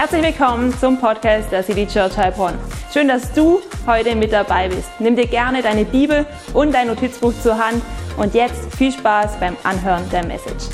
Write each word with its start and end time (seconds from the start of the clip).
Herzlich 0.00 0.22
willkommen 0.22 0.72
zum 0.78 1.00
Podcast 1.00 1.50
der 1.50 1.64
City 1.64 1.84
Church 1.84 2.16
Heilbronn. 2.16 2.56
Schön, 2.92 3.08
dass 3.08 3.32
du 3.32 3.60
heute 3.84 4.14
mit 4.14 4.32
dabei 4.32 4.68
bist. 4.68 4.88
Nimm 5.00 5.16
dir 5.16 5.26
gerne 5.26 5.60
deine 5.60 5.84
Bibel 5.84 6.24
und 6.54 6.72
dein 6.72 6.86
Notizbuch 6.86 7.32
zur 7.42 7.58
Hand 7.58 7.82
und 8.16 8.32
jetzt 8.32 8.72
viel 8.76 8.92
Spaß 8.92 9.40
beim 9.40 9.56
Anhören 9.64 10.08
der 10.10 10.24
Message. 10.24 10.66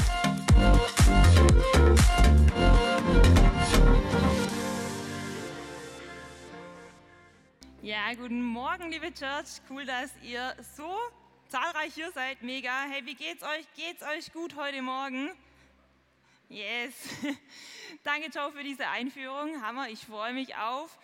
Ja, 7.80 8.12
guten 8.20 8.42
Morgen, 8.42 8.90
liebe 8.90 9.06
Church. 9.06 9.62
Cool, 9.70 9.86
dass 9.86 10.10
ihr 10.22 10.52
so 10.76 10.84
zahlreich 11.48 11.94
hier 11.94 12.12
seid. 12.12 12.42
Mega. 12.42 12.72
Hey, 12.90 13.00
wie 13.06 13.14
geht's 13.14 13.42
euch? 13.42 13.64
Geht's 13.74 14.02
euch 14.02 14.34
gut 14.34 14.54
heute 14.58 14.82
Morgen? 14.82 15.30
Yes. 16.48 16.92
Danke, 18.02 18.28
Joe, 18.28 18.52
für 18.52 18.62
diese 18.62 18.86
Einführung. 18.88 19.62
Hammer. 19.62 19.88
Ich 19.88 20.00
freue 20.00 20.34
mich 20.34 20.54
auf 20.56 20.98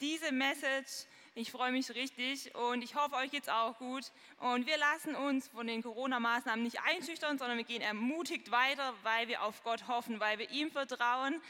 diese 0.00 0.32
Message. 0.32 1.06
Ich 1.34 1.50
freue 1.50 1.72
mich 1.72 1.88
richtig 1.94 2.54
und 2.54 2.82
ich 2.82 2.94
hoffe, 2.94 3.16
euch 3.16 3.30
geht's 3.30 3.48
auch 3.48 3.78
gut. 3.78 4.12
Und 4.38 4.66
wir 4.66 4.76
lassen 4.76 5.14
uns 5.14 5.48
von 5.48 5.66
den 5.66 5.82
Corona-Maßnahmen 5.82 6.62
nicht 6.62 6.82
einschüchtern, 6.82 7.38
sondern 7.38 7.56
wir 7.56 7.64
gehen 7.64 7.80
ermutigt 7.80 8.50
weiter, 8.50 8.92
weil 9.02 9.28
wir 9.28 9.42
auf 9.42 9.62
Gott 9.64 9.88
hoffen, 9.88 10.20
weil 10.20 10.38
wir 10.38 10.50
ihm 10.50 10.70
vertrauen. 10.70 11.40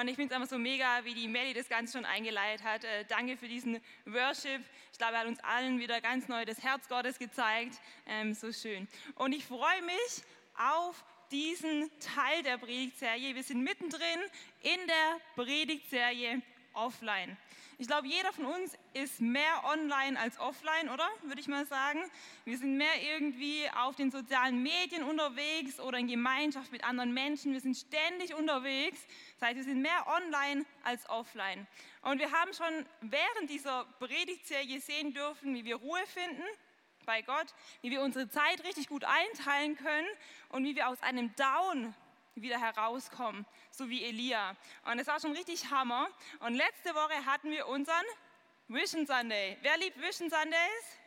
Und 0.00 0.08
ich 0.08 0.16
finde 0.16 0.34
es 0.34 0.36
einfach 0.36 0.50
so 0.50 0.58
mega, 0.58 1.02
wie 1.04 1.14
die 1.14 1.28
Melly 1.28 1.54
das 1.54 1.70
Ganze 1.70 1.96
schon 1.96 2.04
eingeleitet 2.04 2.62
hat. 2.62 2.84
Äh, 2.84 3.06
danke 3.06 3.38
für 3.38 3.48
diesen 3.48 3.80
Worship. 4.04 4.60
Ich 4.92 4.98
glaube, 4.98 5.14
er 5.14 5.20
hat 5.20 5.26
uns 5.26 5.40
allen 5.40 5.78
wieder 5.78 6.02
ganz 6.02 6.28
neu 6.28 6.44
das 6.44 6.62
Herz 6.62 6.86
Gottes 6.88 7.18
gezeigt. 7.18 7.80
Ähm, 8.06 8.34
so 8.34 8.52
schön. 8.52 8.86
Und 9.14 9.32
ich 9.32 9.46
freue 9.46 9.80
mich 9.80 10.22
auf 10.58 11.02
diesen 11.32 11.90
Teil 11.98 12.42
der 12.42 12.58
Predigtserie. 12.58 13.34
Wir 13.34 13.42
sind 13.42 13.62
mittendrin 13.62 14.20
in 14.62 14.86
der 14.86 15.20
Predigtserie 15.34 16.42
offline. 16.74 17.36
Ich 17.78 17.88
glaube, 17.88 18.06
jeder 18.06 18.32
von 18.32 18.44
uns 18.46 18.76
ist 18.92 19.20
mehr 19.20 19.64
online 19.64 20.20
als 20.20 20.38
offline, 20.38 20.88
oder? 20.88 21.08
Würde 21.22 21.40
ich 21.40 21.48
mal 21.48 21.66
sagen. 21.66 22.00
Wir 22.44 22.56
sind 22.56 22.76
mehr 22.76 23.02
irgendwie 23.02 23.68
auf 23.74 23.96
den 23.96 24.10
sozialen 24.10 24.62
Medien 24.62 25.02
unterwegs 25.02 25.80
oder 25.80 25.98
in 25.98 26.06
Gemeinschaft 26.06 26.70
mit 26.70 26.84
anderen 26.84 27.12
Menschen. 27.12 27.52
Wir 27.52 27.60
sind 27.60 27.76
ständig 27.76 28.34
unterwegs. 28.34 29.00
Das 29.40 29.48
heißt, 29.48 29.56
wir 29.56 29.64
sind 29.64 29.82
mehr 29.82 30.06
online 30.06 30.64
als 30.84 31.08
offline. 31.08 31.66
Und 32.02 32.20
wir 32.20 32.30
haben 32.30 32.52
schon 32.52 32.86
während 33.00 33.50
dieser 33.50 33.84
Predigtserie 33.98 34.80
sehen 34.80 35.12
dürfen, 35.12 35.54
wie 35.54 35.64
wir 35.64 35.76
Ruhe 35.76 36.06
finden 36.06 36.44
bei 37.04 37.22
Gott, 37.22 37.54
wie 37.80 37.90
wir 37.90 38.00
unsere 38.02 38.28
Zeit 38.28 38.64
richtig 38.64 38.88
gut 38.88 39.04
einteilen 39.04 39.76
können 39.76 40.08
und 40.48 40.64
wie 40.64 40.74
wir 40.74 40.88
aus 40.88 41.02
einem 41.02 41.34
Down 41.36 41.94
wieder 42.34 42.58
herauskommen, 42.58 43.46
so 43.70 43.88
wie 43.88 44.04
Elia. 44.04 44.56
Und 44.84 44.98
es 44.98 45.06
war 45.06 45.20
schon 45.20 45.32
richtig 45.32 45.70
Hammer. 45.70 46.08
Und 46.40 46.54
letzte 46.54 46.94
Woche 46.94 47.26
hatten 47.26 47.50
wir 47.50 47.66
unseren 47.66 48.04
Vision 48.68 49.06
Sunday. 49.06 49.58
Wer 49.62 49.76
liebt 49.78 50.00
Vision 50.00 50.30
Sundays? 50.30 50.98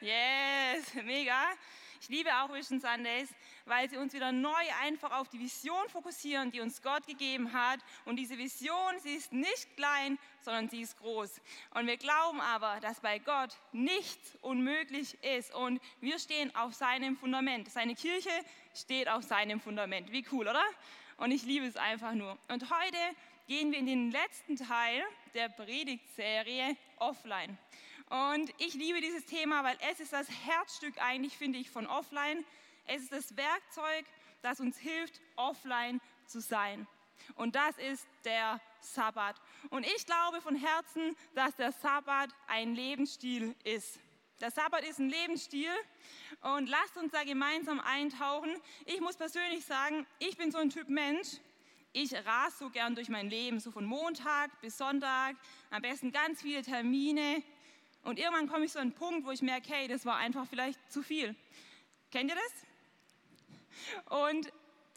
Yes, 0.00 0.94
mega. 1.04 1.52
Ich 2.00 2.08
liebe 2.08 2.30
auch 2.40 2.52
Vision 2.52 2.80
Sundays, 2.80 3.28
weil 3.64 3.88
sie 3.88 3.96
uns 3.96 4.12
wieder 4.12 4.32
neu 4.32 4.62
einfach 4.82 5.12
auf 5.12 5.28
die 5.28 5.40
Vision 5.40 5.88
fokussieren, 5.88 6.50
die 6.50 6.60
uns 6.60 6.82
Gott 6.82 7.06
gegeben 7.06 7.52
hat. 7.52 7.80
Und 8.04 8.16
diese 8.16 8.38
Vision, 8.38 8.98
sie 9.02 9.14
ist 9.14 9.32
nicht 9.32 9.76
klein, 9.76 10.18
sondern 10.42 10.68
sie 10.68 10.82
ist 10.82 10.98
groß. 10.98 11.40
Und 11.74 11.86
wir 11.86 11.96
glauben 11.96 12.40
aber, 12.40 12.80
dass 12.80 13.00
bei 13.00 13.18
Gott 13.18 13.56
nichts 13.72 14.36
unmöglich 14.42 15.16
ist. 15.22 15.54
Und 15.54 15.80
wir 16.00 16.18
stehen 16.18 16.54
auf 16.54 16.74
seinem 16.74 17.16
Fundament. 17.16 17.70
Seine 17.70 17.94
Kirche 17.94 18.30
steht 18.74 19.08
auf 19.08 19.24
seinem 19.24 19.60
Fundament. 19.60 20.12
Wie 20.12 20.26
cool, 20.32 20.48
oder? 20.48 20.64
Und 21.16 21.30
ich 21.30 21.44
liebe 21.44 21.66
es 21.66 21.76
einfach 21.76 22.12
nur. 22.12 22.36
Und 22.48 22.70
heute 22.70 22.98
gehen 23.46 23.72
wir 23.72 23.78
in 23.78 23.86
den 23.86 24.10
letzten 24.10 24.56
Teil 24.56 25.02
der 25.34 25.48
Predigtserie 25.48 26.76
offline. 26.96 27.58
Und 28.14 28.54
ich 28.58 28.74
liebe 28.74 29.00
dieses 29.00 29.24
Thema, 29.24 29.64
weil 29.64 29.76
es 29.90 29.98
ist 29.98 30.12
das 30.12 30.28
Herzstück 30.46 31.02
eigentlich, 31.02 31.36
finde 31.36 31.58
ich, 31.58 31.68
von 31.68 31.88
offline. 31.88 32.44
Es 32.86 33.02
ist 33.02 33.12
das 33.12 33.36
Werkzeug, 33.36 34.04
das 34.40 34.60
uns 34.60 34.78
hilft, 34.78 35.20
offline 35.34 36.00
zu 36.24 36.40
sein. 36.40 36.86
Und 37.34 37.56
das 37.56 37.76
ist 37.76 38.06
der 38.24 38.60
Sabbat. 38.80 39.34
Und 39.70 39.84
ich 39.84 40.06
glaube 40.06 40.40
von 40.40 40.54
Herzen, 40.54 41.16
dass 41.34 41.56
der 41.56 41.72
Sabbat 41.72 42.30
ein 42.46 42.76
Lebensstil 42.76 43.56
ist. 43.64 43.98
Der 44.40 44.52
Sabbat 44.52 44.84
ist 44.84 45.00
ein 45.00 45.08
Lebensstil 45.08 45.72
und 46.42 46.68
lasst 46.68 46.96
uns 46.96 47.10
da 47.10 47.24
gemeinsam 47.24 47.80
eintauchen. 47.80 48.54
Ich 48.84 49.00
muss 49.00 49.16
persönlich 49.16 49.64
sagen, 49.64 50.06
ich 50.20 50.36
bin 50.36 50.52
so 50.52 50.58
ein 50.58 50.70
Typ 50.70 50.88
Mensch. 50.88 51.38
Ich 51.92 52.12
rase 52.12 52.58
so 52.58 52.70
gern 52.70 52.94
durch 52.94 53.08
mein 53.08 53.28
Leben, 53.28 53.58
so 53.58 53.72
von 53.72 53.84
Montag 53.84 54.60
bis 54.60 54.78
Sonntag, 54.78 55.34
am 55.70 55.82
besten 55.82 56.12
ganz 56.12 56.42
viele 56.42 56.62
Termine. 56.62 57.42
Und 58.04 58.18
irgendwann 58.18 58.48
komme 58.48 58.66
ich 58.66 58.72
so 58.72 58.78
an 58.78 58.88
einen 58.88 58.94
Punkt, 58.94 59.26
wo 59.26 59.30
ich 59.30 59.42
merke, 59.42 59.72
hey, 59.72 59.88
das 59.88 60.04
war 60.04 60.16
einfach 60.16 60.46
vielleicht 60.46 60.78
zu 60.92 61.02
viel. 61.02 61.34
Kennt 62.10 62.30
ihr 62.30 62.36
das? 62.36 64.20
Und 64.26 64.52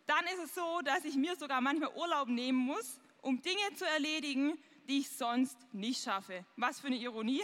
dann 0.05 0.25
ist 0.25 0.43
es 0.45 0.55
so, 0.55 0.81
dass 0.83 1.05
ich 1.05 1.15
mir 1.15 1.35
sogar 1.35 1.61
manchmal 1.61 1.93
Urlaub 1.95 2.27
nehmen 2.27 2.59
muss, 2.59 2.99
um 3.21 3.41
Dinge 3.41 3.73
zu 3.75 3.85
erledigen, 3.85 4.57
die 4.87 4.99
ich 4.99 5.09
sonst 5.09 5.57
nicht 5.73 6.03
schaffe. 6.03 6.45
Was 6.55 6.79
für 6.79 6.87
eine 6.87 6.97
Ironie. 6.97 7.43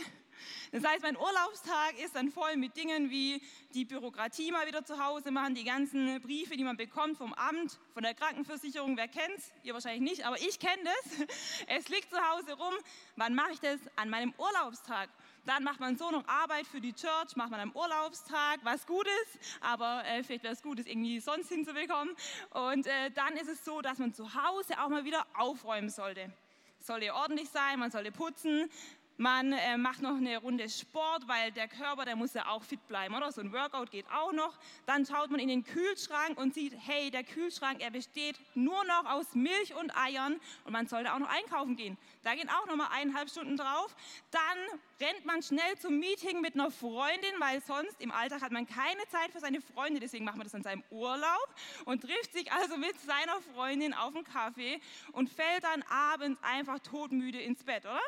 Das 0.71 0.83
heißt, 0.83 1.03
mein 1.03 1.15
Urlaubstag 1.15 1.97
ist 2.03 2.15
dann 2.15 2.31
voll 2.31 2.57
mit 2.57 2.75
Dingen 2.75 3.09
wie 3.09 3.41
die 3.73 3.85
Bürokratie 3.85 4.51
mal 4.51 4.67
wieder 4.67 4.83
zu 4.83 5.03
Hause 5.03 5.31
machen, 5.31 5.55
die 5.55 5.63
ganzen 5.63 6.19
Briefe, 6.21 6.57
die 6.57 6.63
man 6.63 6.75
bekommt 6.75 7.17
vom 7.17 7.33
Amt, 7.33 7.79
von 7.93 8.03
der 8.03 8.13
Krankenversicherung. 8.13 8.97
Wer 8.97 9.07
kennt's? 9.07 9.51
Ihr 9.63 9.73
wahrscheinlich 9.73 10.01
nicht, 10.01 10.25
aber 10.25 10.39
ich 10.41 10.59
kenne 10.59 10.83
das. 10.83 11.27
Es 11.67 11.89
liegt 11.89 12.09
zu 12.09 12.17
Hause 12.17 12.53
rum. 12.53 12.73
Wann 13.15 13.35
mache 13.35 13.51
ich 13.53 13.59
das? 13.59 13.79
An 13.95 14.09
meinem 14.09 14.33
Urlaubstag. 14.37 15.09
Dann 15.45 15.63
macht 15.63 15.79
man 15.79 15.97
so 15.97 16.09
noch 16.09 16.25
Arbeit 16.27 16.65
für 16.65 16.79
die 16.79 16.93
Church, 16.93 17.35
macht 17.35 17.51
man 17.51 17.59
am 17.59 17.71
Urlaubstag 17.75 18.59
was 18.63 18.87
Gutes, 18.87 19.11
aber 19.59 20.03
äh, 20.05 20.23
vielleicht 20.23 20.43
wäre 20.43 20.53
es 20.53 20.61
gut, 20.61 20.79
es 20.79 20.85
irgendwie 20.85 21.19
sonst 21.19 21.49
hinzubekommen. 21.49 22.15
Und 22.51 22.87
äh, 22.87 23.11
dann 23.11 23.33
ist 23.35 23.49
es 23.49 23.65
so, 23.65 23.81
dass 23.81 23.97
man 23.97 24.13
zu 24.13 24.33
Hause 24.33 24.79
auch 24.79 24.87
mal 24.87 25.03
wieder 25.03 25.25
aufräumen 25.33 25.89
sollte. 25.89 26.31
Es 26.79 26.87
sollte 26.87 27.13
ordentlich 27.13 27.49
sein, 27.49 27.79
man 27.79 27.91
sollte 27.91 28.11
putzen, 28.11 28.69
man 29.17 29.53
äh, 29.53 29.77
macht 29.77 30.01
noch 30.01 30.17
eine 30.17 30.37
Runde 30.37 30.67
Sport, 30.69 31.27
weil 31.27 31.51
der 31.51 31.67
Körper, 31.67 32.05
der 32.05 32.15
muss 32.15 32.33
ja 32.33 32.47
auch 32.47 32.63
fit 32.63 32.85
bleiben, 32.87 33.15
oder? 33.15 33.31
So 33.31 33.41
ein 33.41 33.53
Workout 33.53 33.91
geht 33.91 34.05
auch 34.11 34.33
noch. 34.33 34.57
Dann 34.85 35.05
schaut 35.05 35.29
man 35.29 35.39
in 35.39 35.47
den 35.47 35.63
Kühlschrank 35.63 36.37
und 36.37 36.53
sieht, 36.53 36.75
hey, 36.77 37.11
der 37.11 37.23
Kühlschrank, 37.23 37.81
er 37.81 37.91
besteht 37.91 38.39
nur 38.55 38.83
noch 38.85 39.05
aus 39.05 39.35
Milch 39.35 39.75
und 39.75 39.95
Eiern 39.95 40.39
und 40.65 40.73
man 40.73 40.87
sollte 40.87 41.13
auch 41.13 41.19
noch 41.19 41.29
einkaufen 41.29 41.75
gehen. 41.75 41.97
Da 42.23 42.33
gehen 42.35 42.49
auch 42.49 42.65
noch 42.65 42.75
mal 42.75 42.87
eineinhalb 42.91 43.29
Stunden 43.29 43.55
drauf. 43.55 43.95
Dann 44.31 44.79
rennt 44.99 45.25
man 45.25 45.43
schnell 45.43 45.77
zum 45.77 45.99
Meeting 45.99 46.41
mit 46.41 46.55
einer 46.55 46.71
Freundin, 46.71 47.33
weil 47.39 47.61
sonst 47.61 48.01
im 48.01 48.11
Alltag 48.11 48.41
hat 48.41 48.51
man 48.51 48.65
keine 48.65 49.05
Zeit 49.09 49.31
für 49.31 49.39
seine 49.39 49.61
Freunde. 49.61 49.99
Deswegen 49.99 50.25
macht 50.25 50.37
man 50.37 50.45
das 50.45 50.55
an 50.55 50.63
seinem 50.63 50.83
Urlaub 50.89 51.55
und 51.85 52.01
trifft 52.01 52.33
sich 52.33 52.51
also 52.51 52.77
mit 52.77 52.99
seiner 53.01 53.39
Freundin 53.53 53.93
auf 53.93 54.15
einen 54.15 54.23
Kaffee 54.23 54.79
und 55.11 55.29
fällt 55.29 55.63
dann 55.63 55.83
abends 55.83 56.39
einfach 56.41 56.79
todmüde 56.79 57.39
ins 57.39 57.63
Bett, 57.63 57.85
oder? 57.85 58.01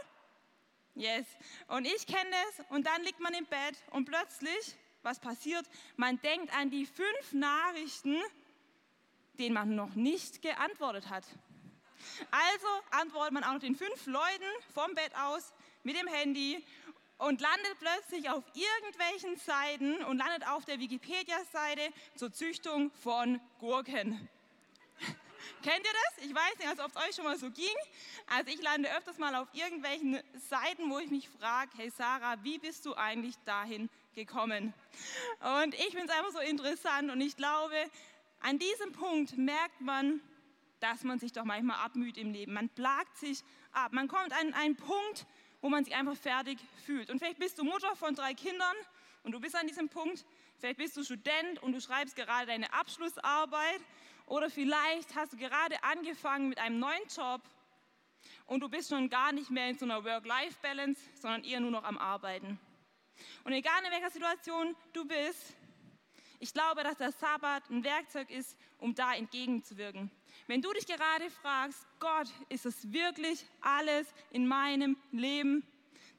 Yes. 0.95 1.25
Und 1.67 1.85
ich 1.85 2.07
kenne 2.07 2.29
das 2.31 2.66
und 2.69 2.88
dann 2.88 3.03
liegt 3.03 3.19
man 3.19 3.33
im 3.33 3.45
Bett 3.45 3.75
und 3.91 4.06
plötzlich, 4.06 4.75
was 5.03 5.19
passiert? 5.19 5.66
Man 5.97 6.22
denkt 6.22 6.56
an 6.56 6.69
die 6.69 6.85
fünf 6.85 7.33
Nachrichten, 7.33 8.17
denen 9.38 9.53
man 9.53 9.75
noch 9.75 9.94
nicht 9.95 10.41
geantwortet 10.41 11.09
hat. 11.09 11.25
Also 12.31 12.67
antwortet 12.91 13.33
man 13.33 13.44
auch 13.44 13.53
noch 13.53 13.59
den 13.59 13.75
fünf 13.75 14.06
Leuten 14.06 14.45
vom 14.73 14.94
Bett 14.95 15.11
aus 15.16 15.53
mit 15.83 15.97
dem 15.97 16.07
Handy 16.07 16.66
und 17.17 17.41
landet 17.41 17.77
plötzlich 17.79 18.29
auf 18.29 18.44
irgendwelchen 18.53 19.35
Seiten 19.38 20.03
und 20.06 20.17
landet 20.17 20.47
auf 20.47 20.63
der 20.63 20.79
Wikipedia-Seite 20.79 21.91
zur 22.16 22.31
Züchtung 22.31 22.91
von 22.91 23.42
Gurken. 23.59 24.30
Kennt 25.62 25.86
ihr 25.86 25.94
das? 25.94 26.25
Ich 26.25 26.33
weiß 26.33 26.57
nicht, 26.59 26.83
ob 26.83 26.92
es 26.92 26.97
euch 26.97 27.15
schon 27.15 27.25
mal 27.25 27.38
so 27.38 27.50
ging. 27.50 27.75
Also 28.27 28.51
ich 28.51 28.62
lande 28.62 28.89
öfters 28.95 29.18
mal 29.18 29.36
auf 29.36 29.47
irgendwelchen 29.53 30.19
Seiten, 30.50 30.89
wo 30.89 31.00
ich 31.00 31.09
mich 31.09 31.30
frage, 31.30 31.71
hey 31.77 31.89
Sarah, 31.89 32.36
wie 32.44 32.57
bist 32.57 32.86
du 32.86 32.95
eigentlich 32.95 33.36
dahin 33.45 33.89
gekommen? 34.13 34.74
Und 35.63 35.74
ich 35.75 35.89
finde 35.89 36.06
es 36.06 36.12
einfach 36.12 36.31
so 36.31 36.39
interessant 36.39 37.12
und 37.12 37.21
ich 37.21 37.36
glaube, 37.36 37.75
an 38.42 38.59
diesem 38.59 38.92
Punkt 38.92 39.38
merkt 39.38 39.81
man, 39.81 40.21
dass 40.80 41.03
man 41.03 41.19
sich 41.19 41.31
doch 41.31 41.45
manchmal 41.45 41.83
abmüht 41.83 42.18
im 42.18 42.31
Leben. 42.31 42.53
Man 42.53 42.69
plagt 42.69 43.18
sich 43.18 43.44
ab. 43.71 43.92
Man 43.92 44.07
kommt 44.07 44.33
an 44.33 44.53
einen 44.53 44.75
Punkt, 44.75 45.25
wo 45.62 45.69
man 45.69 45.83
sich 45.83 45.95
einfach 45.95 46.15
fertig 46.15 46.59
fühlt. 46.86 47.09
Und 47.09 47.19
vielleicht 47.19 47.39
bist 47.39 47.57
du 47.57 47.63
Mutter 47.63 47.95
von 47.95 48.13
drei 48.13 48.33
Kindern 48.33 48.75
und 49.24 49.31
du 49.31 49.39
bist 49.39 49.56
an 49.56 49.68
diesem 49.68 49.89
Punkt. 49.89 50.25
Vielleicht 50.59 50.77
bist 50.77 50.95
du 50.95 51.03
Student 51.03 51.62
und 51.63 51.74
du 51.74 51.81
schreibst 51.81 52.15
gerade 52.15 52.45
deine 52.45 52.71
Abschlussarbeit 52.71 53.81
oder 54.25 54.50
vielleicht 54.50 55.16
hast 55.16 55.33
du 55.33 55.38
gerade 55.38 55.83
angefangen 55.83 56.50
mit 56.50 56.57
einem 56.60 56.80
neuen 56.80 57.07
Job 57.16 57.42
und 58.45 58.62
du 58.62 58.69
bist 58.69 58.89
schon 58.89 59.10
gar 59.10 59.31
nicht 59.31 59.50
mehr 59.50 59.69
in 59.69 59.77
so 59.77 59.86
einer 59.86 60.04
Work-Life-Balance, 60.04 61.01
sondern 61.16 61.44
eher 61.44 61.60
nur 61.60 61.72
noch 61.72 61.83
am 61.83 61.98
Arbeiten. 61.98 62.60
Und 63.44 63.54
egal 63.54 63.83
in 63.86 63.92
welcher 63.92 64.10
Situation 64.10 64.75
du 64.94 65.06
bist, 65.06 65.56
Ich 66.39 66.54
glaube, 66.54 66.83
dass 66.83 66.98
der 66.98 67.12
Sabbat 67.12 67.69
ein 67.69 67.83
Werkzeug 67.83 68.30
ist, 68.30 68.57
um 68.80 68.94
da 68.94 69.13
entgegenzuwirken. 69.16 70.12
Wenn 70.48 70.62
du 70.62 70.71
dich 70.74 70.86
gerade 70.86 71.30
fragst, 71.30 71.88
Gott, 72.00 72.28
ist 72.50 72.66
es 72.66 72.92
wirklich 72.92 73.45
alles 73.62 74.07
in 74.31 74.48
meinem 74.48 74.98
Leben? 75.12 75.63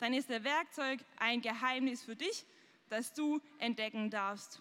Dann 0.00 0.14
ist 0.14 0.30
der 0.30 0.42
Werkzeug 0.42 1.00
ein 1.18 1.40
Geheimnis 1.42 2.02
für 2.02 2.16
dich, 2.16 2.44
das 2.88 3.12
du 3.12 3.40
entdecken 3.58 4.10
darfst. 4.10 4.60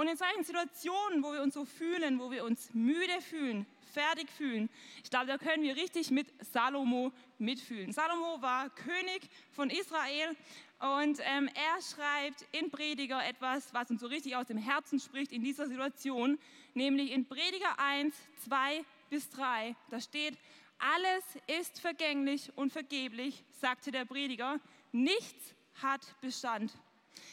Und 0.00 0.08
in 0.08 0.16
solchen 0.16 0.44
Situationen, 0.44 1.22
wo 1.22 1.30
wir 1.30 1.42
uns 1.42 1.52
so 1.52 1.66
fühlen, 1.66 2.18
wo 2.20 2.30
wir 2.30 2.44
uns 2.44 2.72
müde 2.72 3.20
fühlen, 3.20 3.66
fertig 3.92 4.30
fühlen, 4.30 4.70
ich 5.04 5.10
glaube, 5.10 5.26
da 5.26 5.36
können 5.36 5.62
wir 5.62 5.76
richtig 5.76 6.10
mit 6.10 6.26
Salomo 6.42 7.12
mitfühlen. 7.36 7.92
Salomo 7.92 8.40
war 8.40 8.70
König 8.70 9.28
von 9.52 9.68
Israel 9.68 10.34
und 10.78 11.20
ähm, 11.20 11.50
er 11.52 11.82
schreibt 11.82 12.46
in 12.52 12.70
Prediger 12.70 13.22
etwas, 13.28 13.74
was 13.74 13.90
uns 13.90 14.00
so 14.00 14.06
richtig 14.06 14.36
aus 14.36 14.46
dem 14.46 14.56
Herzen 14.56 15.00
spricht 15.00 15.32
in 15.32 15.42
dieser 15.42 15.66
Situation, 15.68 16.38
nämlich 16.72 17.12
in 17.12 17.26
Prediger 17.26 17.78
1, 17.78 18.14
2 18.46 18.82
bis 19.10 19.28
3. 19.28 19.76
Da 19.90 20.00
steht, 20.00 20.38
alles 20.78 21.24
ist 21.60 21.78
vergänglich 21.78 22.50
und 22.56 22.72
vergeblich, 22.72 23.44
sagte 23.50 23.90
der 23.90 24.06
Prediger, 24.06 24.60
nichts 24.92 25.54
hat 25.82 26.00
Bestand. 26.22 26.72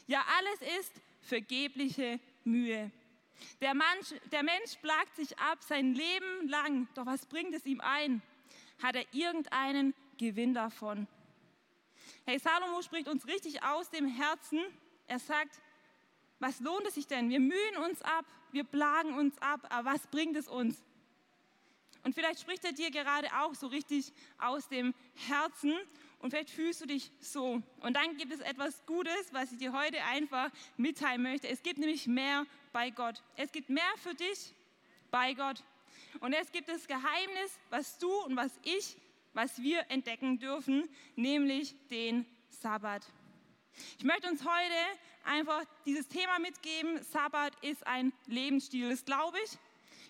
Ja, 0.06 0.26
alles 0.38 0.80
ist 0.82 0.92
vergebliche 1.22 2.20
Mühe. 2.48 2.92
Der 3.62 3.76
Mensch, 3.76 4.16
der 4.32 4.44
Mensch 4.44 4.76
plagt 4.82 5.16
sich 5.16 5.38
ab 5.38 5.64
sein 5.64 5.94
Leben 5.94 6.48
lang, 6.48 6.88
doch 6.96 7.06
was 7.06 7.26
bringt 7.28 7.54
es 7.54 7.66
ihm 7.66 7.82
ein? 7.82 8.22
Hat 8.82 8.96
er 8.96 9.06
irgendeinen 9.14 9.94
Gewinn 10.18 10.54
davon? 10.54 11.08
Hey, 12.26 12.40
Salomo 12.40 12.82
spricht 12.82 13.08
uns 13.08 13.28
richtig 13.28 13.64
aus 13.64 13.90
dem 13.90 14.08
Herzen. 14.08 14.60
Er 15.08 15.20
sagt, 15.20 15.62
was 16.40 16.60
lohnt 16.60 16.88
es 16.88 16.96
sich 16.96 17.08
denn? 17.08 17.30
Wir 17.30 17.40
mühen 17.40 17.78
uns 17.86 18.02
ab, 18.02 18.26
wir 18.52 18.64
plagen 18.64 19.14
uns 19.14 19.38
ab, 19.40 19.68
aber 19.70 19.92
was 19.92 20.08
bringt 20.08 20.36
es 20.36 20.48
uns? 20.48 20.84
Und 22.04 22.14
vielleicht 22.14 22.40
spricht 22.40 22.64
er 22.64 22.74
dir 22.74 22.92
gerade 22.92 23.28
auch 23.40 23.54
so 23.56 23.68
richtig 23.68 24.14
aus 24.38 24.68
dem 24.68 24.94
Herzen 25.28 25.74
und 26.20 26.32
vielleicht 26.32 26.50
fühlst 26.50 26.82
du 26.82 26.86
dich 26.86 27.12
so. 27.20 27.62
Und 27.82 27.94
dann 27.94 28.18
gibt 28.18 28.34
es 28.34 28.40
etwas 28.40 28.86
Gutes, 28.86 29.32
was 29.32 29.52
ich 29.52 29.58
dir 29.60 29.74
heute 29.74 30.04
einfach 30.04 30.50
mitteilen 30.76 31.22
möchte. 31.22 31.48
Es 31.48 31.62
gibt 31.64 31.80
nämlich 31.80 32.08
mehr 32.08 32.46
bei 32.74 32.90
Gott. 32.90 33.22
Es 33.36 33.52
gibt 33.52 33.70
mehr 33.70 33.84
für 34.02 34.14
dich 34.14 34.54
bei 35.12 35.34
Gott. 35.34 35.64
Und 36.20 36.34
es 36.34 36.52
gibt 36.52 36.70
das 36.70 36.88
Geheimnis, 36.88 37.60
was 37.70 37.98
du 38.00 38.12
und 38.24 38.36
was 38.36 38.52
ich 38.64 38.98
was 39.38 39.62
wir 39.62 39.86
entdecken 39.92 40.40
dürfen, 40.40 40.90
nämlich 41.16 41.76
den 41.92 42.26
Sabbat. 42.50 43.06
Ich 44.00 44.04
möchte 44.04 44.28
uns 44.28 44.44
heute 44.44 45.00
einfach 45.24 45.64
dieses 45.86 46.08
Thema 46.08 46.40
mitgeben. 46.40 47.04
Sabbat 47.04 47.54
ist 47.64 47.86
ein 47.86 48.12
Lebensstil, 48.26 48.90
das 48.90 49.06
glaube 49.06 49.38
ich. 49.46 49.52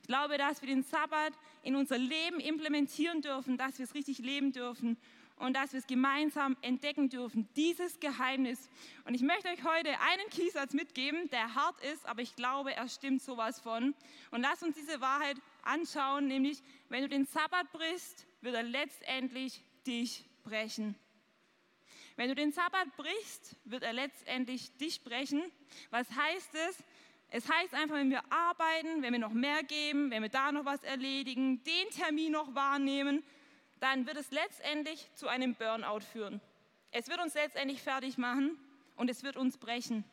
Ich 0.01 0.07
glaube, 0.07 0.37
dass 0.37 0.61
wir 0.61 0.69
den 0.69 0.83
Sabbat 0.83 1.33
in 1.61 1.75
unser 1.75 1.97
Leben 1.97 2.39
implementieren 2.39 3.21
dürfen, 3.21 3.57
dass 3.57 3.77
wir 3.77 3.83
es 3.83 3.93
richtig 3.93 4.19
leben 4.19 4.53
dürfen 4.53 4.95
und 5.37 5.55
dass 5.55 5.73
wir 5.73 5.79
es 5.79 5.87
gemeinsam 5.87 6.57
entdecken 6.61 7.09
dürfen, 7.09 7.47
dieses 7.55 7.99
Geheimnis. 7.99 8.69
Und 9.05 9.13
ich 9.13 9.21
möchte 9.21 9.49
euch 9.49 9.63
heute 9.63 9.89
einen 9.99 10.29
Kiesatz 10.29 10.73
mitgeben, 10.73 11.29
der 11.29 11.55
hart 11.55 11.79
ist, 11.83 12.05
aber 12.05 12.21
ich 12.21 12.35
glaube, 12.35 12.75
er 12.75 12.87
stimmt 12.87 13.21
sowas 13.21 13.59
von. 13.59 13.93
Und 14.31 14.41
lasst 14.41 14.63
uns 14.63 14.75
diese 14.75 14.99
Wahrheit 15.01 15.37
anschauen, 15.63 16.27
nämlich 16.27 16.61
wenn 16.89 17.01
du 17.01 17.09
den 17.09 17.25
Sabbat 17.25 17.71
brichst, 17.71 18.25
wird 18.41 18.55
er 18.55 18.63
letztendlich 18.63 19.63
dich 19.85 20.25
brechen. 20.43 20.95
Wenn 22.15 22.29
du 22.29 22.35
den 22.35 22.51
Sabbat 22.51 22.95
brichst, 22.97 23.55
wird 23.63 23.83
er 23.83 23.93
letztendlich 23.93 24.75
dich 24.77 25.03
brechen. 25.03 25.43
Was 25.91 26.09
heißt 26.09 26.55
es? 26.69 26.83
Es 27.29 27.47
heißt 27.47 27.73
einfach, 27.73 27.95
wenn 27.95 28.09
wir 28.09 28.23
arbeiten, 28.31 29.03
wenn 29.03 29.13
wir 29.13 29.19
noch 29.19 29.33
mehr 29.33 29.61
geben, 29.63 30.09
wenn 30.09 30.23
wir 30.23 30.29
da 30.29 30.51
noch 30.51 30.65
was 30.65 30.81
erledigen, 30.83 31.61
den 31.63 31.89
Termin 31.91 32.31
noch 32.31 32.55
wahrnehmen, 32.55 33.23
dann 33.79 34.05
wird 34.07 34.17
es 34.17 34.31
letztendlich 34.31 35.09
zu 35.13 35.27
einem 35.27 35.55
Burnout 35.55 36.01
führen. 36.01 36.41
Es 36.91 37.09
wird 37.09 37.21
uns 37.21 37.33
letztendlich 37.33 37.81
fertig 37.81 38.17
machen 38.17 38.57
und 38.95 39.09
es 39.09 39.23
wird 39.23 39.37
uns 39.37 39.57
brechen. 39.57 40.03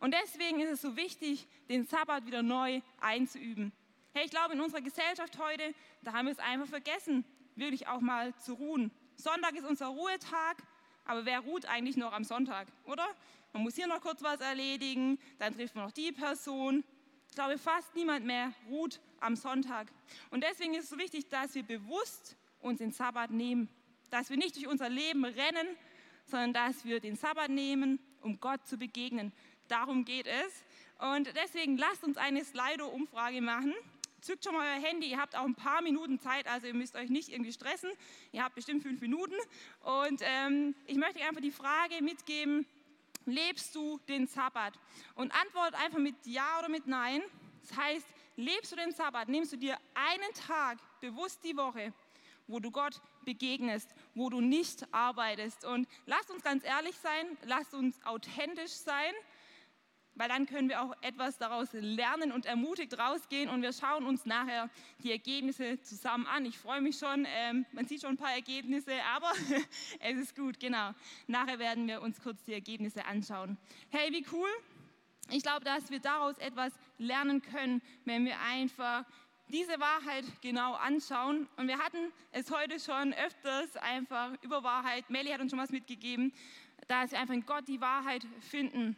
Und 0.00 0.12
deswegen 0.12 0.60
ist 0.60 0.70
es 0.70 0.82
so 0.82 0.96
wichtig, 0.96 1.46
den 1.68 1.86
Sabbat 1.86 2.26
wieder 2.26 2.42
neu 2.42 2.80
einzuüben. 3.00 3.72
Hey, 4.12 4.24
ich 4.24 4.30
glaube, 4.30 4.54
in 4.54 4.60
unserer 4.60 4.80
Gesellschaft 4.80 5.38
heute, 5.38 5.74
da 6.02 6.12
haben 6.12 6.26
wir 6.26 6.32
es 6.32 6.38
einfach 6.38 6.68
vergessen 6.68 7.24
wirklich 7.56 7.86
auch 7.86 8.00
mal 8.00 8.34
zu 8.36 8.54
ruhen. 8.54 8.90
Sonntag 9.16 9.54
ist 9.54 9.64
unser 9.64 9.86
Ruhetag, 9.86 10.56
aber 11.04 11.24
wer 11.24 11.40
ruht 11.40 11.66
eigentlich 11.66 11.96
noch 11.96 12.12
am 12.12 12.24
Sonntag, 12.24 12.68
oder? 12.84 13.06
Man 13.52 13.62
muss 13.62 13.76
hier 13.76 13.86
noch 13.86 14.00
kurz 14.00 14.22
was 14.22 14.40
erledigen, 14.40 15.18
dann 15.38 15.54
trifft 15.54 15.74
man 15.74 15.84
noch 15.84 15.92
die 15.92 16.10
Person. 16.10 16.82
Ich 17.28 17.34
glaube, 17.34 17.58
fast 17.58 17.94
niemand 17.94 18.24
mehr 18.24 18.52
ruht 18.68 19.00
am 19.20 19.36
Sonntag. 19.36 19.92
Und 20.30 20.42
deswegen 20.42 20.74
ist 20.74 20.84
es 20.84 20.90
so 20.90 20.98
wichtig, 20.98 21.28
dass 21.28 21.54
wir 21.54 21.62
bewusst 21.62 22.36
uns 22.64 22.78
den 22.78 22.92
Sabbat 22.92 23.30
nehmen. 23.30 23.68
Dass 24.10 24.30
wir 24.30 24.36
nicht 24.36 24.56
durch 24.56 24.66
unser 24.66 24.88
Leben 24.88 25.24
rennen, 25.24 25.68
sondern 26.26 26.52
dass 26.52 26.84
wir 26.84 27.00
den 27.00 27.16
Sabbat 27.16 27.50
nehmen, 27.50 27.98
um 28.22 28.40
Gott 28.40 28.66
zu 28.66 28.78
begegnen. 28.78 29.32
Darum 29.68 30.04
geht 30.04 30.26
es. 30.26 30.64
Und 30.98 31.32
deswegen 31.36 31.76
lasst 31.76 32.04
uns 32.04 32.16
eine 32.16 32.44
Slido-Umfrage 32.44 33.40
machen 33.40 33.74
zückt 34.24 34.44
schon 34.44 34.54
mal 34.54 34.66
euer 34.66 34.82
Handy, 34.82 35.10
ihr 35.10 35.18
habt 35.18 35.36
auch 35.36 35.44
ein 35.44 35.54
paar 35.54 35.82
Minuten 35.82 36.18
Zeit, 36.18 36.46
also 36.46 36.66
ihr 36.66 36.74
müsst 36.74 36.96
euch 36.96 37.10
nicht 37.10 37.28
irgendwie 37.28 37.52
stressen. 37.52 37.90
Ihr 38.32 38.42
habt 38.42 38.54
bestimmt 38.54 38.82
fünf 38.82 39.00
Minuten. 39.02 39.34
Und 39.80 40.22
ähm, 40.22 40.74
ich 40.86 40.96
möchte 40.96 41.22
einfach 41.22 41.42
die 41.42 41.50
Frage 41.50 42.02
mitgeben, 42.02 42.66
lebst 43.26 43.74
du 43.74 43.98
den 44.08 44.26
Sabbat? 44.26 44.78
Und 45.14 45.32
antwortet 45.38 45.74
einfach 45.74 45.98
mit 45.98 46.14
Ja 46.24 46.58
oder 46.58 46.70
mit 46.70 46.86
Nein. 46.86 47.22
Das 47.60 47.76
heißt, 47.76 48.06
lebst 48.36 48.72
du 48.72 48.76
den 48.76 48.92
Sabbat? 48.92 49.28
Nimmst 49.28 49.52
du 49.52 49.58
dir 49.58 49.76
einen 49.94 50.32
Tag 50.46 50.78
bewusst 51.00 51.44
die 51.44 51.56
Woche, 51.56 51.92
wo 52.46 52.60
du 52.60 52.70
Gott 52.70 53.00
begegnest, 53.24 53.94
wo 54.14 54.30
du 54.30 54.40
nicht 54.40 54.86
arbeitest. 54.92 55.64
Und 55.64 55.88
lasst 56.06 56.30
uns 56.30 56.42
ganz 56.42 56.64
ehrlich 56.64 56.96
sein, 56.96 57.26
lasst 57.44 57.74
uns 57.74 58.04
authentisch 58.04 58.72
sein 58.72 59.14
weil 60.14 60.28
dann 60.28 60.46
können 60.46 60.68
wir 60.68 60.82
auch 60.82 60.94
etwas 61.02 61.38
daraus 61.38 61.68
lernen 61.72 62.32
und 62.32 62.46
ermutigt 62.46 62.98
rausgehen 62.98 63.48
und 63.48 63.62
wir 63.62 63.72
schauen 63.72 64.06
uns 64.06 64.26
nachher 64.26 64.70
die 65.02 65.10
Ergebnisse 65.10 65.80
zusammen 65.82 66.26
an. 66.26 66.46
Ich 66.46 66.58
freue 66.58 66.80
mich 66.80 66.98
schon, 66.98 67.26
ähm, 67.28 67.66
man 67.72 67.86
sieht 67.86 68.02
schon 68.02 68.10
ein 68.10 68.16
paar 68.16 68.32
Ergebnisse, 68.32 68.92
aber 69.14 69.32
es 70.00 70.16
ist 70.16 70.36
gut, 70.36 70.60
genau. 70.60 70.92
Nachher 71.26 71.58
werden 71.58 71.86
wir 71.88 72.00
uns 72.02 72.20
kurz 72.22 72.42
die 72.44 72.52
Ergebnisse 72.52 73.04
anschauen. 73.04 73.58
Hey, 73.90 74.12
wie 74.12 74.24
cool! 74.32 74.48
Ich 75.30 75.42
glaube, 75.42 75.64
dass 75.64 75.90
wir 75.90 76.00
daraus 76.00 76.36
etwas 76.38 76.72
lernen 76.98 77.40
können, 77.40 77.80
wenn 78.04 78.26
wir 78.26 78.38
einfach 78.40 79.04
diese 79.48 79.78
Wahrheit 79.78 80.24
genau 80.40 80.74
anschauen. 80.74 81.48
Und 81.56 81.68
wir 81.68 81.78
hatten 81.78 82.12
es 82.32 82.50
heute 82.50 82.80
schon 82.80 83.12
öfters 83.14 83.76
einfach 83.76 84.32
über 84.42 84.62
Wahrheit. 84.62 85.08
Melly 85.10 85.30
hat 85.30 85.40
uns 85.40 85.50
schon 85.50 85.60
was 85.60 85.70
mitgegeben, 85.70 86.32
dass 86.88 87.12
wir 87.12 87.20
einfach 87.20 87.34
in 87.34 87.46
Gott 87.46 87.68
die 87.68 87.80
Wahrheit 87.80 88.26
finden. 88.40 88.96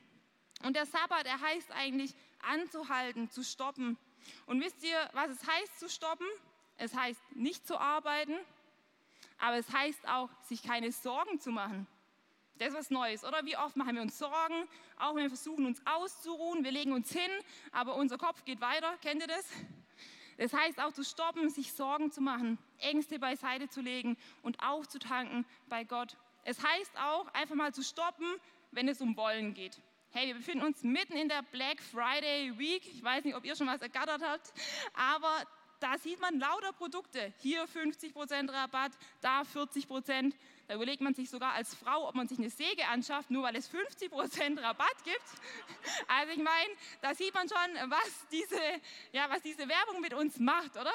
Und 0.63 0.77
der 0.77 0.87
Sabbat, 0.87 1.27
er 1.27 1.41
heißt 1.41 1.71
eigentlich 1.73 2.15
anzuhalten, 2.41 3.31
zu 3.31 3.43
stoppen. 3.43 3.99
Und 4.47 4.61
wisst 4.63 4.83
ihr, 4.85 5.11
was 5.13 5.31
es 5.31 5.47
heißt 5.47 5.79
zu 5.79 5.89
stoppen? 5.89 6.27
Es 6.79 6.95
heißt 6.95 7.21
nicht 7.35 7.67
zu 7.67 7.79
arbeiten, 7.79 8.35
aber 9.39 9.57
es 9.57 9.71
heißt 9.73 10.09
auch, 10.09 10.29
sich 10.43 10.63
keine 10.63 10.93
Sorgen 10.93 11.41
zu 11.41 11.51
machen. 11.51 11.87
Das 12.59 12.69
ist 12.69 12.75
was 12.75 12.91
Neues, 12.91 13.25
oder? 13.25 13.45
Wie 13.45 13.57
oft 13.57 13.77
machen 13.77 13.97
wir 13.97 14.03
uns 14.03 14.19
Sorgen, 14.19 14.67
auch 14.99 15.15
wenn 15.15 15.23
wir 15.23 15.31
versuchen, 15.31 15.67
uns 15.67 15.83
auszuruhen, 15.87 16.65
wir 16.65 16.71
legen 16.71 16.93
uns 16.93 17.13
hin, 17.13 17.31
aber 17.71 17.97
unser 17.97 18.17
Kopf 18.17 18.45
geht 18.45 18.61
weiter. 18.61 18.97
Kennt 19.03 19.21
ihr 19.21 19.29
das? 19.29 19.47
Das 20.37 20.53
heißt 20.53 20.81
auch 20.81 20.93
zu 20.93 21.05
stoppen, 21.05 21.49
sich 21.51 21.73
Sorgen 21.73 22.11
zu 22.11 22.21
machen, 22.21 22.59
Ängste 22.79 23.19
beiseite 23.19 23.69
zu 23.69 23.81
legen 23.81 24.17
und 24.43 24.63
aufzutanken 24.63 25.47
bei 25.69 25.85
Gott. 25.85 26.17
Es 26.45 26.63
heißt 26.63 26.99
auch 26.99 27.27
einfach 27.35 27.55
mal 27.55 27.73
zu 27.73 27.83
stoppen, 27.83 28.27
wenn 28.71 28.89
es 28.89 29.01
um 29.01 29.17
Wollen 29.17 29.55
geht. 29.55 29.81
Hey, 30.11 30.29
wir 30.29 30.35
befinden 30.35 30.65
uns 30.65 30.83
mitten 30.83 31.15
in 31.15 31.29
der 31.29 31.43
Black 31.43 31.83
Friday 31.83 32.59
Week. 32.59 32.83
Ich 32.87 33.03
weiß 33.03 33.25
nicht, 33.25 33.35
ob 33.35 33.45
ihr 33.45 33.57
schon 33.57 33.67
was 33.67 33.83
ergattert 33.83 34.23
habt, 34.23 34.53
aber 34.95 35.45
da 35.81 35.99
sieht 35.99 36.21
man 36.21 36.39
lauter 36.39 36.73
Produkte. 36.73 37.33
Hier 37.39 37.67
50% 37.67 38.51
Rabatt, 38.53 38.93
da 39.21 39.43
40%. 39.43 40.33
Da 40.69 40.75
überlegt 40.75 41.01
man 41.01 41.15
sich 41.15 41.31
sogar 41.31 41.53
als 41.53 41.75
Frau, 41.75 42.09
ob 42.09 42.15
man 42.15 42.27
sich 42.27 42.39
eine 42.39 42.51
Säge 42.51 42.87
anschafft, 42.89 43.31
nur 43.31 43.45
weil 43.45 43.57
es 43.57 43.71
50% 43.71 44.61
Rabatt 44.63 45.05
gibt. 45.05 45.17
Also 46.09 46.33
ich 46.33 46.39
meine, 46.39 46.73
da 47.01 47.15
sieht 47.15 47.35
man 47.35 47.49
schon, 47.49 47.91
was 47.91 48.27
diese, 48.31 48.61
ja, 49.13 49.29
was 49.29 49.43
diese 49.43 49.69
Werbung 49.69 50.01
mit 50.01 50.15
uns 50.15 50.39
macht, 50.39 50.77
oder? 50.77 50.93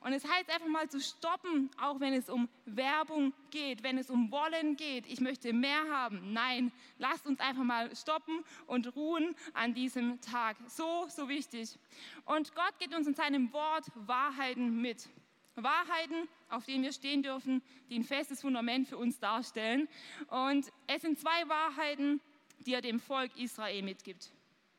Und 0.00 0.12
es 0.12 0.24
heißt 0.24 0.50
einfach 0.50 0.68
mal 0.68 0.88
zu 0.88 1.00
stoppen, 1.00 1.70
auch 1.80 2.00
wenn 2.00 2.12
es 2.12 2.28
um 2.28 2.48
Werbung 2.64 3.32
geht, 3.50 3.82
wenn 3.82 3.98
es 3.98 4.08
um 4.08 4.30
Wollen 4.30 4.76
geht. 4.76 5.06
Ich 5.06 5.20
möchte 5.20 5.52
mehr 5.52 5.82
haben. 5.90 6.32
Nein, 6.32 6.70
lasst 6.98 7.26
uns 7.26 7.40
einfach 7.40 7.64
mal 7.64 7.94
stoppen 7.96 8.44
und 8.66 8.94
ruhen 8.94 9.34
an 9.52 9.74
diesem 9.74 10.20
Tag. 10.20 10.56
So, 10.68 11.06
so 11.08 11.28
wichtig. 11.28 11.76
Und 12.24 12.54
Gott 12.54 12.78
gibt 12.78 12.94
uns 12.94 13.06
in 13.06 13.14
seinem 13.14 13.52
Wort 13.52 13.86
Wahrheiten 13.94 14.80
mit. 14.80 15.08
Wahrheiten, 15.62 16.28
auf 16.48 16.64
denen 16.64 16.84
wir 16.84 16.92
stehen 16.92 17.22
dürfen, 17.22 17.62
die 17.90 17.98
ein 17.98 18.04
festes 18.04 18.40
Fundament 18.40 18.88
für 18.88 18.96
uns 18.96 19.18
darstellen. 19.18 19.88
Und 20.28 20.70
es 20.86 21.02
sind 21.02 21.18
zwei 21.18 21.48
Wahrheiten, 21.48 22.20
die 22.60 22.74
er 22.74 22.80
dem 22.80 23.00
Volk 23.00 23.36
Israel 23.36 23.82
mitgibt. 23.82 24.32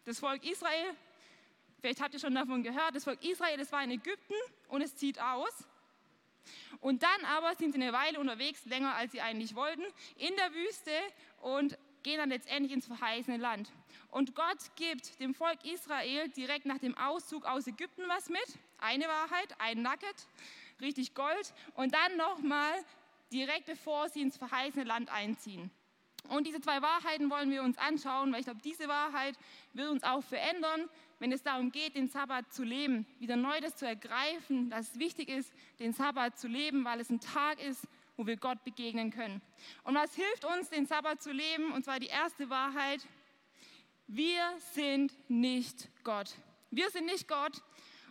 Das 0.05 0.19
Volk 0.19 0.43
Israel 0.45 0.95
Vielleicht 1.79 2.01
habt 2.01 2.13
ihr 2.13 2.19
schon 2.19 2.33
davon 2.33 2.63
gehört, 2.63 2.95
das 2.95 3.03
Volk 3.03 3.23
Israel, 3.23 3.57
das 3.57 3.71
war 3.71 3.83
in 3.83 3.91
Ägypten 3.91 4.33
und 4.67 4.81
es 4.81 4.95
zieht 4.95 5.21
aus. 5.21 5.67
Und 6.79 7.03
dann 7.03 7.25
aber 7.25 7.55
sind 7.55 7.73
sie 7.73 7.81
eine 7.81 7.93
Weile 7.93 8.19
unterwegs, 8.19 8.65
länger 8.65 8.95
als 8.95 9.11
sie 9.11 9.21
eigentlich 9.21 9.53
wollten, 9.55 9.83
in 10.17 10.35
der 10.35 10.53
Wüste 10.53 10.91
und 11.41 11.77
gehen 12.03 12.17
dann 12.17 12.29
letztendlich 12.29 12.71
ins 12.71 12.87
verheißene 12.87 13.37
Land. 13.37 13.71
Und 14.11 14.33
Gott 14.33 14.57
gibt 14.75 15.19
dem 15.19 15.35
Volk 15.35 15.63
Israel 15.65 16.29
direkt 16.29 16.65
nach 16.65 16.77
dem 16.77 16.97
Auszug 16.97 17.45
aus 17.45 17.67
Ägypten 17.67 18.03
was 18.07 18.29
mit. 18.29 18.59
Eine 18.79 19.05
Wahrheit, 19.05 19.55
ein 19.59 19.81
Nugget, 19.81 20.27
richtig 20.81 21.13
Gold. 21.13 21.53
Und 21.75 21.93
dann 21.93 22.17
nochmal 22.17 22.73
direkt 23.31 23.65
bevor 23.65 24.09
sie 24.09 24.21
ins 24.21 24.37
verheißene 24.37 24.83
Land 24.83 25.09
einziehen. 25.09 25.71
Und 26.29 26.45
diese 26.45 26.59
zwei 26.59 26.81
Wahrheiten 26.81 27.29
wollen 27.29 27.51
wir 27.51 27.63
uns 27.63 27.77
anschauen, 27.77 28.31
weil 28.31 28.39
ich 28.39 28.45
glaube, 28.45 28.61
diese 28.61 28.87
Wahrheit 28.87 29.37
wird 29.73 29.89
uns 29.89 30.03
auch 30.03 30.23
verändern, 30.23 30.89
wenn 31.19 31.31
es 31.31 31.41
darum 31.41 31.71
geht, 31.71 31.95
den 31.95 32.07
Sabbat 32.07 32.53
zu 32.53 32.63
leben, 32.63 33.07
wieder 33.19 33.35
neu 33.35 33.59
das 33.61 33.75
zu 33.75 33.87
ergreifen, 33.87 34.69
dass 34.69 34.91
es 34.91 34.99
wichtig 34.99 35.29
ist, 35.29 35.51
den 35.79 35.93
Sabbat 35.93 36.37
zu 36.37 36.47
leben, 36.47 36.85
weil 36.85 36.99
es 36.99 37.09
ein 37.09 37.19
Tag 37.19 37.61
ist, 37.63 37.87
wo 38.17 38.27
wir 38.27 38.37
Gott 38.37 38.63
begegnen 38.63 39.11
können. 39.11 39.41
Und 39.83 39.95
was 39.95 40.13
hilft 40.15 40.45
uns, 40.45 40.69
den 40.69 40.85
Sabbat 40.85 41.21
zu 41.21 41.31
leben? 41.31 41.71
Und 41.71 41.85
zwar 41.85 41.99
die 41.99 42.07
erste 42.07 42.49
Wahrheit, 42.49 43.07
wir 44.07 44.43
sind 44.73 45.13
nicht 45.29 45.89
Gott. 46.03 46.35
Wir 46.71 46.89
sind 46.89 47.05
nicht 47.05 47.27
Gott. 47.27 47.61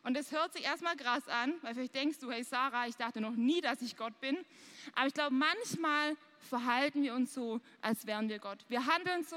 Und 0.07 0.15
das 0.15 0.31
hört 0.31 0.53
sich 0.53 0.63
erstmal 0.63 0.95
krass 0.95 1.27
an, 1.27 1.55
weil 1.63 1.75
vielleicht 1.75 1.97
denkst 1.97 2.21
du, 2.21 2.31
hey 2.31 2.45
Sarah, 2.45 2.87
ich 2.87 2.95
dachte 2.95 3.21
noch 3.21 3.35
nie, 3.35 3.61
dass 3.61 3.83
ich 3.83 3.97
Gott 3.97 4.21
bin. 4.21 4.39
Aber 4.95 5.09
ich 5.09 5.15
glaube, 5.15 5.35
manchmal 5.35 6.17
verhalten 6.39 7.03
wir 7.03 7.13
uns 7.13 7.35
so, 7.35 7.61
als 7.81 8.07
wären 8.07 8.29
wir 8.29 8.39
Gott. 8.39 8.65
Wir 8.69 8.87
handeln 8.87 9.25
so, 9.25 9.37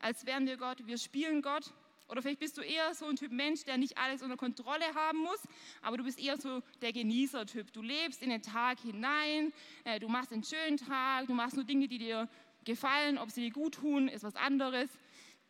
als 0.00 0.26
wären 0.26 0.44
wir 0.48 0.56
Gott. 0.56 0.84
Wir 0.88 0.98
spielen 0.98 1.40
Gott. 1.40 1.72
Oder 2.08 2.20
vielleicht 2.20 2.40
bist 2.40 2.58
du 2.58 2.62
eher 2.62 2.92
so 2.94 3.06
ein 3.06 3.14
Typ 3.14 3.30
Mensch, 3.30 3.62
der 3.62 3.78
nicht 3.78 3.96
alles 3.96 4.20
unter 4.20 4.36
Kontrolle 4.36 4.92
haben 4.92 5.18
muss, 5.18 5.40
aber 5.82 5.98
du 5.98 6.02
bist 6.02 6.18
eher 6.18 6.36
so 6.36 6.62
der 6.82 6.92
Genießertyp. 6.92 7.72
Du 7.72 7.80
lebst 7.80 8.20
in 8.20 8.30
den 8.30 8.42
Tag 8.42 8.80
hinein, 8.80 9.52
äh, 9.84 10.00
du 10.00 10.08
machst 10.08 10.32
einen 10.32 10.42
schönen 10.42 10.78
Tag, 10.78 11.28
du 11.28 11.34
machst 11.34 11.54
nur 11.54 11.64
Dinge, 11.64 11.86
die 11.86 11.98
dir 11.98 12.28
gefallen, 12.64 13.18
ob 13.18 13.30
sie 13.30 13.42
dir 13.42 13.52
gut 13.52 13.76
tun, 13.76 14.08
ist 14.08 14.24
was 14.24 14.34
anderes. 14.34 14.90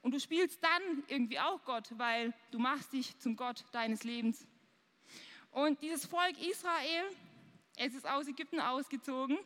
Und 0.02 0.12
du 0.12 0.20
spielst 0.20 0.62
dann 0.62 1.04
irgendwie 1.08 1.40
auch 1.40 1.64
Gott, 1.64 1.88
weil 1.96 2.34
du 2.50 2.58
machst 2.58 2.92
dich 2.92 3.18
zum 3.18 3.34
Gott 3.34 3.64
deines 3.72 4.04
Lebens. 4.04 4.46
Und 5.58 5.82
dieses 5.82 6.06
Volk 6.06 6.38
Israel, 6.38 7.10
es 7.74 7.92
ist 7.92 8.08
aus 8.08 8.28
Ägypten 8.28 8.60
ausgezogen 8.60 9.36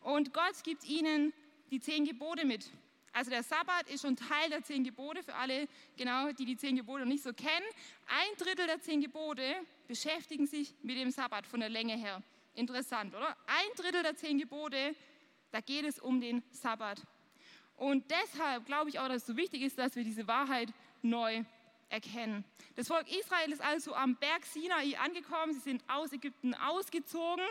und 0.00 0.34
Gott 0.34 0.64
gibt 0.64 0.82
ihnen 0.82 1.32
die 1.70 1.78
zehn 1.78 2.04
Gebote 2.04 2.44
mit. 2.44 2.68
Also 3.12 3.30
der 3.30 3.44
Sabbat 3.44 3.88
ist 3.88 4.02
schon 4.02 4.16
Teil 4.16 4.50
der 4.50 4.64
zehn 4.64 4.82
Gebote 4.82 5.22
für 5.22 5.36
alle, 5.36 5.68
genau, 5.96 6.32
die 6.32 6.44
die 6.44 6.56
zehn 6.56 6.74
Gebote 6.74 7.02
noch 7.02 7.12
nicht 7.12 7.22
so 7.22 7.32
kennen. 7.32 7.66
Ein 8.08 8.36
Drittel 8.36 8.66
der 8.66 8.80
zehn 8.80 9.00
Gebote 9.00 9.44
beschäftigen 9.86 10.48
sich 10.48 10.74
mit 10.82 10.96
dem 10.96 11.12
Sabbat 11.12 11.46
von 11.46 11.60
der 11.60 11.68
Länge 11.68 11.96
her. 11.96 12.20
Interessant, 12.54 13.14
oder? 13.14 13.36
Ein 13.46 13.76
Drittel 13.76 14.02
der 14.02 14.16
zehn 14.16 14.38
Gebote, 14.38 14.96
da 15.52 15.60
geht 15.60 15.84
es 15.84 16.00
um 16.00 16.20
den 16.20 16.42
Sabbat. 16.50 17.00
Und 17.76 18.10
deshalb 18.10 18.66
glaube 18.66 18.90
ich 18.90 18.98
auch, 18.98 19.06
dass 19.06 19.18
es 19.18 19.26
so 19.26 19.36
wichtig 19.36 19.62
ist, 19.62 19.78
dass 19.78 19.94
wir 19.94 20.02
diese 20.02 20.26
Wahrheit 20.26 20.72
neu 21.00 21.44
erkennen. 21.88 22.44
Das 22.76 22.88
Volk 22.88 23.06
Israel 23.08 23.52
ist 23.52 23.60
also 23.60 23.94
am 23.94 24.16
Berg 24.16 24.44
Sinai 24.44 24.96
angekommen. 24.98 25.52
Sie 25.52 25.60
sind 25.60 25.82
aus 25.88 26.12
Ägypten 26.12 26.54
ausgezogen 26.54 27.44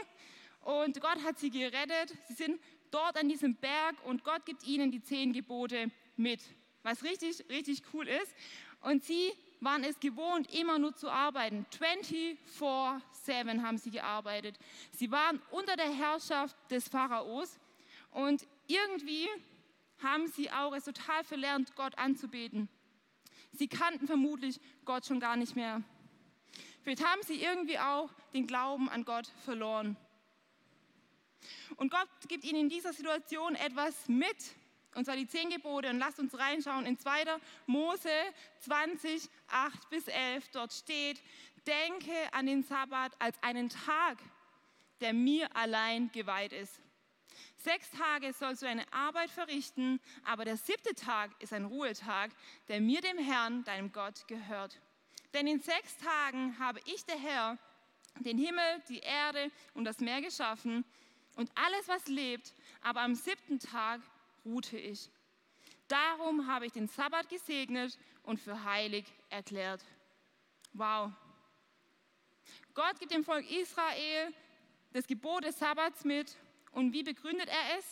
und 0.61 0.99
Gott 1.01 1.23
hat 1.23 1.39
sie 1.39 1.49
gerettet. 1.49 2.15
Sie 2.27 2.33
sind 2.33 2.59
dort 2.91 3.17
an 3.17 3.29
diesem 3.29 3.55
Berg 3.55 3.95
und 4.05 4.23
Gott 4.23 4.45
gibt 4.45 4.65
ihnen 4.65 4.91
die 4.91 5.01
zehn 5.01 5.33
Gebote 5.33 5.91
mit, 6.15 6.41
was 6.83 7.03
richtig, 7.03 7.45
richtig 7.49 7.81
cool 7.93 8.07
ist. 8.07 8.33
Und 8.81 9.03
sie 9.03 9.33
waren 9.59 9.83
es 9.83 9.99
gewohnt, 9.99 10.53
immer 10.53 10.77
nur 10.77 10.95
zu 10.95 11.09
arbeiten. 11.09 11.65
24-7 11.79 12.37
haben 13.61 13.77
sie 13.77 13.91
gearbeitet. 13.91 14.57
Sie 14.91 15.11
waren 15.11 15.41
unter 15.51 15.75
der 15.75 15.91
Herrschaft 15.91 16.55
des 16.69 16.87
Pharaos 16.87 17.59
und 18.11 18.47
irgendwie 18.67 19.27
haben 20.03 20.27
sie 20.27 20.51
auch 20.51 20.75
es 20.75 20.83
total 20.83 21.23
verlernt, 21.23 21.75
Gott 21.75 21.97
anzubeten. 21.97 22.69
Sie 23.51 23.67
kannten 23.67 24.07
vermutlich 24.07 24.59
Gott 24.85 25.05
schon 25.05 25.19
gar 25.19 25.35
nicht 25.35 25.55
mehr. 25.55 25.81
Vielleicht 26.83 27.05
haben 27.05 27.21
sie 27.23 27.41
irgendwie 27.41 27.79
auch 27.79 28.09
den 28.33 28.47
Glauben 28.47 28.89
an 28.89 29.03
Gott 29.03 29.27
verloren. 29.43 29.97
Und 31.75 31.91
Gott 31.91 32.07
gibt 32.27 32.43
ihnen 32.43 32.61
in 32.61 32.69
dieser 32.69 32.93
Situation 32.93 33.55
etwas 33.55 34.07
mit, 34.07 34.37
und 34.95 35.05
zwar 35.05 35.15
die 35.15 35.27
zehn 35.27 35.49
Gebote. 35.49 35.89
Und 35.89 35.99
lasst 35.99 36.19
uns 36.19 36.37
reinschauen 36.37 36.85
in 36.85 36.97
2. 36.97 37.25
Mose 37.65 38.09
20, 38.59 39.29
8 39.47 39.89
bis 39.89 40.07
11. 40.07 40.49
Dort 40.49 40.73
steht, 40.73 41.21
denke 41.65 42.13
an 42.31 42.45
den 42.45 42.63
Sabbat 42.63 43.11
als 43.19 43.41
einen 43.43 43.69
Tag, 43.69 44.17
der 45.01 45.13
mir 45.13 45.55
allein 45.55 46.11
geweiht 46.11 46.53
ist. 46.53 46.81
Sechs 47.67 47.91
Tage 47.91 48.31
sollst 48.31 48.61
du 48.61 48.65
deine 48.65 48.85
Arbeit 48.93 49.29
verrichten, 49.29 49.99
aber 50.23 50.45
der 50.45 50.55
siebte 50.55 50.95
Tag 50.95 51.31
ist 51.41 51.51
ein 51.51 51.65
Ruhetag, 51.65 52.31
der 52.69 52.79
mir, 52.79 53.01
dem 53.01 53.17
Herrn, 53.17 53.65
deinem 53.65 53.91
Gott, 53.91 54.25
gehört. 54.29 54.79
Denn 55.33 55.47
in 55.47 55.59
sechs 55.59 55.97
Tagen 55.97 56.57
habe 56.59 56.79
ich, 56.85 57.03
der 57.03 57.19
Herr, 57.19 57.57
den 58.21 58.37
Himmel, 58.37 58.63
die 58.87 58.99
Erde 58.99 59.51
und 59.73 59.83
das 59.83 59.99
Meer 59.99 60.21
geschaffen 60.21 60.85
und 61.35 61.51
alles, 61.55 61.89
was 61.89 62.07
lebt, 62.07 62.53
aber 62.79 63.01
am 63.01 63.15
siebten 63.15 63.59
Tag 63.59 63.99
ruhte 64.45 64.77
ich. 64.77 65.09
Darum 65.89 66.47
habe 66.47 66.67
ich 66.67 66.71
den 66.71 66.87
Sabbat 66.87 67.27
gesegnet 67.27 67.99
und 68.23 68.39
für 68.39 68.63
heilig 68.63 69.03
erklärt. 69.29 69.83
Wow. 70.71 71.11
Gott 72.73 72.97
gibt 73.01 73.11
dem 73.11 73.25
Volk 73.25 73.45
Israel 73.51 74.33
das 74.93 75.05
Gebot 75.05 75.43
des 75.43 75.59
Sabbats 75.59 76.05
mit 76.05 76.37
und 76.77 76.93
wie 76.93 77.03
begründet 77.03 77.49
er 77.49 77.79
es? 77.79 77.85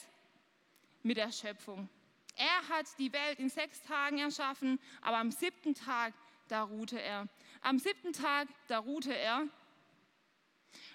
Mit 1.02 1.18
der 1.18 1.32
Schöpfung. 1.32 1.90
Er 2.36 2.70
hat 2.70 2.86
die 3.00 3.12
Welt 3.12 3.40
in 3.40 3.50
sechs 3.50 3.82
Tagen 3.82 4.20
erschaffen, 4.20 4.80
aber 5.02 5.18
am 5.18 5.32
siebten 5.32 5.74
Tag, 5.74 6.14
da 6.48 6.64
ruhte 6.64 7.02
er. 7.02 7.28
Am 7.62 7.80
siebten 7.80 8.14
Tag, 8.14 8.48
da 8.68 8.78
ruhte 8.80 9.16
er. 9.16 9.48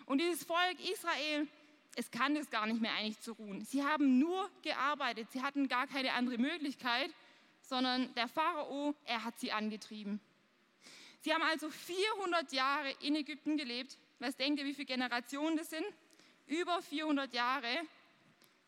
Und 0.06 0.20
dieses 0.20 0.44
Volk 0.44 0.78
Israel 0.88 1.48
es 1.96 2.12
kann 2.12 2.36
es 2.36 2.48
gar 2.50 2.66
nicht 2.66 2.80
mehr 2.80 2.92
eigentlich 2.92 3.20
zu 3.20 3.32
ruhen. 3.32 3.64
Sie 3.64 3.82
haben 3.82 4.20
nur 4.20 4.48
gearbeitet, 4.62 5.28
sie 5.32 5.42
hatten 5.42 5.66
gar 5.66 5.88
keine 5.88 6.12
andere 6.12 6.38
Möglichkeit, 6.38 7.12
sondern 7.62 8.14
der 8.14 8.28
Pharao, 8.28 8.94
er 9.04 9.24
hat 9.24 9.38
sie 9.40 9.50
angetrieben. 9.50 10.20
Sie 11.22 11.34
haben 11.34 11.42
also 11.42 11.68
400 11.68 12.52
Jahre 12.52 12.92
in 13.00 13.16
Ägypten 13.16 13.56
gelebt. 13.56 13.98
Was 14.20 14.36
denkt 14.36 14.60
ihr, 14.60 14.66
wie 14.66 14.74
viele 14.74 14.86
Generationen 14.86 15.56
das 15.56 15.70
sind? 15.70 15.84
Über 16.50 16.82
400 16.82 17.32
Jahre. 17.32 17.68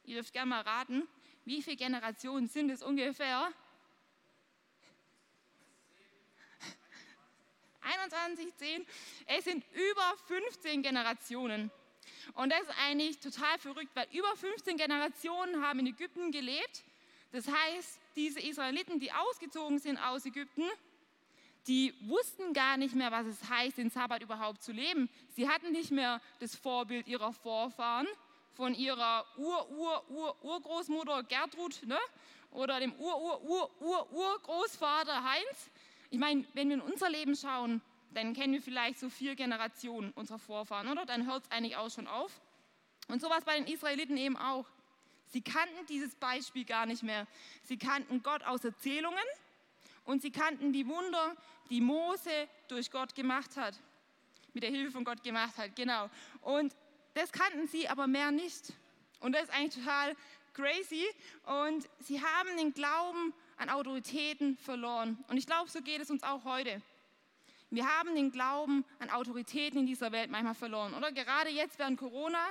Ihr 0.05 0.15
dürft 0.15 0.33
gerne 0.33 0.51
mal 0.51 0.61
raten, 0.61 1.09
wie 1.45 1.61
viele 1.62 1.77
Generationen 1.77 2.47
sind 2.47 2.71
es 2.71 2.81
ungefähr? 2.81 3.53
21, 7.81 8.57
10. 8.57 8.87
Es 9.27 9.45
sind 9.45 9.65
über 9.73 10.15
15 10.29 10.83
Generationen. 10.83 11.73
Und 12.35 12.51
das 12.51 12.61
ist 12.62 12.75
eigentlich 12.87 13.19
total 13.19 13.59
verrückt, 13.59 13.91
weil 13.95 14.07
über 14.12 14.37
15 14.37 14.77
Generationen 14.77 15.61
haben 15.61 15.81
in 15.81 15.89
Ägypten 15.89 16.31
gelebt. 16.31 16.85
Das 17.33 17.49
heißt, 17.49 18.01
diese 18.15 18.39
Israeliten, 18.39 19.01
die 19.01 19.11
ausgezogen 19.11 19.81
sind 19.81 19.99
aus 19.99 20.25
Ägypten, 20.25 20.71
die 21.66 21.95
wussten 22.09 22.52
gar 22.52 22.76
nicht 22.76 22.95
mehr, 22.95 23.11
was 23.12 23.26
es 23.26 23.49
heißt, 23.49 23.78
den 23.78 23.90
Sabbat 23.90 24.23
überhaupt 24.23 24.62
zu 24.62 24.73
leben. 24.73 25.09
Sie 25.31 25.49
hatten 25.49 25.73
nicht 25.73 25.90
mehr 25.90 26.21
das 26.40 26.54
Vorbild 26.57 27.07
ihrer 27.07 27.33
Vorfahren, 27.33 28.07
von 28.54 28.75
ihrer 28.75 29.25
Ur-Ur-Ur-Urgroßmutter 29.37 31.23
Gertrud 31.25 31.83
ne? 31.87 31.99
oder 32.50 32.81
dem 32.81 32.95
Ur-Ur-Ur-Ur-Urgroßvater 32.95 35.25
Heinz. 35.25 35.71
Ich 36.11 36.19
meine, 36.19 36.45
wenn 36.52 36.69
wir 36.69 36.76
in 36.76 36.83
unser 36.83 37.09
Leben 37.09 37.35
schauen, 37.35 37.81
dann 38.12 38.35
kennen 38.35 38.52
wir 38.52 38.61
vielleicht 38.61 38.99
so 38.99 39.09
vier 39.09 39.35
Generationen 39.37 40.12
unserer 40.12 40.38
Vorfahren, 40.38 40.88
oder? 40.88 41.07
Dann 41.07 41.26
hört 41.26 41.45
es 41.45 41.50
eigentlich 41.50 41.76
auch 41.76 41.90
schon 41.90 42.07
auf. 42.07 42.42
Und 43.09 43.23
so 43.23 43.31
war 43.31 43.38
es 43.38 43.45
bei 43.45 43.59
den 43.59 43.66
Israeliten 43.66 44.19
eben 44.19 44.37
auch. 44.37 44.66
Sie 45.28 45.40
kannten 45.40 45.87
dieses 45.88 46.14
Beispiel 46.14 46.66
gar 46.66 46.85
nicht 46.85 47.02
mehr. 47.02 47.26
Sie 47.62 47.78
kannten 47.78 48.23
Gott 48.23 48.45
aus 48.45 48.62
Erzählungen 48.64 49.25
und 50.05 50.23
sie 50.23 50.31
kannten 50.31 50.73
die 50.73 50.87
Wunder, 50.87 51.37
die 51.71 51.81
Mose 51.81 52.49
durch 52.69 52.91
Gott 52.91 53.15
gemacht 53.15 53.57
hat. 53.57 53.79
Mit 54.53 54.63
der 54.63 54.71
Hilfe 54.71 54.91
von 54.93 55.05
Gott 55.05 55.23
gemacht 55.23 55.57
hat, 55.57 55.75
genau. 55.77 56.11
Und 56.43 56.75
das 57.15 57.33
kannten 57.33 57.67
sie 57.69 57.89
aber 57.89 58.07
mehr 58.07 58.31
nicht. 58.31 58.73
Und 59.21 59.33
das 59.33 59.45
ist 59.45 59.51
eigentlich 59.51 59.75
total 59.75 60.17
crazy. 60.53 61.07
Und 61.45 61.89
sie 62.01 62.21
haben 62.21 62.57
den 62.57 62.73
Glauben 62.75 63.33
an 63.57 63.71
Autoritäten 63.71 64.57
verloren. 64.59 65.23
Und 65.29 65.37
ich 65.37 65.47
glaube, 65.47 65.71
so 65.71 65.81
geht 65.81 66.01
es 66.01 66.11
uns 66.11 66.23
auch 66.23 66.45
heute. 66.45 66.83
Wir 67.71 67.87
haben 67.87 68.15
den 68.15 68.31
Glauben 68.31 68.85
an 68.99 69.09
Autoritäten 69.09 69.81
in 69.81 69.87
dieser 69.87 70.13
Welt 70.13 70.31
manchmal 70.31 70.55
verloren, 70.55 70.93
oder? 70.93 71.11
Gerade 71.11 71.49
jetzt 71.49 71.79
während 71.79 71.99
Corona, 71.99 72.45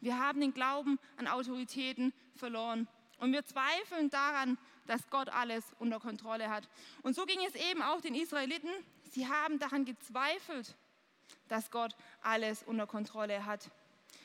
wir 0.00 0.18
haben 0.18 0.40
den 0.40 0.54
Glauben 0.54 0.98
an 1.18 1.28
Autoritäten 1.28 2.14
verloren. 2.34 2.88
Und 3.18 3.32
wir 3.32 3.44
zweifeln 3.44 4.08
daran, 4.08 4.56
dass 4.86 5.08
Gott 5.10 5.28
alles 5.28 5.64
unter 5.78 6.00
Kontrolle 6.00 6.50
hat. 6.50 6.68
Und 7.02 7.14
so 7.14 7.24
ging 7.24 7.38
es 7.46 7.54
eben 7.54 7.82
auch 7.82 8.00
den 8.00 8.14
Israeliten. 8.14 8.70
sie 9.10 9.28
haben 9.28 9.58
daran 9.58 9.84
gezweifelt, 9.84 10.74
dass 11.48 11.70
Gott 11.70 11.94
alles 12.22 12.62
unter 12.62 12.86
Kontrolle 12.86 13.44
hat. 13.44 13.70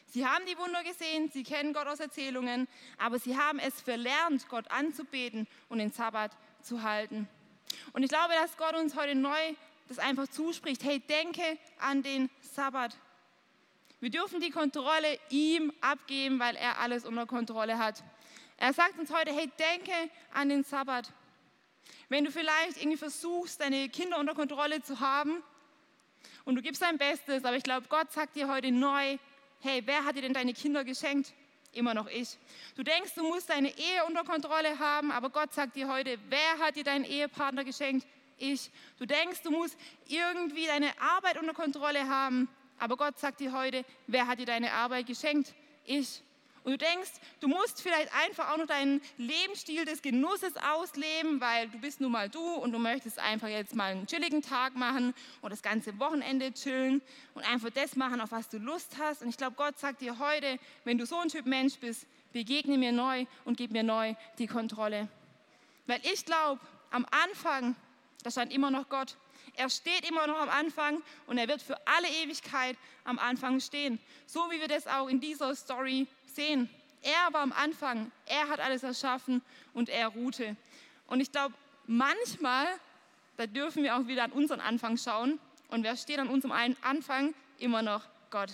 Sie 0.09 0.25
haben 0.25 0.45
die 0.45 0.57
Wunder 0.57 0.83
gesehen, 0.83 1.29
sie 1.31 1.43
kennen 1.43 1.73
Gott 1.73 1.87
aus 1.87 1.99
Erzählungen, 1.99 2.67
aber 2.97 3.19
sie 3.19 3.37
haben 3.37 3.59
es 3.59 3.81
verlernt, 3.81 4.47
Gott 4.47 4.71
anzubeten 4.71 5.47
und 5.67 5.79
den 5.79 5.91
Sabbat 5.91 6.31
zu 6.61 6.81
halten. 6.81 7.27
Und 7.91 8.03
ich 8.03 8.09
glaube, 8.09 8.33
dass 8.33 8.55
Gott 8.55 8.75
uns 8.75 8.95
heute 8.95 9.15
neu 9.15 9.53
das 9.89 9.99
einfach 9.99 10.27
zuspricht. 10.27 10.83
Hey, 10.83 10.99
denke 10.99 11.57
an 11.79 12.03
den 12.03 12.29
Sabbat. 12.41 12.97
Wir 13.99 14.09
dürfen 14.09 14.39
die 14.39 14.51
Kontrolle 14.51 15.19
ihm 15.29 15.73
abgeben, 15.81 16.39
weil 16.39 16.55
er 16.55 16.79
alles 16.79 17.05
unter 17.05 17.25
Kontrolle 17.25 17.77
hat. 17.77 18.03
Er 18.57 18.73
sagt 18.73 18.97
uns 18.97 19.11
heute, 19.11 19.31
hey, 19.31 19.49
denke 19.59 19.93
an 20.33 20.49
den 20.49 20.63
Sabbat. 20.63 21.11
Wenn 22.09 22.25
du 22.25 22.31
vielleicht 22.31 22.77
irgendwie 22.77 22.97
versuchst, 22.97 23.61
deine 23.61 23.87
Kinder 23.89 24.17
unter 24.17 24.33
Kontrolle 24.33 24.81
zu 24.81 24.99
haben 24.99 25.43
und 26.43 26.55
du 26.55 26.61
gibst 26.63 26.81
dein 26.81 26.97
Bestes, 26.97 27.45
aber 27.45 27.55
ich 27.55 27.63
glaube, 27.63 27.87
Gott 27.87 28.11
sagt 28.11 28.35
dir 28.35 28.47
heute 28.47 28.71
neu, 28.71 29.17
hey, 29.61 29.83
wer 29.85 30.03
hat 30.05 30.15
dir 30.15 30.23
denn 30.23 30.33
deine 30.33 30.53
Kinder 30.53 30.83
geschenkt? 30.83 31.33
Immer 31.71 31.93
noch 31.93 32.07
ich. 32.07 32.37
Du 32.75 32.83
denkst, 32.83 33.13
du 33.13 33.21
musst 33.21 33.49
deine 33.49 33.69
Ehe 33.69 34.05
unter 34.07 34.23
Kontrolle 34.23 34.79
haben, 34.79 35.11
aber 35.11 35.29
Gott 35.29 35.53
sagt 35.53 35.75
dir 35.75 35.87
heute, 35.87 36.17
wer 36.29 36.57
hat 36.59 36.75
dir 36.75 36.83
deinen 36.83 37.05
Ehepartner 37.05 37.63
geschenkt? 37.63 38.07
Ich. 38.37 38.71
Du 38.97 39.05
denkst, 39.05 39.43
du 39.43 39.51
musst 39.51 39.77
irgendwie 40.07 40.65
deine 40.65 40.99
Arbeit 40.99 41.37
unter 41.37 41.53
Kontrolle 41.53 42.07
haben, 42.07 42.49
aber 42.79 42.97
Gott 42.97 43.19
sagt 43.19 43.39
dir 43.39 43.51
heute, 43.51 43.85
wer 44.07 44.25
hat 44.25 44.39
dir 44.39 44.45
deine 44.47 44.71
Arbeit 44.71 45.05
geschenkt? 45.05 45.53
Ich. 45.85 46.23
Und 46.67 46.73
du 46.73 46.85
denkst, 46.85 47.11
du 47.39 47.47
musst 47.47 47.81
vielleicht 47.81 48.13
einfach 48.13 48.51
auch 48.51 48.57
noch 48.57 48.67
deinen 48.67 48.99
Lebensstil 49.17 49.85
des 49.85 50.01
Genusses 50.01 50.51
ausleben, 50.57 51.39
weil 51.39 51.69
du 51.69 51.77
bist 51.77 52.01
nun 52.01 52.11
mal 52.11 52.27
du 52.27 52.41
und 52.41 52.73
du 52.73 52.77
möchtest 52.77 53.19
einfach 53.19 53.47
jetzt 53.47 53.73
mal 53.73 53.93
einen 53.93 54.05
chilligen 54.05 54.41
Tag 54.41 54.75
machen 54.75 55.13
und 55.39 55.49
das 55.49 55.61
ganze 55.61 55.97
Wochenende 55.97 56.51
chillen 56.51 57.01
und 57.35 57.49
einfach 57.49 57.69
das 57.69 57.95
machen, 57.95 58.19
auf 58.19 58.33
was 58.33 58.49
du 58.49 58.57
Lust 58.57 58.97
hast. 58.99 59.21
Und 59.21 59.29
ich 59.29 59.37
glaube, 59.37 59.55
Gott 59.55 59.79
sagt 59.79 60.01
dir 60.01 60.19
heute, 60.19 60.59
wenn 60.83 60.97
du 60.97 61.05
so 61.05 61.17
ein 61.17 61.29
Typ 61.29 61.45
Mensch 61.45 61.75
bist, 61.79 62.05
begegne 62.33 62.77
mir 62.77 62.91
neu 62.91 63.25
und 63.45 63.55
gib 63.55 63.71
mir 63.71 63.83
neu 63.83 64.13
die 64.37 64.47
Kontrolle. 64.47 65.07
Weil 65.85 66.01
ich 66.03 66.25
glaube, 66.25 66.59
am 66.91 67.05
Anfang, 67.29 67.77
da 68.23 68.29
stand 68.29 68.51
immer 68.51 68.71
noch 68.71 68.89
Gott. 68.89 69.15
Er 69.55 69.69
steht 69.69 70.05
immer 70.09 70.27
noch 70.27 70.41
am 70.41 70.49
Anfang 70.49 71.01
und 71.27 71.37
er 71.37 71.47
wird 71.47 71.61
für 71.61 71.77
alle 71.87 72.09
Ewigkeit 72.23 72.75
am 73.05 73.19
Anfang 73.19 73.61
stehen. 73.61 73.99
So 74.25 74.51
wie 74.51 74.59
wir 74.59 74.67
das 74.67 74.85
auch 74.85 75.07
in 75.07 75.21
dieser 75.21 75.55
Story 75.55 76.07
sehen. 76.37 76.69
Er 77.01 77.33
war 77.33 77.41
am 77.41 77.51
Anfang, 77.51 78.11
er 78.25 78.47
hat 78.47 78.59
alles 78.59 78.83
erschaffen 78.83 79.41
und 79.73 79.89
er 79.89 80.07
ruhte. 80.07 80.55
Und 81.07 81.19
ich 81.19 81.31
glaube, 81.31 81.53
manchmal, 81.85 82.67
da 83.37 83.47
dürfen 83.47 83.83
wir 83.83 83.97
auch 83.97 84.07
wieder 84.07 84.23
an 84.23 84.31
unseren 84.31 84.61
Anfang 84.61 84.97
schauen. 84.97 85.39
Und 85.69 85.83
wer 85.83 85.97
steht 85.97 86.19
an 86.19 86.29
unserem 86.29 86.53
Anfang? 86.81 87.33
Immer 87.59 87.81
noch 87.81 88.03
Gott. 88.29 88.51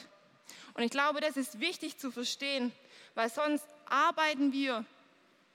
Und 0.73 0.83
ich 0.83 0.91
glaube, 0.91 1.21
das 1.21 1.37
ist 1.37 1.59
wichtig 1.59 1.97
zu 1.97 2.11
verstehen, 2.11 2.71
weil 3.15 3.29
sonst 3.29 3.65
arbeiten 3.85 4.51
wir 4.53 4.85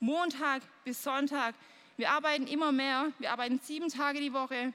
Montag 0.01 0.63
bis 0.85 1.03
Sonntag. 1.03 1.55
Wir 1.97 2.11
arbeiten 2.11 2.47
immer 2.47 2.71
mehr, 2.71 3.11
wir 3.19 3.33
arbeiten 3.33 3.59
sieben 3.63 3.89
Tage 3.89 4.21
die 4.21 4.33
Woche 4.33 4.73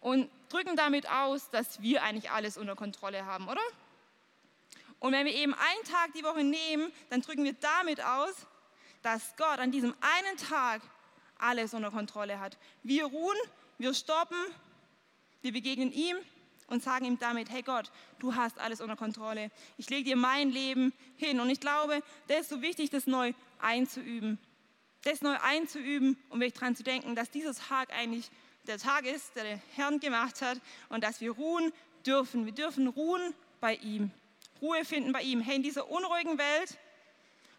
und 0.00 0.30
drücken 0.48 0.76
damit 0.76 1.08
aus, 1.10 1.50
dass 1.50 1.82
wir 1.82 2.02
eigentlich 2.02 2.30
alles 2.30 2.56
unter 2.56 2.76
Kontrolle 2.76 3.26
haben, 3.26 3.48
oder? 3.48 3.62
Und 5.04 5.12
wenn 5.12 5.26
wir 5.26 5.34
eben 5.34 5.52
einen 5.52 5.84
Tag 5.84 6.14
die 6.14 6.24
Woche 6.24 6.42
nehmen, 6.42 6.90
dann 7.10 7.20
drücken 7.20 7.44
wir 7.44 7.52
damit 7.52 8.02
aus, 8.02 8.46
dass 9.02 9.36
Gott 9.36 9.58
an 9.58 9.70
diesem 9.70 9.94
einen 10.00 10.38
Tag 10.38 10.80
alles 11.36 11.74
unter 11.74 11.90
Kontrolle 11.90 12.40
hat. 12.40 12.56
Wir 12.82 13.04
ruhen, 13.04 13.36
wir 13.76 13.92
stoppen, 13.92 14.38
wir 15.42 15.52
begegnen 15.52 15.92
ihm 15.92 16.16
und 16.68 16.82
sagen 16.82 17.04
ihm 17.04 17.18
damit, 17.18 17.50
hey 17.50 17.60
Gott, 17.60 17.92
du 18.18 18.34
hast 18.34 18.58
alles 18.58 18.80
unter 18.80 18.96
Kontrolle. 18.96 19.50
Ich 19.76 19.90
lege 19.90 20.04
dir 20.04 20.16
mein 20.16 20.48
Leben 20.48 20.94
hin. 21.18 21.38
Und 21.38 21.50
ich 21.50 21.60
glaube, 21.60 22.02
das 22.28 22.40
ist 22.40 22.48
so 22.48 22.62
wichtig, 22.62 22.88
das 22.88 23.06
neu 23.06 23.34
einzuüben. 23.58 24.38
Das 25.02 25.20
neu 25.20 25.36
einzuüben, 25.42 26.16
um 26.30 26.40
wirklich 26.40 26.58
daran 26.58 26.76
zu 26.76 26.82
denken, 26.82 27.14
dass 27.14 27.30
dieser 27.30 27.52
Tag 27.54 27.92
eigentlich 27.92 28.30
der 28.66 28.78
Tag 28.78 29.04
ist, 29.04 29.36
der 29.36 29.44
der 29.44 29.60
Herr 29.74 29.98
gemacht 29.98 30.40
hat 30.40 30.62
und 30.88 31.04
dass 31.04 31.20
wir 31.20 31.32
ruhen 31.32 31.74
dürfen. 32.06 32.46
Wir 32.46 32.54
dürfen 32.54 32.86
ruhen 32.86 33.34
bei 33.60 33.74
ihm. 33.74 34.10
Ruhe 34.64 34.82
finden 34.86 35.12
bei 35.12 35.20
ihm. 35.20 35.42
Hey, 35.42 35.56
in 35.56 35.62
dieser 35.62 35.90
unruhigen 35.90 36.38
Welt, 36.38 36.78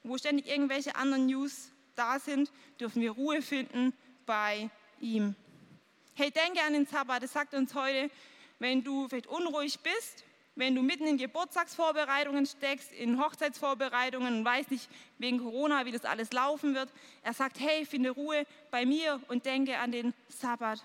wo 0.02 0.18
ständig 0.18 0.48
irgendwelche 0.48 0.96
anderen 0.96 1.28
News 1.28 1.70
da 1.96 2.18
sind, 2.18 2.52
dürfen 2.80 3.00
wir 3.00 3.12
Ruhe 3.12 3.44
finden 3.44 3.94
bei 4.26 4.72
ihm. 5.00 5.36
Hey, 6.15 6.32
denke 6.32 6.63
an 6.63 6.74
den 6.74 6.88
Sabbat. 6.88 7.22
Das 7.22 7.34
sagt 7.34 7.54
uns 7.54 7.76
heute, 7.76 8.10
wenn 8.58 8.84
du 8.84 9.08
vielleicht 9.08 9.28
unruhig 9.28 9.80
bist, 9.82 10.24
wenn 10.56 10.74
du 10.74 10.82
mitten 10.82 11.06
in 11.06 11.18
Geburtstagsvorbereitungen 11.18 12.48
steckst, 12.48 12.91
in 12.91 13.22
Hochzeitsvorbereitungen 13.22 14.39
und 14.39 14.46
weißt 14.46 14.72
nicht 14.72 14.89
wegen 15.20 15.38
Corona, 15.38 15.86
wie 15.86 15.91
das 15.91 16.06
alles 16.06 16.32
laufen 16.32 16.74
wird. 16.74 16.89
Er 17.22 17.34
sagt, 17.34 17.60
hey, 17.60 17.86
finde 17.86 18.10
Ruhe 18.10 18.48
bei 18.72 18.84
mir 18.84 19.22
und 19.28 19.46
denke 19.46 19.78
an 19.78 19.91
den 19.91 20.15
Sabbat. 20.30 20.84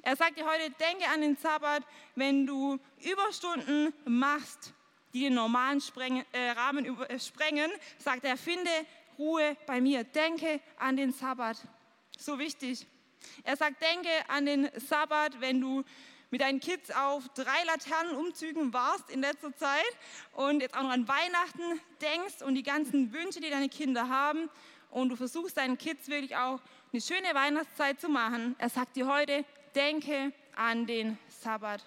Er 0.00 0.16
sagt 0.16 0.38
dir 0.38 0.46
heute, 0.46 0.70
denke 0.80 1.06
an 1.12 1.20
den 1.20 1.36
Sabbat, 1.36 1.82
wenn 2.14 2.46
du 2.46 2.78
Überstunden 3.02 3.92
machst, 4.06 4.72
die 5.18 5.24
den 5.24 5.34
normalen 5.34 5.80
Sprengen, 5.80 6.24
äh, 6.30 6.50
Rahmen 6.50 6.84
über, 6.84 7.10
äh, 7.10 7.18
sprengen, 7.18 7.70
sagt 7.98 8.24
er, 8.24 8.36
finde 8.36 8.70
Ruhe 9.18 9.56
bei 9.66 9.80
mir, 9.80 10.04
denke 10.04 10.60
an 10.78 10.96
den 10.96 11.12
Sabbat. 11.12 11.56
So 12.16 12.38
wichtig. 12.38 12.86
Er 13.42 13.56
sagt, 13.56 13.82
denke 13.82 14.08
an 14.28 14.46
den 14.46 14.70
Sabbat, 14.76 15.40
wenn 15.40 15.60
du 15.60 15.82
mit 16.30 16.40
deinen 16.40 16.60
Kids 16.60 16.92
auf 16.92 17.28
drei 17.30 17.64
Laternenumzügen 17.64 18.72
warst 18.72 19.10
in 19.10 19.20
letzter 19.20 19.54
Zeit 19.56 19.96
und 20.34 20.60
jetzt 20.60 20.76
auch 20.76 20.82
noch 20.82 20.90
an 20.90 21.08
Weihnachten 21.08 21.80
denkst 22.00 22.42
und 22.42 22.54
die 22.54 22.62
ganzen 22.62 23.12
Wünsche, 23.12 23.40
die 23.40 23.50
deine 23.50 23.68
Kinder 23.68 24.08
haben 24.08 24.48
und 24.90 25.08
du 25.08 25.16
versuchst 25.16 25.56
deinen 25.56 25.78
Kids 25.78 26.08
wirklich 26.08 26.36
auch 26.36 26.60
eine 26.92 27.00
schöne 27.00 27.34
Weihnachtszeit 27.34 28.00
zu 28.00 28.08
machen. 28.08 28.54
Er 28.58 28.68
sagt 28.68 28.94
dir 28.94 29.08
heute, 29.08 29.44
denke 29.74 30.32
an 30.54 30.86
den 30.86 31.18
Sabbat. 31.28 31.82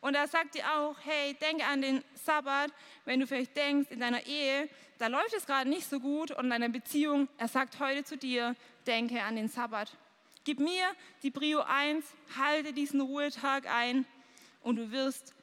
Und 0.00 0.14
er 0.14 0.26
sagt 0.28 0.54
dir 0.54 0.64
auch, 0.74 0.96
hey, 1.04 1.34
denke 1.34 1.64
an 1.64 1.82
den 1.82 2.04
Sabbat, 2.14 2.72
wenn 3.04 3.20
du 3.20 3.26
vielleicht 3.26 3.56
denkst, 3.56 3.90
in 3.90 4.00
deiner 4.00 4.26
Ehe, 4.26 4.68
da 4.98 5.06
läuft 5.06 5.34
es 5.34 5.46
gerade 5.46 5.68
nicht 5.68 5.88
so 5.88 6.00
gut 6.00 6.30
und 6.30 6.44
in 6.44 6.50
deiner 6.50 6.68
Beziehung, 6.68 7.28
er 7.38 7.48
sagt 7.48 7.78
heute 7.78 8.04
zu 8.04 8.16
dir, 8.16 8.54
denke 8.86 9.22
an 9.22 9.36
den 9.36 9.48
Sabbat. 9.48 9.96
Gib 10.44 10.60
mir 10.60 10.84
die 11.22 11.30
Brio 11.30 11.60
1, 11.60 12.04
halte 12.36 12.72
diesen 12.72 13.00
Ruhetag 13.00 13.66
ein 13.66 14.06
und 14.62 14.76
du 14.76 14.90
wirst 14.90 15.34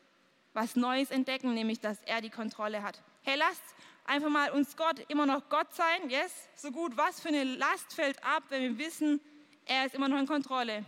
was 0.53 0.75
Neues 0.75 1.11
entdecken, 1.11 1.53
nämlich 1.53 1.79
dass 1.79 2.01
er 2.03 2.21
die 2.21 2.29
Kontrolle 2.29 2.81
hat. 2.81 3.01
Hey, 3.23 3.37
lasst 3.37 3.63
einfach 4.05 4.29
mal 4.29 4.51
uns 4.51 4.75
Gott 4.77 4.99
immer 5.09 5.25
noch 5.25 5.49
Gott 5.49 5.73
sein, 5.73 6.09
yes, 6.09 6.49
so 6.55 6.71
gut. 6.71 6.95
Was 6.97 7.19
für 7.19 7.29
eine 7.29 7.43
Last 7.43 7.93
fällt 7.93 8.23
ab, 8.23 8.43
wenn 8.49 8.61
wir 8.61 8.77
wissen, 8.77 9.19
er 9.65 9.85
ist 9.85 9.95
immer 9.95 10.07
noch 10.07 10.19
in 10.19 10.27
Kontrolle. 10.27 10.85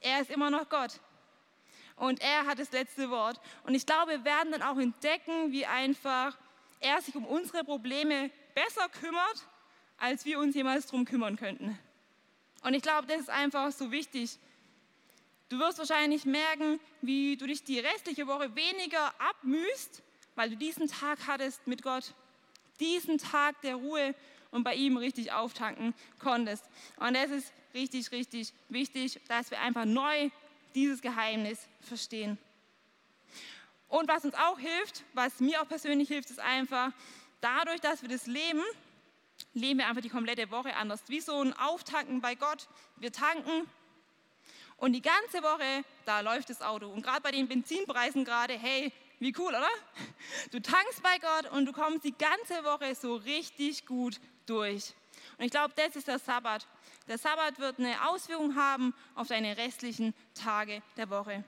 Er 0.00 0.20
ist 0.20 0.30
immer 0.30 0.50
noch 0.50 0.68
Gott 0.68 1.00
und 2.02 2.20
er 2.20 2.46
hat 2.46 2.58
das 2.58 2.72
letzte 2.72 3.10
Wort. 3.10 3.40
Und 3.62 3.76
ich 3.76 3.86
glaube, 3.86 4.10
wir 4.10 4.24
werden 4.24 4.50
dann 4.50 4.62
auch 4.62 4.76
entdecken, 4.76 5.52
wie 5.52 5.66
einfach 5.66 6.36
er 6.80 7.00
sich 7.00 7.14
um 7.14 7.24
unsere 7.24 7.62
Probleme 7.62 8.28
besser 8.56 8.88
kümmert, 8.88 9.46
als 9.98 10.24
wir 10.24 10.40
uns 10.40 10.56
jemals 10.56 10.86
darum 10.86 11.04
kümmern 11.04 11.36
könnten. 11.36 11.78
Und 12.64 12.74
ich 12.74 12.82
glaube, 12.82 13.06
das 13.06 13.20
ist 13.20 13.30
einfach 13.30 13.70
so 13.70 13.92
wichtig. 13.92 14.36
Du 15.48 15.60
wirst 15.60 15.78
wahrscheinlich 15.78 16.24
merken, 16.24 16.80
wie 17.02 17.36
du 17.36 17.46
dich 17.46 17.62
die 17.62 17.78
restliche 17.78 18.26
Woche 18.26 18.52
weniger 18.56 19.14
abmühst, 19.20 20.02
weil 20.34 20.50
du 20.50 20.56
diesen 20.56 20.88
Tag 20.88 21.20
hattest 21.28 21.68
mit 21.68 21.82
Gott. 21.82 22.14
Diesen 22.80 23.18
Tag 23.18 23.60
der 23.60 23.76
Ruhe 23.76 24.16
und 24.50 24.64
bei 24.64 24.74
ihm 24.74 24.96
richtig 24.96 25.30
auftanken 25.30 25.94
konntest. 26.18 26.64
Und 26.96 27.14
das 27.14 27.30
ist 27.30 27.52
richtig, 27.74 28.10
richtig 28.10 28.52
wichtig, 28.68 29.20
dass 29.28 29.52
wir 29.52 29.60
einfach 29.60 29.84
neu 29.84 30.30
dieses 30.74 31.00
Geheimnis 31.00 31.68
verstehen. 31.80 32.38
Und 33.88 34.08
was 34.08 34.24
uns 34.24 34.34
auch 34.34 34.58
hilft, 34.58 35.04
was 35.12 35.40
mir 35.40 35.60
auch 35.60 35.68
persönlich 35.68 36.08
hilft, 36.08 36.30
ist 36.30 36.40
einfach, 36.40 36.92
dadurch, 37.40 37.80
dass 37.80 38.02
wir 38.02 38.08
das 38.08 38.26
leben, 38.26 38.62
leben 39.52 39.80
wir 39.80 39.86
einfach 39.86 40.02
die 40.02 40.08
komplette 40.08 40.50
Woche 40.50 40.74
anders. 40.76 41.02
Wie 41.08 41.20
so 41.20 41.42
ein 41.42 41.52
Auftanken 41.58 42.20
bei 42.20 42.34
Gott. 42.34 42.68
Wir 42.96 43.12
tanken 43.12 43.68
und 44.78 44.94
die 44.94 45.02
ganze 45.02 45.42
Woche, 45.42 45.84
da 46.06 46.20
läuft 46.20 46.50
das 46.50 46.60
Auto. 46.60 46.88
Und 46.88 47.02
gerade 47.02 47.20
bei 47.20 47.30
den 47.30 47.46
Benzinpreisen 47.46 48.24
gerade, 48.24 48.54
hey, 48.54 48.92
wie 49.20 49.32
cool, 49.38 49.54
oder? 49.54 49.68
Du 50.50 50.60
tankst 50.60 51.02
bei 51.02 51.18
Gott 51.18 51.52
und 51.52 51.66
du 51.66 51.72
kommst 51.72 52.04
die 52.04 52.16
ganze 52.16 52.64
Woche 52.64 52.92
so 52.94 53.14
richtig 53.14 53.86
gut 53.86 54.18
durch. 54.46 54.94
Und 55.38 55.44
ich 55.44 55.52
glaube, 55.52 55.72
das 55.76 55.94
ist 55.94 56.08
der 56.08 56.18
Sabbat. 56.18 56.66
Der 57.08 57.18
Sabbat 57.18 57.58
wird 57.58 57.78
eine 57.78 58.08
Auswirkung 58.08 58.54
haben 58.54 58.94
auf 59.14 59.28
deine 59.28 59.56
restlichen 59.56 60.14
Tage 60.34 60.82
der 60.96 61.10
Woche. 61.10 61.44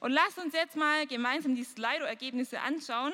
Und 0.00 0.10
lass 0.10 0.36
uns 0.38 0.54
jetzt 0.54 0.76
mal 0.76 1.06
gemeinsam 1.06 1.54
die 1.54 1.64
Slido-Ergebnisse 1.64 2.60
anschauen 2.60 3.12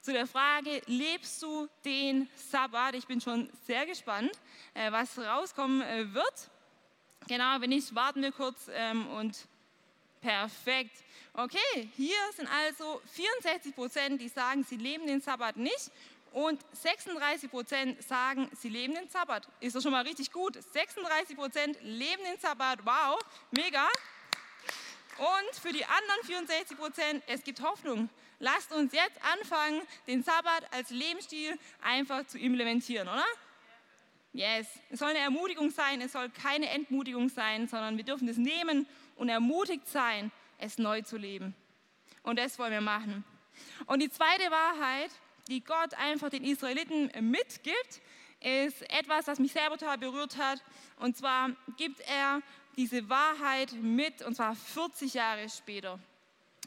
zu 0.00 0.12
der 0.12 0.26
Frage, 0.26 0.80
lebst 0.86 1.42
du 1.42 1.68
den 1.84 2.28
Sabbat? 2.36 2.94
Ich 2.94 3.06
bin 3.06 3.20
schon 3.20 3.50
sehr 3.66 3.86
gespannt, 3.86 4.30
äh, 4.74 4.92
was 4.92 5.18
rauskommen 5.18 5.82
äh, 5.82 6.14
wird. 6.14 6.50
Genau, 7.26 7.60
wenn 7.60 7.70
nicht, 7.70 7.92
warten 7.94 8.22
wir 8.22 8.30
kurz 8.30 8.70
ähm, 8.72 9.08
und 9.08 9.48
Perfekt. 10.20 11.04
Okay, 11.34 11.88
hier 11.96 12.16
sind 12.34 12.48
also 12.48 13.00
64 13.12 13.74
Prozent, 13.74 14.20
die 14.20 14.28
sagen, 14.28 14.64
sie 14.64 14.76
leben 14.76 15.06
den 15.06 15.20
Sabbat 15.20 15.56
nicht 15.56 15.92
und 16.36 16.62
36 16.72 17.50
Prozent 17.50 18.02
sagen, 18.02 18.50
sie 18.52 18.68
leben 18.68 18.94
den 18.94 19.08
Sabbat. 19.08 19.48
Ist 19.58 19.74
doch 19.74 19.80
schon 19.80 19.92
mal 19.92 20.02
richtig 20.02 20.30
gut. 20.30 20.62
36 20.62 21.34
Prozent 21.34 21.78
leben 21.80 22.22
den 22.30 22.38
Sabbat. 22.38 22.84
Wow, 22.84 23.18
mega. 23.52 23.88
Und 25.16 25.58
für 25.58 25.72
die 25.72 25.82
anderen 25.82 26.24
64 26.26 26.76
Prozent, 26.76 27.22
es 27.26 27.42
gibt 27.42 27.62
Hoffnung. 27.62 28.10
Lasst 28.38 28.70
uns 28.70 28.92
jetzt 28.92 29.18
anfangen, 29.40 29.80
den 30.06 30.22
Sabbat 30.22 30.70
als 30.74 30.90
Lebensstil 30.90 31.58
einfach 31.80 32.26
zu 32.26 32.38
implementieren, 32.38 33.08
oder? 33.08 33.24
Yes. 34.34 34.68
Es 34.90 34.98
soll 34.98 35.08
eine 35.08 35.20
Ermutigung 35.20 35.70
sein, 35.70 36.02
es 36.02 36.12
soll 36.12 36.28
keine 36.28 36.68
Entmutigung 36.68 37.30
sein, 37.30 37.66
sondern 37.66 37.96
wir 37.96 38.04
dürfen 38.04 38.28
es 38.28 38.36
nehmen 38.36 38.86
und 39.14 39.30
ermutigt 39.30 39.88
sein, 39.88 40.30
es 40.58 40.76
neu 40.76 41.00
zu 41.00 41.16
leben. 41.16 41.54
Und 42.22 42.38
das 42.38 42.58
wollen 42.58 42.72
wir 42.72 42.82
machen. 42.82 43.24
Und 43.86 44.02
die 44.02 44.10
zweite 44.10 44.50
Wahrheit, 44.50 45.10
die 45.48 45.62
Gott 45.62 45.94
einfach 45.94 46.30
den 46.30 46.44
Israeliten 46.44 47.10
mitgibt, 47.20 48.00
ist 48.40 48.82
etwas, 48.90 49.24
das 49.24 49.38
mich 49.38 49.52
selber 49.52 49.78
total 49.78 49.98
berührt 49.98 50.36
hat. 50.36 50.62
Und 50.98 51.16
zwar 51.16 51.50
gibt 51.76 52.00
er 52.00 52.42
diese 52.76 53.08
Wahrheit 53.08 53.72
mit, 53.72 54.22
und 54.22 54.34
zwar 54.36 54.54
40 54.54 55.14
Jahre 55.14 55.48
später. 55.48 55.98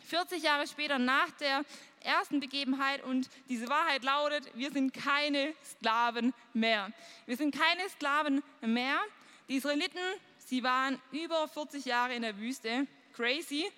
40 0.05 0.41
Jahre 0.41 0.67
später 0.67 0.97
nach 0.97 1.29
der 1.39 1.63
ersten 2.01 2.39
Begebenheit 2.39 3.03
und 3.03 3.29
diese 3.47 3.67
Wahrheit 3.69 4.03
lautet, 4.03 4.49
wir 4.55 4.71
sind 4.71 4.93
keine 4.93 5.53
Sklaven 5.63 6.33
mehr. 6.53 6.91
Wir 7.25 7.37
sind 7.37 7.53
keine 7.53 7.87
Sklaven 7.89 8.41
mehr. 8.61 8.99
Die 9.47 9.55
Israeliten, 9.55 9.99
sie 10.37 10.63
waren 10.63 10.99
über 11.11 11.47
40 11.47 11.85
Jahre 11.85 12.15
in 12.15 12.21
der 12.21 12.37
Wüste, 12.37 12.87
crazy. 13.13 13.69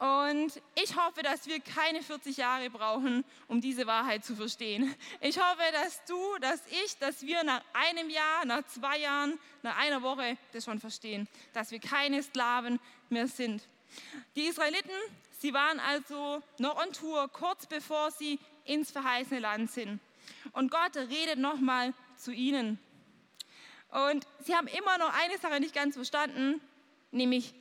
Und 0.00 0.62
ich 0.82 0.96
hoffe, 0.96 1.22
dass 1.22 1.46
wir 1.46 1.60
keine 1.60 2.02
40 2.02 2.38
Jahre 2.38 2.70
brauchen, 2.70 3.22
um 3.48 3.60
diese 3.60 3.86
Wahrheit 3.86 4.24
zu 4.24 4.34
verstehen. 4.34 4.94
Ich 5.20 5.38
hoffe, 5.38 5.62
dass 5.72 6.02
du, 6.06 6.38
dass 6.40 6.62
ich, 6.84 6.96
dass 6.96 7.20
wir 7.20 7.44
nach 7.44 7.60
einem 7.74 8.08
Jahr, 8.08 8.46
nach 8.46 8.64
zwei 8.64 8.98
Jahren, 8.98 9.38
nach 9.62 9.76
einer 9.76 10.00
Woche 10.00 10.38
das 10.52 10.64
schon 10.64 10.80
verstehen, 10.80 11.28
dass 11.52 11.70
wir 11.70 11.80
keine 11.80 12.22
Sklaven 12.22 12.80
mehr 13.10 13.28
sind. 13.28 13.62
Die 14.36 14.46
Israeliten, 14.46 14.90
sie 15.38 15.52
waren 15.52 15.78
also 15.78 16.42
noch 16.56 16.82
on 16.82 16.94
Tour, 16.94 17.28
kurz 17.28 17.66
bevor 17.66 18.10
sie 18.10 18.38
ins 18.64 18.90
verheißene 18.90 19.40
Land 19.40 19.70
sind. 19.70 20.00
Und 20.52 20.70
Gott 20.70 20.96
redet 20.96 21.38
nochmal 21.38 21.92
zu 22.16 22.32
ihnen. 22.32 22.78
Und 23.90 24.26
sie 24.44 24.56
haben 24.56 24.66
immer 24.66 24.96
noch 24.96 25.12
eine 25.12 25.36
Sache 25.36 25.60
nicht 25.60 25.74
ganz 25.74 25.96
verstanden, 25.96 26.58
nämlich, 27.10 27.52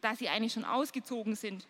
dass 0.00 0.18
sie 0.18 0.28
eigentlich 0.28 0.52
schon 0.52 0.64
ausgezogen 0.64 1.36
sind. 1.36 1.64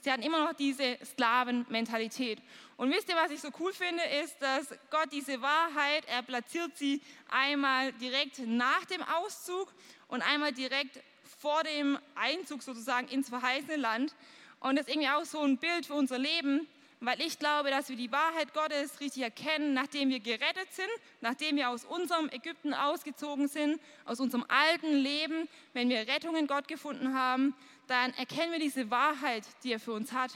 Sie 0.00 0.10
hatten 0.10 0.22
immer 0.22 0.44
noch 0.44 0.54
diese 0.54 0.98
Sklavenmentalität. 1.04 2.40
Und 2.76 2.90
wisst 2.90 3.08
ihr, 3.08 3.16
was 3.16 3.30
ich 3.30 3.40
so 3.40 3.48
cool 3.60 3.72
finde, 3.72 4.02
ist, 4.22 4.36
dass 4.40 4.68
Gott 4.90 5.12
diese 5.12 5.40
Wahrheit, 5.40 6.04
er 6.06 6.22
platziert 6.22 6.76
sie 6.76 7.00
einmal 7.30 7.92
direkt 7.94 8.40
nach 8.46 8.84
dem 8.86 9.02
Auszug 9.02 9.72
und 10.08 10.22
einmal 10.22 10.52
direkt 10.52 11.00
vor 11.38 11.62
dem 11.62 11.98
Einzug 12.14 12.62
sozusagen 12.62 13.08
ins 13.08 13.28
verheißene 13.28 13.76
Land. 13.76 14.14
Und 14.60 14.76
das 14.76 14.86
ist 14.86 14.94
irgendwie 14.94 15.10
auch 15.10 15.24
so 15.24 15.40
ein 15.42 15.58
Bild 15.58 15.86
für 15.86 15.94
unser 15.94 16.18
Leben, 16.18 16.66
weil 17.00 17.20
ich 17.20 17.38
glaube, 17.38 17.70
dass 17.70 17.88
wir 17.88 17.96
die 17.96 18.10
Wahrheit 18.10 18.54
Gottes 18.54 18.98
richtig 19.00 19.22
erkennen, 19.22 19.74
nachdem 19.74 20.08
wir 20.08 20.20
gerettet 20.20 20.72
sind, 20.72 20.88
nachdem 21.20 21.56
wir 21.56 21.68
aus 21.68 21.84
unserem 21.84 22.28
Ägypten 22.30 22.72
ausgezogen 22.72 23.48
sind, 23.48 23.80
aus 24.04 24.20
unserem 24.20 24.44
alten 24.48 24.92
Leben, 24.94 25.48
wenn 25.74 25.90
wir 25.90 26.08
Rettung 26.08 26.34
in 26.36 26.46
Gott 26.46 26.66
gefunden 26.66 27.14
haben, 27.14 27.54
dann 27.86 28.12
erkennen 28.14 28.52
wir 28.52 28.58
diese 28.58 28.90
Wahrheit, 28.90 29.44
die 29.62 29.72
er 29.72 29.80
für 29.80 29.92
uns 29.92 30.12
hat. 30.12 30.32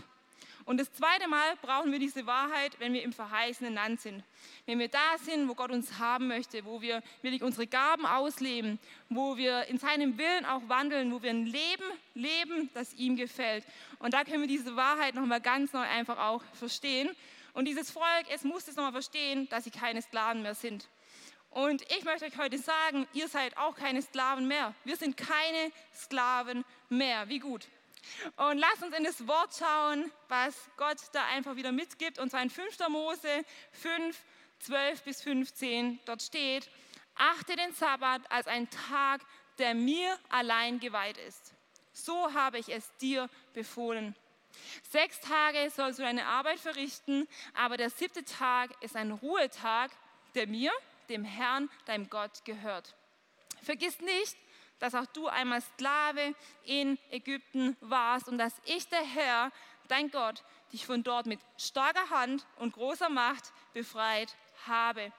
Und 0.68 0.78
das 0.78 0.92
zweite 0.92 1.28
Mal 1.28 1.56
brauchen 1.62 1.90
wir 1.92 1.98
diese 1.98 2.26
Wahrheit, 2.26 2.78
wenn 2.78 2.92
wir 2.92 3.02
im 3.02 3.14
verheißenen 3.14 3.72
Land 3.72 4.02
sind. 4.02 4.22
Wenn 4.66 4.78
wir 4.78 4.88
da 4.88 5.16
sind, 5.24 5.48
wo 5.48 5.54
Gott 5.54 5.70
uns 5.70 5.98
haben 5.98 6.28
möchte, 6.28 6.62
wo 6.66 6.82
wir 6.82 7.02
wirklich 7.22 7.42
unsere 7.42 7.66
Gaben 7.66 8.04
ausleben, 8.04 8.78
wo 9.08 9.38
wir 9.38 9.64
in 9.68 9.78
seinem 9.78 10.18
Willen 10.18 10.44
auch 10.44 10.60
wandeln, 10.68 11.10
wo 11.10 11.22
wir 11.22 11.30
ein 11.30 11.46
Leben 11.46 11.84
leben, 12.12 12.68
das 12.74 12.92
ihm 12.92 13.16
gefällt. 13.16 13.64
Und 13.98 14.12
da 14.12 14.24
können 14.24 14.42
wir 14.42 14.46
diese 14.46 14.76
Wahrheit 14.76 15.14
nochmal 15.14 15.40
ganz 15.40 15.72
neu 15.72 15.80
einfach 15.80 16.18
auch 16.18 16.42
verstehen. 16.52 17.08
Und 17.54 17.64
dieses 17.64 17.90
Volk, 17.90 18.26
es 18.30 18.44
muss 18.44 18.68
es 18.68 18.76
nochmal 18.76 18.92
verstehen, 18.92 19.48
dass 19.48 19.64
sie 19.64 19.70
keine 19.70 20.02
Sklaven 20.02 20.42
mehr 20.42 20.54
sind. 20.54 20.86
Und 21.58 21.82
ich 21.90 22.04
möchte 22.04 22.24
euch 22.24 22.38
heute 22.38 22.56
sagen, 22.56 23.08
ihr 23.14 23.26
seid 23.26 23.56
auch 23.58 23.74
keine 23.74 24.00
Sklaven 24.00 24.46
mehr. 24.46 24.76
Wir 24.84 24.96
sind 24.96 25.16
keine 25.16 25.72
Sklaven 25.92 26.64
mehr. 26.88 27.28
Wie 27.28 27.40
gut. 27.40 27.66
Und 28.36 28.58
lasst 28.58 28.84
uns 28.84 28.96
in 28.96 29.02
das 29.02 29.26
Wort 29.26 29.56
schauen, 29.58 30.12
was 30.28 30.54
Gott 30.76 30.98
da 31.14 31.24
einfach 31.24 31.56
wieder 31.56 31.72
mitgibt. 31.72 32.20
Und 32.20 32.30
zwar 32.30 32.42
in 32.42 32.50
5. 32.50 32.78
Mose 32.90 33.44
5, 33.72 34.16
12 34.60 35.02
bis 35.02 35.20
15. 35.22 35.98
Dort 36.04 36.22
steht, 36.22 36.70
achte 37.16 37.56
den 37.56 37.72
Sabbat 37.72 38.30
als 38.30 38.46
ein 38.46 38.70
Tag, 38.70 39.22
der 39.58 39.74
mir 39.74 40.16
allein 40.28 40.78
geweiht 40.78 41.18
ist. 41.26 41.54
So 41.92 42.32
habe 42.34 42.60
ich 42.60 42.68
es 42.68 42.94
dir 42.98 43.28
befohlen. 43.52 44.14
Sechs 44.92 45.18
Tage 45.22 45.70
sollst 45.70 45.98
du 45.98 46.04
deine 46.04 46.24
Arbeit 46.24 46.60
verrichten, 46.60 47.26
aber 47.52 47.76
der 47.76 47.90
siebte 47.90 48.24
Tag 48.24 48.70
ist 48.80 48.94
ein 48.94 49.10
Ruhetag, 49.10 49.90
der 50.36 50.46
mir, 50.46 50.70
dem 51.08 51.24
Herrn, 51.24 51.70
deinem 51.86 52.08
Gott, 52.08 52.44
gehört. 52.44 52.94
Vergiss 53.62 54.00
nicht, 54.00 54.36
dass 54.78 54.94
auch 54.94 55.06
du 55.06 55.26
einmal 55.26 55.60
Sklave 55.60 56.34
in 56.64 56.98
Ägypten 57.10 57.76
warst 57.80 58.28
und 58.28 58.38
dass 58.38 58.54
ich, 58.64 58.88
der 58.88 59.02
Herr, 59.02 59.50
dein 59.88 60.10
Gott, 60.10 60.44
dich 60.72 60.86
von 60.86 61.02
dort 61.02 61.26
mit 61.26 61.40
starker 61.56 62.10
Hand 62.10 62.46
und 62.56 62.74
großer 62.74 63.08
Macht 63.08 63.52
befreit 63.72 64.36
habe. 64.66 65.12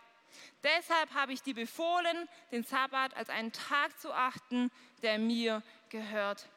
Deshalb 0.64 1.14
habe 1.14 1.34
ich 1.34 1.42
dir 1.42 1.56
befohlen, 1.56 2.30
den 2.52 2.64
Sabbat 2.64 3.16
als 3.16 3.30
einen 3.30 3.52
Tag 3.52 4.00
zu 4.00 4.14
achten, 4.14 4.72
der 5.02 5.18
mir 5.18 5.64
gehört. 5.90 6.48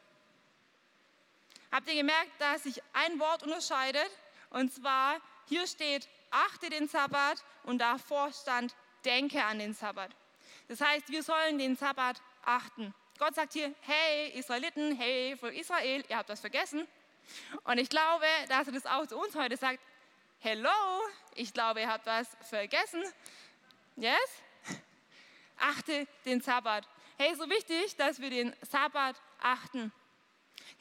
Habt 1.71 1.87
ihr 1.87 1.95
gemerkt, 1.95 2.29
dass 2.39 2.63
sich 2.63 2.81
ein 2.93 3.19
Wort 3.19 3.41
unterscheidet? 3.41 4.09
Und 4.51 4.71
zwar, 4.71 5.19
hier 5.47 5.65
steht, 5.65 6.07
achte 6.29 6.69
den 6.69 6.87
Sabbat 6.87 7.43
und 7.63 7.79
davor 7.79 8.31
stand, 8.31 8.75
denke 9.05 9.43
an 9.43 9.59
den 9.59 9.73
Sabbat. 9.73 10.11
Das 10.67 10.81
heißt, 10.81 11.09
wir 11.09 11.23
sollen 11.23 11.57
den 11.57 11.75
Sabbat 11.75 12.21
achten. 12.43 12.93
Gott 13.19 13.35
sagt 13.35 13.53
hier, 13.53 13.73
hey 13.81 14.29
Israeliten, 14.31 14.95
hey 14.95 15.37
Volk 15.37 15.53
Israel, 15.55 16.03
ihr 16.09 16.17
habt 16.17 16.29
das 16.29 16.39
vergessen. 16.39 16.87
Und 17.63 17.77
ich 17.77 17.89
glaube, 17.89 18.25
dass 18.49 18.67
er 18.67 18.73
das 18.73 18.85
auch 18.85 19.05
zu 19.05 19.17
uns 19.17 19.35
heute 19.35 19.55
sagt, 19.57 19.79
hello, 20.39 20.69
ich 21.35 21.53
glaube, 21.53 21.81
ihr 21.81 21.87
habt 21.87 22.05
was 22.05 22.27
vergessen. 22.49 23.03
Yes? 23.95 24.17
Achte 25.57 26.07
den 26.25 26.41
Sabbat. 26.41 26.87
Hey, 27.17 27.35
so 27.35 27.49
wichtig, 27.49 27.95
dass 27.95 28.19
wir 28.19 28.29
den 28.29 28.55
Sabbat 28.61 29.15
achten. 29.39 29.91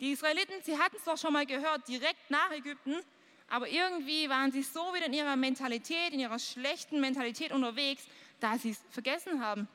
Die 0.00 0.12
Israeliten, 0.12 0.62
sie 0.62 0.78
hatten 0.78 0.96
es 0.96 1.04
doch 1.04 1.18
schon 1.18 1.32
mal 1.32 1.46
gehört, 1.46 1.86
direkt 1.86 2.30
nach 2.30 2.50
Ägypten, 2.50 3.02
aber 3.52 3.68
irgendwie 3.68 4.30
waren 4.30 4.50
sie 4.50 4.62
so 4.62 4.94
wieder 4.94 5.04
in 5.04 5.12
ihrer 5.12 5.36
Mentalität, 5.36 6.14
in 6.14 6.20
ihrer 6.20 6.38
schlechten 6.38 7.02
Mentalität 7.02 7.52
unterwegs, 7.52 8.02
dass 8.40 8.62
sie 8.62 8.70
es 8.70 8.80
vergessen 8.88 9.44
haben. 9.44 9.68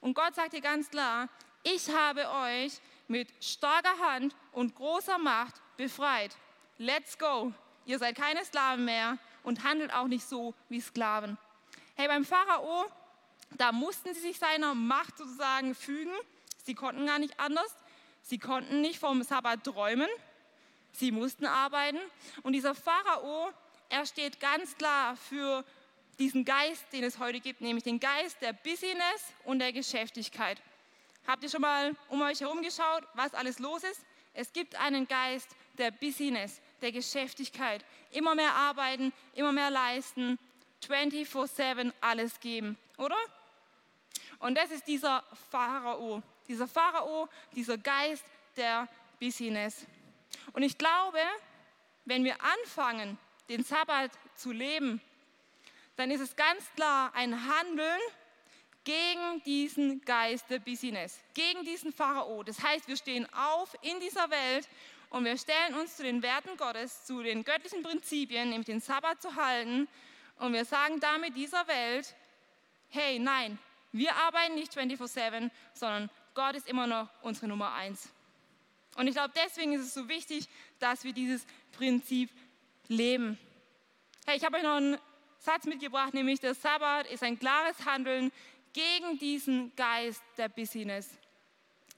Und 0.00 0.14
Gott 0.14 0.34
sagt 0.34 0.52
hier 0.52 0.62
ganz 0.62 0.88
klar, 0.88 1.28
ich 1.62 1.90
habe 1.90 2.26
euch 2.26 2.72
mit 3.06 3.28
starker 3.38 3.98
Hand 3.98 4.34
und 4.50 4.74
großer 4.74 5.18
Macht 5.18 5.56
befreit. 5.76 6.34
Let's 6.78 7.18
go. 7.18 7.52
Ihr 7.84 7.98
seid 7.98 8.16
keine 8.16 8.42
Sklaven 8.46 8.86
mehr 8.86 9.18
und 9.42 9.62
handelt 9.62 9.92
auch 9.92 10.06
nicht 10.06 10.26
so 10.26 10.54
wie 10.70 10.80
Sklaven. 10.80 11.36
Hey, 11.96 12.08
beim 12.08 12.24
Pharao, 12.24 12.86
da 13.58 13.72
mussten 13.72 14.14
sie 14.14 14.20
sich 14.20 14.38
seiner 14.38 14.74
Macht 14.74 15.18
sozusagen 15.18 15.74
fügen. 15.74 16.14
Sie 16.64 16.74
konnten 16.74 17.04
gar 17.04 17.18
nicht 17.18 17.38
anders. 17.38 17.76
Sie 18.22 18.38
konnten 18.38 18.80
nicht 18.80 18.98
vom 18.98 19.22
Sabbat 19.22 19.64
träumen. 19.64 20.08
Sie 20.96 21.12
mussten 21.12 21.46
arbeiten. 21.46 21.98
Und 22.42 22.54
dieser 22.54 22.74
Pharao, 22.74 23.50
er 23.88 24.06
steht 24.06 24.40
ganz 24.40 24.76
klar 24.76 25.16
für 25.16 25.64
diesen 26.18 26.44
Geist, 26.44 26.84
den 26.92 27.04
es 27.04 27.18
heute 27.18 27.40
gibt, 27.40 27.60
nämlich 27.60 27.84
den 27.84 28.00
Geist 28.00 28.40
der 28.40 28.54
Business 28.54 29.34
und 29.44 29.58
der 29.58 29.72
Geschäftigkeit. 29.72 30.60
Habt 31.26 31.42
ihr 31.42 31.50
schon 31.50 31.60
mal 31.60 31.94
um 32.08 32.22
euch 32.22 32.40
herum 32.40 32.62
geschaut, 32.62 33.04
was 33.14 33.34
alles 33.34 33.58
los 33.58 33.84
ist? 33.84 34.00
Es 34.32 34.52
gibt 34.52 34.74
einen 34.76 35.06
Geist 35.06 35.48
der 35.76 35.90
Business, 35.90 36.60
der 36.80 36.92
Geschäftigkeit. 36.92 37.84
Immer 38.12 38.34
mehr 38.34 38.54
arbeiten, 38.54 39.12
immer 39.34 39.52
mehr 39.52 39.70
leisten, 39.70 40.38
24-7 40.86 41.92
alles 42.00 42.40
geben, 42.40 42.78
oder? 42.96 43.16
Und 44.38 44.56
das 44.56 44.70
ist 44.70 44.86
dieser 44.86 45.22
Pharao, 45.50 46.22
dieser 46.48 46.68
Pharao, 46.68 47.28
dieser 47.54 47.76
Geist 47.76 48.24
der 48.56 48.88
Business. 49.18 49.86
Und 50.52 50.62
ich 50.62 50.78
glaube, 50.78 51.18
wenn 52.04 52.24
wir 52.24 52.36
anfangen, 52.42 53.18
den 53.48 53.62
Sabbat 53.62 54.10
zu 54.34 54.52
leben, 54.52 55.00
dann 55.96 56.10
ist 56.10 56.20
es 56.20 56.36
ganz 56.36 56.64
klar 56.74 57.12
ein 57.14 57.46
Handeln 57.46 58.00
gegen 58.84 59.42
diesen 59.44 60.00
Geist 60.02 60.48
der 60.48 60.60
Business, 60.60 61.18
gegen 61.34 61.64
diesen 61.64 61.92
Pharao. 61.92 62.42
Das 62.42 62.62
heißt, 62.62 62.86
wir 62.86 62.96
stehen 62.96 63.26
auf 63.34 63.76
in 63.82 63.98
dieser 64.00 64.30
Welt 64.30 64.68
und 65.10 65.24
wir 65.24 65.36
stellen 65.36 65.74
uns 65.74 65.96
zu 65.96 66.04
den 66.04 66.22
Werten 66.22 66.56
Gottes, 66.56 67.04
zu 67.04 67.22
den 67.22 67.44
göttlichen 67.44 67.82
Prinzipien, 67.82 68.50
nämlich 68.50 68.66
den 68.66 68.80
Sabbat 68.80 69.20
zu 69.20 69.34
halten 69.34 69.88
und 70.38 70.52
wir 70.52 70.64
sagen 70.64 71.00
damit 71.00 71.34
dieser 71.34 71.66
Welt, 71.66 72.14
hey, 72.90 73.18
nein, 73.18 73.58
wir 73.92 74.14
arbeiten 74.14 74.54
nicht 74.54 74.72
24/7, 74.72 75.50
sondern 75.74 76.10
Gott 76.34 76.54
ist 76.54 76.68
immer 76.68 76.86
noch 76.86 77.08
unsere 77.22 77.48
Nummer 77.48 77.72
eins. 77.72 78.10
Und 78.96 79.08
ich 79.08 79.14
glaube, 79.14 79.32
deswegen 79.44 79.72
ist 79.74 79.82
es 79.82 79.94
so 79.94 80.08
wichtig, 80.08 80.48
dass 80.78 81.04
wir 81.04 81.12
dieses 81.12 81.46
Prinzip 81.72 82.30
leben. 82.88 83.38
Hey, 84.26 84.36
ich 84.36 84.44
habe 84.44 84.56
euch 84.56 84.62
noch 84.62 84.76
einen 84.76 84.98
Satz 85.38 85.64
mitgebracht, 85.66 86.14
nämlich 86.14 86.40
der 86.40 86.54
Sabbat 86.54 87.06
ist 87.06 87.22
ein 87.22 87.38
klares 87.38 87.84
Handeln 87.84 88.32
gegen 88.72 89.18
diesen 89.18 89.74
Geist 89.76 90.22
der 90.36 90.48
Busyness. 90.48 91.10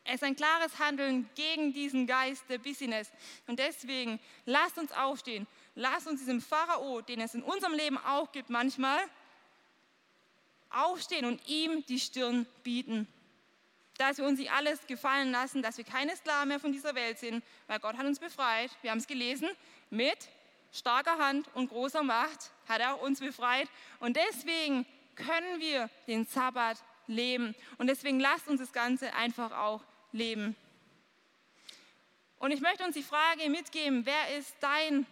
Es 0.05 0.17
ist 0.17 0.25
ein 0.25 0.37
klares 0.37 0.79
Handeln 0.79 1.29
gegen 1.35 1.73
diesen 1.73 2.07
Geist 2.07 2.45
der 2.49 2.59
Busyness. 2.59 3.11
Und 3.47 3.59
deswegen 3.59 4.19
lasst 4.47 4.79
uns 4.79 4.91
aufstehen. 4.93 5.47
Lasst 5.75 6.07
uns 6.07 6.21
diesem 6.21 6.41
Pharao, 6.41 7.03
den 7.03 7.21
es 7.21 7.35
in 7.35 7.43
unserem 7.43 7.75
Leben 7.75 7.99
auch 7.99 8.33
gibt 8.33 8.49
manchmal, 8.49 8.99
aufstehen 10.71 11.25
und 11.27 11.47
ihm 11.47 11.85
die 11.87 12.01
Stirn 12.01 12.47
bieten. 12.63 13.07
Dass 13.99 14.17
wir 14.19 14.25
uns 14.25 14.39
nicht 14.39 14.51
alles 14.51 14.87
gefallen 14.87 15.31
lassen, 15.31 15.61
dass 15.63 15.77
wir 15.77 15.85
keine 15.85 16.17
Sklaven 16.17 16.49
mehr 16.49 16.61
von 16.61 16.73
dieser 16.73 16.95
Welt 16.95 17.19
sind, 17.19 17.45
weil 17.67 17.79
Gott 17.81 17.97
hat 17.97 18.07
uns 18.07 18.19
befreit. 18.19 18.71
Wir 18.81 18.91
haben 18.91 18.99
es 18.99 19.07
gelesen, 19.07 19.49
mit 19.91 20.29
starker 20.73 21.19
Hand 21.19 21.47
und 21.55 21.69
großer 21.69 22.03
Macht 22.03 22.51
hat 22.69 22.81
er 22.81 23.01
uns 23.03 23.21
befreit. 23.21 23.69
Und 24.01 24.17
deswegen 24.17 24.87
können 25.17 25.61
wir 25.61 25.91
den 26.07 26.25
Sabbat 26.25 26.79
leben. 27.07 27.55
Und 27.79 27.89
deswegen 27.89 28.21
lasst 28.21 28.49
uns 28.49 28.61
das 28.61 28.73
Ganze 28.73 29.13
einfach 29.15 29.53
auch 29.53 29.83
leben. 30.13 30.57
Und 32.39 32.53
ich 32.53 32.61
möchte 32.61 32.85
uns 32.85 32.95
die 32.95 33.03
Frage 33.03 33.49
mitgeben, 33.51 34.07
wer 34.07 34.39
ist 34.39 34.55
dein 34.61 35.07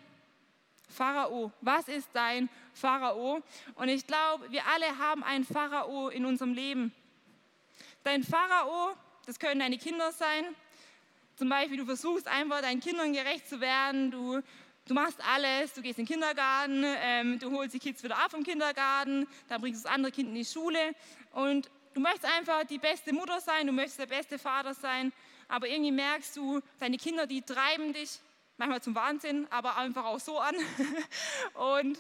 Pharao? 0.89 1.51
Was 1.61 1.89
ist 1.89 2.09
dein 2.13 2.49
Pharao? 2.73 3.43
Und 3.75 3.89
ich 3.89 4.07
glaube, 4.07 4.51
wir 4.53 4.65
alle 4.67 4.99
haben 4.99 5.25
einen 5.25 5.45
Pharao 5.45 6.09
in 6.09 6.25
unserem 6.25 6.53
Leben. 6.53 6.95
Dein 8.07 8.23
Pharao, 8.23 8.95
das 9.27 9.37
können 9.37 9.59
deine 9.59 9.79
Kinder 9.79 10.13
sein. 10.13 10.45
Zum 11.35 11.49
Beispiel, 11.49 11.79
du 11.79 11.85
versuchst 11.87 12.29
einfach 12.29 12.61
deinen 12.61 12.79
Kindern 12.79 13.13
gerecht 13.13 13.49
zu 13.49 13.61
werden. 13.61 14.13
Du, 14.13 14.41
du 14.87 14.95
machst 14.95 15.19
alles. 15.29 15.73
Du 15.73 15.83
gehst 15.83 15.99
in 15.99 16.05
den 16.05 16.13
Kindergarten, 16.13 16.85
ähm, 16.85 17.41
du 17.41 17.51
holst 17.51 17.75
die 17.75 17.81
Kids 17.81 18.05
wieder 18.05 18.17
ab 18.17 18.31
vom 18.31 18.45
Kindergarten, 18.45 19.27
dann 19.49 19.61
bringst 19.61 19.81
du 19.81 19.89
das 19.89 19.93
andere 19.93 20.13
Kind 20.13 20.29
in 20.29 20.37
die 20.37 20.45
Schule. 20.45 20.95
Und 21.33 21.69
Du 21.95 22.03
möchtest 22.03 22.27
einfach 22.27 22.63
die 22.65 22.77
beste 22.77 23.15
Mutter 23.15 23.41
sein, 23.41 23.67
du 23.67 23.73
möchtest 23.73 23.99
der 23.99 24.07
beste 24.07 24.39
Vater 24.39 24.75
sein, 24.75 25.15
aber 25.49 25.67
irgendwie 25.67 25.93
merkst 25.93 26.37
du, 26.37 26.61
deine 26.79 26.99
Kinder, 26.99 27.27
die 27.27 27.41
treiben 27.41 27.95
dich 27.95 28.21
manchmal 28.59 28.83
zum 28.83 28.95
Wahnsinn, 28.95 29.47
aber 29.49 29.79
einfach 29.79 30.05
auch 30.05 30.21
so 30.21 30.39
an. 30.39 30.55
Und 31.55 31.99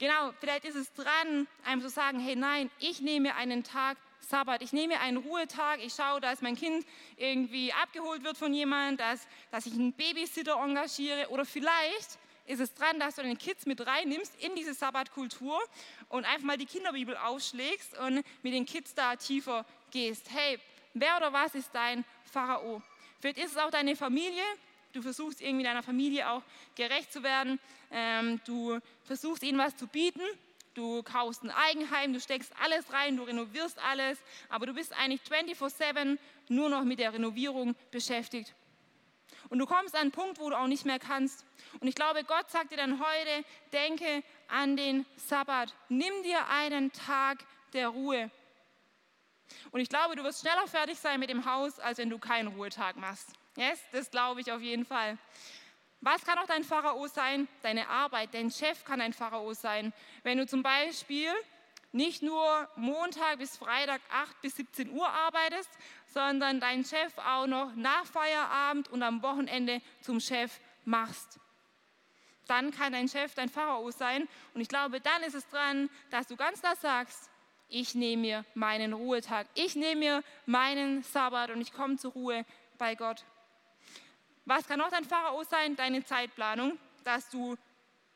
genau, 0.00 0.32
vielleicht 0.40 0.64
ist 0.64 0.74
es 0.74 0.92
dran, 0.94 1.46
einem 1.64 1.80
zu 1.80 1.88
sagen, 1.88 2.18
hey 2.18 2.34
nein, 2.34 2.72
ich 2.80 3.00
nehme 3.00 3.36
einen 3.36 3.62
Tag 3.62 3.96
Sabbat, 4.28 4.60
ich 4.60 4.72
nehme 4.72 4.98
einen 4.98 5.18
Ruhetag, 5.18 5.78
ich 5.80 5.94
schaue, 5.94 6.20
dass 6.20 6.42
mein 6.42 6.56
Kind 6.56 6.84
irgendwie 7.16 7.72
abgeholt 7.72 8.24
wird 8.24 8.36
von 8.36 8.52
jemandem, 8.52 8.96
dass, 8.96 9.26
dass 9.52 9.66
ich 9.66 9.74
einen 9.74 9.92
Babysitter 9.92 10.56
engagiere 10.60 11.28
oder 11.30 11.44
vielleicht 11.44 12.18
ist 12.46 12.60
es 12.60 12.74
dran, 12.74 12.98
dass 12.98 13.16
du 13.16 13.22
deine 13.22 13.36
Kids 13.36 13.66
mit 13.66 13.84
reinnimmst 13.86 14.32
in 14.42 14.54
diese 14.56 14.74
Sabbatkultur 14.74 15.58
und 16.08 16.24
einfach 16.24 16.44
mal 16.44 16.56
die 16.56 16.66
Kinderbibel 16.66 17.16
aufschlägst 17.16 17.96
und 17.98 18.24
mit 18.42 18.52
den 18.52 18.66
Kids 18.66 18.94
da 18.94 19.14
tiefer 19.16 19.64
gehst. 19.92 20.28
Hey, 20.30 20.58
wer 20.94 21.16
oder 21.18 21.32
was 21.32 21.54
ist 21.54 21.70
dein 21.72 22.04
Pharao? 22.24 22.82
Vielleicht 23.20 23.38
ist 23.38 23.52
es 23.52 23.56
auch 23.56 23.70
deine 23.70 23.94
Familie. 23.94 24.42
Du 24.92 25.02
versuchst 25.02 25.40
irgendwie 25.40 25.64
deiner 25.64 25.82
Familie 25.82 26.30
auch 26.30 26.42
gerecht 26.74 27.12
zu 27.12 27.22
werden. 27.22 27.60
Ähm, 27.90 28.40
du 28.44 28.78
versuchst 29.04 29.42
ihnen 29.42 29.58
was 29.58 29.76
zu 29.76 29.86
bieten. 29.86 30.22
Du 30.76 31.02
kaufst 31.02 31.42
ein 31.42 31.50
Eigenheim, 31.50 32.12
du 32.12 32.20
steckst 32.20 32.52
alles 32.60 32.92
rein, 32.92 33.16
du 33.16 33.22
renovierst 33.22 33.78
alles, 33.78 34.18
aber 34.50 34.66
du 34.66 34.74
bist 34.74 34.92
eigentlich 34.92 35.22
24/7 35.22 36.18
nur 36.48 36.68
noch 36.68 36.84
mit 36.84 36.98
der 36.98 37.14
Renovierung 37.14 37.74
beschäftigt. 37.90 38.54
Und 39.48 39.58
du 39.58 39.64
kommst 39.64 39.94
an 39.94 40.02
einen 40.02 40.12
Punkt, 40.12 40.38
wo 40.38 40.50
du 40.50 40.58
auch 40.58 40.66
nicht 40.66 40.84
mehr 40.84 40.98
kannst. 40.98 41.46
Und 41.80 41.88
ich 41.88 41.94
glaube, 41.94 42.24
Gott 42.24 42.50
sagt 42.50 42.72
dir 42.72 42.76
dann 42.76 43.00
heute, 43.00 43.44
denke 43.72 44.22
an 44.48 44.76
den 44.76 45.06
Sabbat. 45.16 45.74
Nimm 45.88 46.22
dir 46.24 46.46
einen 46.48 46.92
Tag 46.92 47.38
der 47.72 47.88
Ruhe. 47.88 48.30
Und 49.70 49.80
ich 49.80 49.88
glaube, 49.88 50.14
du 50.14 50.24
wirst 50.24 50.42
schneller 50.42 50.66
fertig 50.66 50.98
sein 50.98 51.20
mit 51.20 51.30
dem 51.30 51.46
Haus, 51.46 51.78
als 51.78 51.96
wenn 51.96 52.10
du 52.10 52.18
keinen 52.18 52.48
Ruhetag 52.48 52.96
machst. 52.96 53.30
Yes, 53.56 53.80
das 53.92 54.10
glaube 54.10 54.42
ich 54.42 54.52
auf 54.52 54.60
jeden 54.60 54.84
Fall. 54.84 55.16
Was 56.06 56.24
kann 56.24 56.38
auch 56.38 56.46
dein 56.46 56.62
Pharao 56.62 57.08
sein? 57.08 57.48
Deine 57.62 57.88
Arbeit, 57.88 58.32
dein 58.32 58.48
Chef 58.48 58.84
kann 58.84 59.00
ein 59.00 59.12
Pharao 59.12 59.52
sein. 59.54 59.92
Wenn 60.22 60.38
du 60.38 60.46
zum 60.46 60.62
Beispiel 60.62 61.32
nicht 61.90 62.22
nur 62.22 62.68
Montag 62.76 63.38
bis 63.38 63.56
Freitag 63.56 64.00
8 64.12 64.40
bis 64.40 64.54
17 64.54 64.92
Uhr 64.92 65.08
arbeitest, 65.08 65.68
sondern 66.06 66.60
deinen 66.60 66.84
Chef 66.84 67.12
auch 67.18 67.48
noch 67.48 67.74
nach 67.74 68.06
Feierabend 68.06 68.88
und 68.90 69.02
am 69.02 69.20
Wochenende 69.20 69.82
zum 70.00 70.20
Chef 70.20 70.60
machst. 70.84 71.40
Dann 72.46 72.70
kann 72.70 72.92
dein 72.92 73.08
Chef 73.08 73.34
dein 73.34 73.48
Pharao 73.48 73.90
sein. 73.90 74.28
Und 74.54 74.60
ich 74.60 74.68
glaube, 74.68 75.00
dann 75.00 75.24
ist 75.24 75.34
es 75.34 75.48
dran, 75.48 75.90
dass 76.10 76.28
du 76.28 76.36
ganz 76.36 76.60
klar 76.60 76.76
sagst, 76.76 77.30
ich 77.68 77.96
nehme 77.96 78.22
mir 78.22 78.44
meinen 78.54 78.92
Ruhetag, 78.92 79.48
ich 79.54 79.74
nehme 79.74 79.96
mir 79.96 80.22
meinen 80.44 81.02
Sabbat 81.02 81.50
und 81.50 81.60
ich 81.60 81.72
komme 81.72 81.96
zur 81.96 82.12
Ruhe 82.12 82.44
bei 82.78 82.94
Gott. 82.94 83.24
Was 84.46 84.68
kann 84.68 84.78
noch 84.78 84.90
dein 84.90 85.04
Pharao 85.04 85.42
sein? 85.42 85.74
Deine 85.74 86.04
Zeitplanung, 86.04 86.78
dass 87.02 87.28
du 87.30 87.56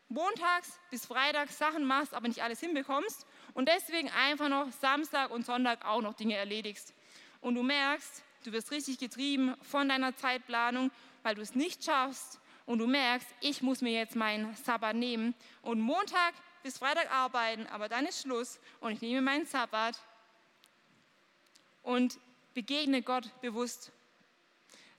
montags 0.08 0.78
bis 0.88 1.04
freitags 1.04 1.58
Sachen 1.58 1.84
machst, 1.84 2.14
aber 2.14 2.28
nicht 2.28 2.42
alles 2.42 2.60
hinbekommst 2.60 3.26
und 3.54 3.68
deswegen 3.68 4.08
einfach 4.10 4.48
noch 4.48 4.70
Samstag 4.80 5.30
und 5.30 5.44
Sonntag 5.44 5.84
auch 5.84 6.00
noch 6.00 6.14
Dinge 6.14 6.36
erledigst. 6.36 6.94
Und 7.40 7.56
du 7.56 7.64
merkst, 7.64 8.22
du 8.44 8.52
wirst 8.52 8.70
richtig 8.70 8.98
getrieben 8.98 9.56
von 9.62 9.88
deiner 9.88 10.14
Zeitplanung, 10.16 10.92
weil 11.24 11.34
du 11.34 11.42
es 11.42 11.56
nicht 11.56 11.84
schaffst 11.84 12.40
und 12.64 12.78
du 12.78 12.86
merkst, 12.86 13.26
ich 13.40 13.60
muss 13.60 13.80
mir 13.80 13.92
jetzt 13.92 14.14
meinen 14.14 14.54
Sabbat 14.54 14.94
nehmen 14.94 15.34
und 15.62 15.80
Montag 15.80 16.34
bis 16.62 16.78
Freitag 16.78 17.10
arbeiten, 17.12 17.66
aber 17.66 17.88
dann 17.88 18.06
ist 18.06 18.22
Schluss 18.22 18.60
und 18.78 18.92
ich 18.92 19.00
nehme 19.00 19.20
meinen 19.20 19.46
Sabbat 19.46 19.98
und 21.82 22.20
begegne 22.54 23.02
Gott 23.02 23.28
bewusst. 23.40 23.90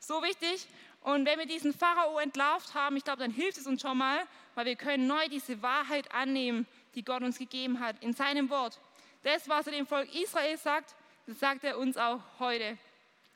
So 0.03 0.23
wichtig. 0.23 0.67
Und 1.01 1.25
wenn 1.25 1.39
wir 1.39 1.47
diesen 1.47 1.73
Pharao 1.73 2.19
entlarvt 2.19 2.75
haben, 2.75 2.95
ich 2.95 3.03
glaube, 3.03 3.19
dann 3.19 3.31
hilft 3.31 3.57
es 3.57 3.65
uns 3.65 3.81
schon 3.81 3.97
mal, 3.97 4.23
weil 4.55 4.65
wir 4.65 4.75
können 4.75 5.07
neu 5.07 5.27
diese 5.29 5.61
Wahrheit 5.61 6.11
annehmen, 6.13 6.67
die 6.95 7.03
Gott 7.03 7.23
uns 7.23 7.39
gegeben 7.39 7.79
hat 7.79 8.01
in 8.01 8.13
seinem 8.13 8.49
Wort. 8.49 8.79
Das, 9.23 9.49
was 9.49 9.67
er 9.67 9.73
dem 9.73 9.87
Volk 9.87 10.13
Israel 10.13 10.57
sagt, 10.57 10.95
das 11.25 11.39
sagt 11.39 11.63
er 11.63 11.77
uns 11.77 11.97
auch 11.97 12.19
heute. 12.39 12.77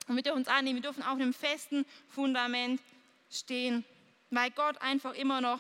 Und 0.08 0.16
wir 0.16 0.24
dürfen 0.24 0.40
uns 0.40 0.48
annehmen, 0.48 0.78
wir 0.78 0.84
dürfen 0.84 1.04
auf 1.04 1.16
einem 1.16 1.34
festen 1.34 1.86
Fundament 2.10 2.80
stehen, 3.32 3.84
weil 4.30 4.52
Gott 4.52 4.80
einfach 4.82 5.14
immer 5.14 5.42
noch 5.42 5.60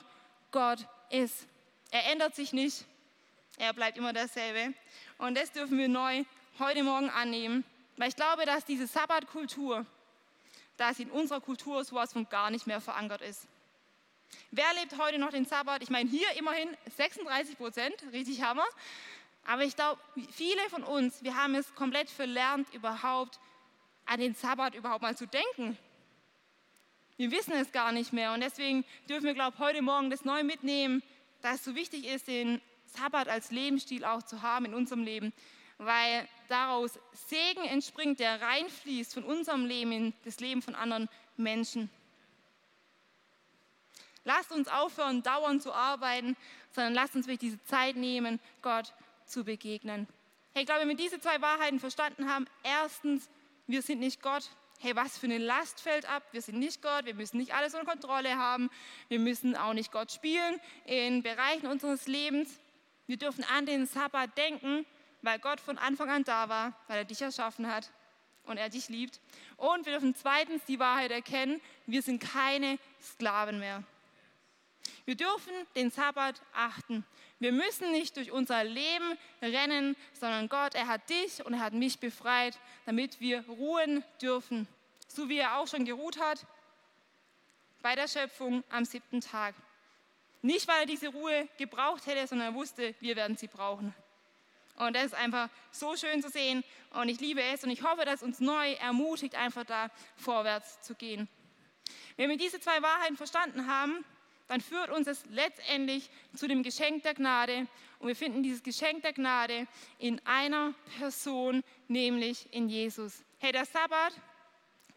Gott 0.51 0.79
ist. 1.09 1.47
Er 1.91 2.11
ändert 2.11 2.35
sich 2.35 2.53
nicht, 2.53 2.85
er 3.57 3.73
bleibt 3.73 3.97
immer 3.97 4.13
dasselbe. 4.13 4.73
Und 5.17 5.35
das 5.37 5.51
dürfen 5.51 5.77
wir 5.77 5.87
neu 5.87 6.23
heute 6.59 6.83
Morgen 6.83 7.09
annehmen, 7.09 7.63
weil 7.97 8.09
ich 8.09 8.15
glaube, 8.15 8.45
dass 8.45 8.65
diese 8.65 8.87
Sabbatkultur, 8.87 9.85
dass 10.77 10.99
in 10.99 11.11
unserer 11.11 11.41
Kultur 11.41 11.83
sowas 11.83 12.13
von 12.13 12.27
gar 12.29 12.51
nicht 12.51 12.67
mehr 12.67 12.81
verankert 12.81 13.21
ist. 13.21 13.47
Wer 14.51 14.73
lebt 14.79 14.97
heute 14.97 15.19
noch 15.19 15.29
den 15.29 15.45
Sabbat? 15.45 15.83
Ich 15.83 15.89
meine, 15.89 16.09
hier 16.09 16.31
immerhin 16.37 16.69
36 16.97 17.57
Prozent, 17.57 17.95
richtig 18.11 18.41
Hammer. 18.41 18.65
Aber 19.45 19.63
ich 19.63 19.75
glaube, 19.75 20.01
viele 20.31 20.61
von 20.69 20.83
uns, 20.83 21.23
wir 21.23 21.35
haben 21.35 21.55
es 21.55 21.73
komplett 21.75 22.09
verlernt, 22.09 22.73
überhaupt 22.73 23.39
an 24.05 24.19
den 24.19 24.33
Sabbat 24.33 24.75
überhaupt 24.75 25.01
mal 25.01 25.15
zu 25.15 25.27
denken. 25.27 25.77
Wir 27.17 27.31
wissen 27.31 27.53
es 27.53 27.71
gar 27.71 27.91
nicht 27.91 28.11
mehr 28.11 28.33
und 28.33 28.41
deswegen 28.41 28.83
dürfen 29.07 29.25
wir, 29.25 29.33
glaube 29.33 29.55
ich, 29.55 29.59
heute 29.59 29.81
Morgen 29.81 30.09
das 30.09 30.25
neu 30.25 30.43
mitnehmen, 30.43 31.01
dass 31.41 31.55
es 31.55 31.63
so 31.63 31.75
wichtig 31.75 32.05
ist, 32.05 32.27
den 32.27 32.61
Sabbat 32.85 33.29
als 33.29 33.51
Lebensstil 33.51 34.03
auch 34.03 34.23
zu 34.23 34.41
haben 34.41 34.65
in 34.65 34.73
unserem 34.73 35.03
Leben, 35.03 35.31
weil 35.77 36.27
daraus 36.47 36.99
Segen 37.13 37.65
entspringt, 37.65 38.19
der 38.19 38.41
reinfließt 38.41 39.13
von 39.13 39.23
unserem 39.23 39.65
Leben 39.65 39.91
in 39.91 40.13
das 40.23 40.39
Leben 40.39 40.61
von 40.61 40.75
anderen 40.75 41.09
Menschen. 41.37 41.89
Lasst 44.23 44.51
uns 44.51 44.67
aufhören, 44.67 45.21
dauernd 45.21 45.61
zu 45.61 45.71
arbeiten, 45.71 46.35
sondern 46.71 46.93
lasst 46.93 47.15
uns 47.15 47.27
wirklich 47.27 47.51
diese 47.51 47.63
Zeit 47.65 47.95
nehmen, 47.95 48.39
Gott 48.61 48.93
zu 49.25 49.43
begegnen. 49.43 50.07
Hey, 50.53 50.63
ich 50.63 50.67
glaube, 50.67 50.81
wenn 50.81 50.89
wir 50.89 50.95
diese 50.95 51.19
zwei 51.19 51.41
Wahrheiten 51.41 51.79
verstanden 51.79 52.29
haben, 52.29 52.47
erstens, 52.63 53.29
wir 53.67 53.81
sind 53.81 53.99
nicht 53.99 54.21
Gott. 54.21 54.49
Hey, 54.79 54.95
was 54.95 55.17
für 55.17 55.25
eine 55.27 55.37
Last 55.37 55.81
fällt 55.81 56.09
ab? 56.09 56.23
Wir 56.31 56.41
sind 56.41 56.59
nicht 56.59 56.81
Gott, 56.81 57.05
wir 57.05 57.13
müssen 57.13 57.37
nicht 57.37 57.53
alles 57.53 57.73
unter 57.73 57.85
Kontrolle 57.85 58.35
haben, 58.35 58.69
wir 59.09 59.19
müssen 59.19 59.55
auch 59.55 59.73
nicht 59.73 59.91
Gott 59.91 60.11
spielen 60.11 60.59
in 60.85 61.23
Bereichen 61.23 61.67
unseres 61.67 62.07
Lebens. 62.07 62.59
Wir 63.07 63.17
dürfen 63.17 63.43
an 63.43 63.65
den 63.65 63.85
Sabbat 63.85 64.37
denken, 64.37 64.85
weil 65.25 65.39
Gott 65.39 65.59
von 65.59 65.77
Anfang 65.77 66.09
an 66.09 66.23
da 66.23 66.47
war, 66.49 66.73
weil 66.87 66.99
er 66.99 67.05
dich 67.05 67.21
erschaffen 67.21 67.67
hat. 67.67 67.89
und 68.47 68.57
er 68.57 68.69
dich 68.69 68.89
liebt. 68.89 69.19
Und 69.57 69.87
wir 69.87 69.93
dürfen 69.93 70.13
zweitens 70.13 70.63
die 70.65 70.77
Wahrheit 70.77 71.09
erkennen, 71.09 71.59
wir 71.87 72.03
sind 72.03 72.19
keine 72.19 72.77
Sklaven 73.01 73.57
mehr. 73.57 73.83
Wir 75.05 75.15
dürfen 75.15 75.51
den 75.75 75.89
Sabbat 75.89 76.41
achten. 76.53 77.03
Wir 77.39 77.51
müssen 77.51 77.91
nicht 77.91 78.15
durch 78.17 78.31
unser 78.31 78.63
Leben 78.63 79.17
rennen, 79.41 79.95
sondern 80.13 80.47
Gott, 80.47 80.75
er 80.75 80.87
hat 80.87 81.09
dich 81.09 81.43
und 81.43 81.53
er 81.53 81.59
hat 81.59 81.73
mich 81.73 81.99
befreit, 81.99 82.57
damit 82.85 83.19
wir 83.19 83.43
ruhen 83.47 84.03
dürfen. 84.21 84.67
So 85.07 85.27
wie 85.27 85.39
er 85.39 85.57
auch 85.57 85.67
schon 85.67 85.85
geruht 85.85 86.19
hat 86.19 86.45
bei 87.81 87.95
der 87.95 88.07
Schöpfung 88.07 88.63
am 88.69 88.85
siebten 88.85 89.21
Tag. 89.21 89.55
Nicht, 90.41 90.67
weil 90.67 90.81
er 90.81 90.85
diese 90.85 91.07
Ruhe 91.07 91.47
gebraucht 91.57 92.05
hätte, 92.05 92.27
sondern 92.27 92.49
er 92.49 92.53
wusste, 92.53 92.93
wir 92.99 93.15
werden 93.15 93.37
sie 93.37 93.47
brauchen. 93.47 93.93
Und 94.77 94.95
das 94.95 95.05
ist 95.05 95.13
einfach 95.13 95.49
so 95.71 95.95
schön 95.95 96.21
zu 96.21 96.29
sehen 96.29 96.63
und 96.91 97.09
ich 97.09 97.19
liebe 97.19 97.41
es 97.41 97.63
und 97.63 97.69
ich 97.69 97.83
hoffe, 97.83 98.05
dass 98.05 98.23
uns 98.23 98.39
neu 98.39 98.73
ermutigt, 98.73 99.35
einfach 99.35 99.63
da 99.63 99.89
vorwärts 100.17 100.81
zu 100.81 100.95
gehen. 100.95 101.27
Wenn 102.17 102.29
wir 102.29 102.37
diese 102.37 102.59
zwei 102.59 102.81
Wahrheiten 102.81 103.17
verstanden 103.17 103.67
haben, 103.67 104.03
dann 104.47 104.61
führt 104.61 104.89
uns 104.91 105.07
es 105.07 105.25
letztendlich 105.29 106.09
zu 106.35 106.47
dem 106.47 106.61
Geschenk 106.61 107.03
der 107.03 107.13
Gnade. 107.13 107.67
Und 107.99 108.07
wir 108.07 108.15
finden 108.15 108.43
dieses 108.43 108.63
Geschenk 108.63 109.01
der 109.01 109.13
Gnade 109.13 109.67
in 109.97 110.21
einer 110.25 110.73
Person, 110.99 111.63
nämlich 111.87 112.51
in 112.53 112.69
Jesus. 112.69 113.23
Hey, 113.39 113.51
der 113.51 113.65
Sabbat, 113.65 114.13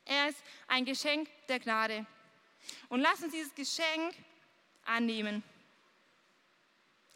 er 0.04 0.28
ist 0.28 0.42
ein 0.66 0.84
Geschenk 0.84 1.28
der 1.48 1.60
Gnade. 1.60 2.06
Und 2.88 3.00
lass 3.00 3.22
uns 3.22 3.32
dieses 3.32 3.54
Geschenk 3.54 4.14
annehmen. 4.84 5.42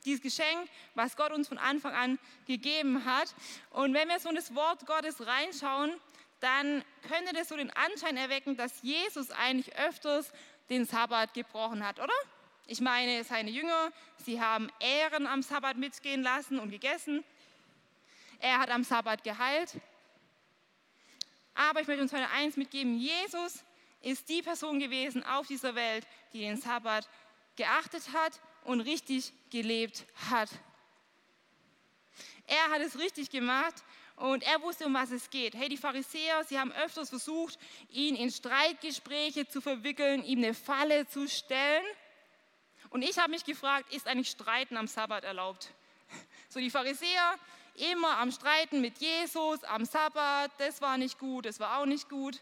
Dieses 0.05 0.21
Geschenk, 0.21 0.69
was 0.95 1.17
Gott 1.17 1.33
uns 1.33 1.49
von 1.49 1.59
Anfang 1.59 1.95
an 1.95 2.19
gegeben 2.47 3.05
hat. 3.05 3.35
Und 3.71 3.95
wenn 3.95 4.09
wir 4.09 4.19
so 4.19 4.29
in 4.29 4.35
das 4.35 4.55
Wort 4.55 4.87
Gottes 4.87 5.25
reinschauen, 5.25 5.93
dann 6.41 6.85
könnte 7.09 7.33
das 7.35 7.49
so 7.49 7.57
den 7.57 7.71
Anschein 7.71 8.17
erwecken, 8.17 8.57
dass 8.57 8.83
Jesus 8.83 9.31
eigentlich 9.31 9.77
öfters 9.77 10.33
den 10.71 10.85
Sabbat 10.85 11.35
gebrochen 11.35 11.87
hat, 11.87 12.01
oder? 12.01 12.15
Ich 12.67 12.81
meine, 12.81 13.23
seine 13.25 13.51
Jünger, 13.51 13.93
sie 14.25 14.41
haben 14.41 14.69
Ehren 14.81 15.27
am 15.27 15.43
Sabbat 15.43 15.77
mitgehen 15.77 16.23
lassen 16.23 16.59
und 16.59 16.71
gegessen. 16.71 17.23
Er 18.39 18.59
hat 18.59 18.71
am 18.71 18.83
Sabbat 18.83 19.23
geheilt. 19.23 19.75
Aber 21.55 21.81
ich 21.81 21.87
möchte 21.87 22.03
uns 22.03 22.13
heute 22.13 22.31
eins 22.31 22.57
mitgeben, 22.57 22.99
Jesus 22.99 23.65
ist 24.01 24.29
die 24.29 24.43
Person 24.43 24.81
gewesen 24.81 25.25
auf 25.25 25.47
dieser 25.47 25.75
Welt, 25.75 26.07
die 26.33 26.41
den 26.41 26.57
Sabbat 26.57 27.09
geachtet 27.57 28.13
hat 28.13 28.41
und 28.65 28.81
richtig 28.81 29.33
gelebt 29.51 30.05
hat. 30.31 30.49
Er 32.47 32.71
hat 32.71 32.81
es 32.83 32.99
richtig 32.99 33.31
gemacht 33.31 33.75
und 34.17 34.43
er 34.43 34.63
wusste, 34.63 34.87
um 34.87 34.95
was 34.95 35.11
es 35.11 35.31
geht. 35.31 35.55
Hey, 35.55 35.69
die 35.69 35.77
Pharisäer, 35.77 36.45
sie 36.45 36.59
haben 36.59 36.73
öfters 36.73 37.09
versucht, 37.09 37.59
ihn 37.89 38.15
in 38.15 38.31
Streitgespräche 38.31 39.49
zu 39.49 39.61
verwickeln, 39.61 40.25
ihm 40.25 40.39
eine 40.39 40.55
Falle 40.55 41.09
zu 41.09 41.29
stellen. 41.29 41.85
Und 42.91 43.03
ich 43.03 43.19
habe 43.19 43.31
mich 43.31 43.45
gefragt, 43.45 43.93
ist 43.93 44.07
eigentlich 44.07 44.31
Streiten 44.31 44.77
am 44.77 44.87
Sabbat 44.87 45.25
erlaubt? 45.25 45.73
So 46.49 46.61
die 46.61 46.71
Pharisäer 46.71 47.39
immer 47.77 48.19
am 48.19 48.31
Streiten 48.31 48.83
mit 48.83 48.99
Jesus 48.99 49.65
am 49.65 49.87
Sabbat, 49.87 50.51
das 50.59 50.83
war 50.83 50.99
nicht 50.99 51.19
gut, 51.19 51.47
das 51.47 51.59
war 51.59 51.79
auch 51.79 51.87
nicht 51.87 52.11
gut. 52.11 52.41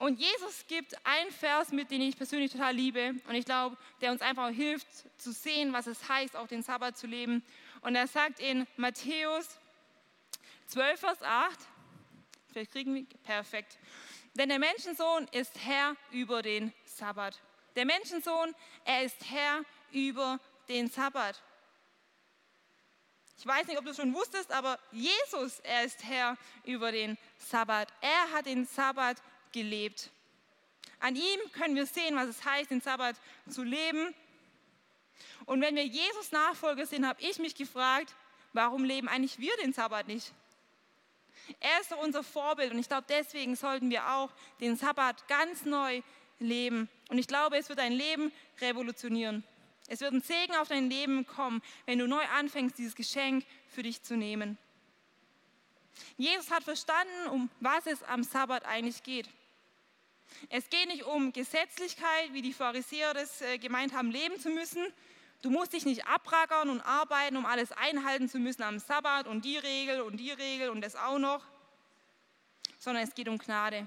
Und 0.00 0.18
Jesus 0.18 0.64
gibt 0.66 0.94
einen 1.04 1.30
Vers 1.30 1.72
mit, 1.72 1.90
den 1.90 2.00
ich 2.00 2.16
persönlich 2.16 2.50
total 2.50 2.74
liebe 2.74 3.16
und 3.28 3.34
ich 3.34 3.44
glaube, 3.44 3.76
der 4.00 4.10
uns 4.10 4.22
einfach 4.22 4.48
hilft 4.48 4.86
zu 5.20 5.30
sehen, 5.30 5.74
was 5.74 5.86
es 5.86 6.08
heißt, 6.08 6.36
auch 6.36 6.48
den 6.48 6.62
Sabbat 6.62 6.96
zu 6.96 7.06
leben. 7.06 7.44
Und 7.82 7.94
er 7.94 8.06
sagt 8.06 8.40
in 8.40 8.66
Matthäus 8.78 9.46
12, 10.68 11.00
Vers 11.00 11.22
8, 11.22 11.58
vielleicht 12.50 12.72
kriegen 12.72 12.94
wir, 12.94 13.04
perfekt. 13.24 13.76
Denn 14.32 14.48
der 14.48 14.58
Menschensohn 14.58 15.28
ist 15.32 15.52
Herr 15.62 15.94
über 16.12 16.40
den 16.40 16.72
Sabbat. 16.86 17.38
Der 17.76 17.84
Menschensohn, 17.84 18.54
er 18.86 19.04
ist 19.04 19.22
Herr 19.28 19.60
über 19.92 20.40
den 20.70 20.88
Sabbat. 20.88 21.42
Ich 23.36 23.46
weiß 23.46 23.66
nicht, 23.66 23.78
ob 23.78 23.84
du 23.84 23.92
schon 23.92 24.14
wusstest, 24.14 24.50
aber 24.50 24.78
Jesus, 24.92 25.60
er 25.60 25.84
ist 25.84 26.02
Herr 26.04 26.38
über 26.64 26.90
den 26.90 27.18
Sabbat. 27.36 27.92
Er 28.00 28.32
hat 28.32 28.46
den 28.46 28.64
Sabbat 28.64 29.22
gelebt. 29.52 30.10
An 30.98 31.16
ihm 31.16 31.40
können 31.52 31.76
wir 31.76 31.86
sehen, 31.86 32.16
was 32.16 32.28
es 32.28 32.44
heißt, 32.44 32.70
den 32.70 32.80
Sabbat 32.80 33.16
zu 33.48 33.62
leben. 33.62 34.14
Und 35.46 35.60
wenn 35.60 35.74
wir 35.74 35.86
Jesus 35.86 36.30
Nachfolger 36.30 36.86
sind, 36.86 37.06
habe 37.06 37.20
ich 37.22 37.38
mich 37.38 37.54
gefragt, 37.54 38.14
warum 38.52 38.84
leben 38.84 39.08
eigentlich 39.08 39.38
wir 39.38 39.56
den 39.56 39.72
Sabbat 39.72 40.08
nicht? 40.08 40.32
Er 41.58 41.80
ist 41.80 41.90
doch 41.90 41.98
unser 41.98 42.22
Vorbild 42.22 42.72
und 42.72 42.78
ich 42.78 42.88
glaube, 42.88 43.06
deswegen 43.08 43.56
sollten 43.56 43.90
wir 43.90 44.08
auch 44.10 44.30
den 44.60 44.76
Sabbat 44.76 45.26
ganz 45.26 45.64
neu 45.64 46.02
leben. 46.38 46.88
Und 47.08 47.18
ich 47.18 47.26
glaube, 47.26 47.56
es 47.56 47.68
wird 47.68 47.78
dein 47.78 47.92
Leben 47.92 48.30
revolutionieren. 48.60 49.42
Es 49.88 50.00
wird 50.00 50.12
ein 50.12 50.22
Segen 50.22 50.54
auf 50.54 50.68
dein 50.68 50.88
Leben 50.88 51.26
kommen, 51.26 51.62
wenn 51.86 51.98
du 51.98 52.06
neu 52.06 52.22
anfängst, 52.36 52.78
dieses 52.78 52.94
Geschenk 52.94 53.44
für 53.68 53.82
dich 53.82 54.02
zu 54.02 54.16
nehmen. 54.16 54.56
Jesus 56.16 56.50
hat 56.50 56.62
verstanden, 56.62 57.28
um 57.30 57.50
was 57.58 57.86
es 57.86 58.02
am 58.04 58.22
Sabbat 58.22 58.64
eigentlich 58.64 59.02
geht. 59.02 59.28
Es 60.48 60.68
geht 60.70 60.86
nicht 60.88 61.04
um 61.04 61.32
Gesetzlichkeit, 61.32 62.32
wie 62.32 62.42
die 62.42 62.52
Pharisäer 62.52 63.14
das 63.14 63.42
äh, 63.42 63.58
gemeint 63.58 63.92
haben, 63.92 64.10
leben 64.10 64.38
zu 64.38 64.48
müssen. 64.50 64.84
Du 65.42 65.50
musst 65.50 65.72
dich 65.72 65.84
nicht 65.84 66.06
abrackern 66.06 66.68
und 66.68 66.80
arbeiten, 66.82 67.36
um 67.36 67.46
alles 67.46 67.72
einhalten 67.72 68.28
zu 68.28 68.38
müssen 68.38 68.62
am 68.62 68.78
Sabbat 68.78 69.26
und 69.26 69.44
die 69.44 69.56
Regel 69.56 70.02
und 70.02 70.18
die 70.18 70.32
Regel 70.32 70.68
und 70.70 70.82
das 70.82 70.96
auch 70.96 71.18
noch, 71.18 71.42
sondern 72.78 73.04
es 73.04 73.14
geht 73.14 73.28
um 73.28 73.38
Gnade. 73.38 73.86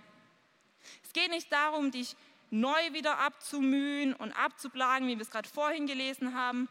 Es 1.03 1.13
geht 1.13 1.29
nicht 1.29 1.51
darum, 1.51 1.91
dich 1.91 2.15
neu 2.49 2.93
wieder 2.93 3.19
abzumühen 3.19 4.13
und 4.13 4.31
abzuplagen, 4.31 5.07
wie 5.07 5.15
wir 5.15 5.21
es 5.21 5.31
gerade 5.31 5.49
vorhin 5.49 5.87
gelesen 5.87 6.35
haben, 6.35 6.69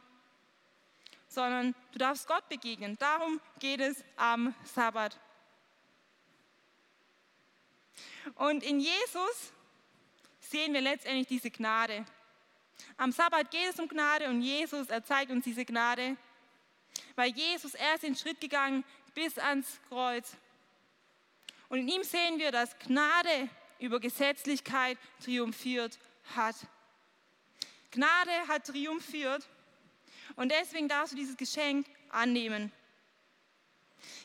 sondern 1.28 1.74
du 1.92 1.98
darfst 1.98 2.28
Gott 2.28 2.48
begegnen. 2.48 2.96
Darum 2.98 3.40
geht 3.58 3.80
es 3.80 4.04
am 4.16 4.54
Sabbat. 4.64 5.18
Und 8.34 8.62
in 8.62 8.80
Jesus 8.80 9.52
sehen 10.52 10.72
wir 10.72 10.82
letztendlich 10.82 11.26
diese 11.26 11.50
Gnade. 11.50 12.04
Am 12.96 13.10
Sabbat 13.10 13.50
geht 13.50 13.70
es 13.70 13.80
um 13.80 13.88
Gnade 13.88 14.28
und 14.28 14.42
Jesus, 14.42 14.88
er 14.88 15.02
zeigt 15.02 15.30
uns 15.30 15.44
diese 15.44 15.64
Gnade, 15.64 16.16
weil 17.16 17.32
Jesus, 17.32 17.74
er 17.74 17.94
ist 17.94 18.04
den 18.04 18.14
Schritt 18.14 18.40
gegangen 18.40 18.84
bis 19.14 19.38
ans 19.38 19.80
Kreuz. 19.88 20.36
Und 21.68 21.78
in 21.78 21.88
ihm 21.88 22.02
sehen 22.04 22.38
wir, 22.38 22.52
dass 22.52 22.78
Gnade 22.78 23.48
über 23.78 23.98
Gesetzlichkeit 23.98 24.98
triumphiert 25.24 25.98
hat. 26.36 26.56
Gnade 27.90 28.46
hat 28.46 28.66
triumphiert 28.66 29.48
und 30.36 30.52
deswegen 30.52 30.88
darfst 30.88 31.12
du 31.12 31.16
dieses 31.16 31.36
Geschenk 31.36 31.86
annehmen. 32.10 32.70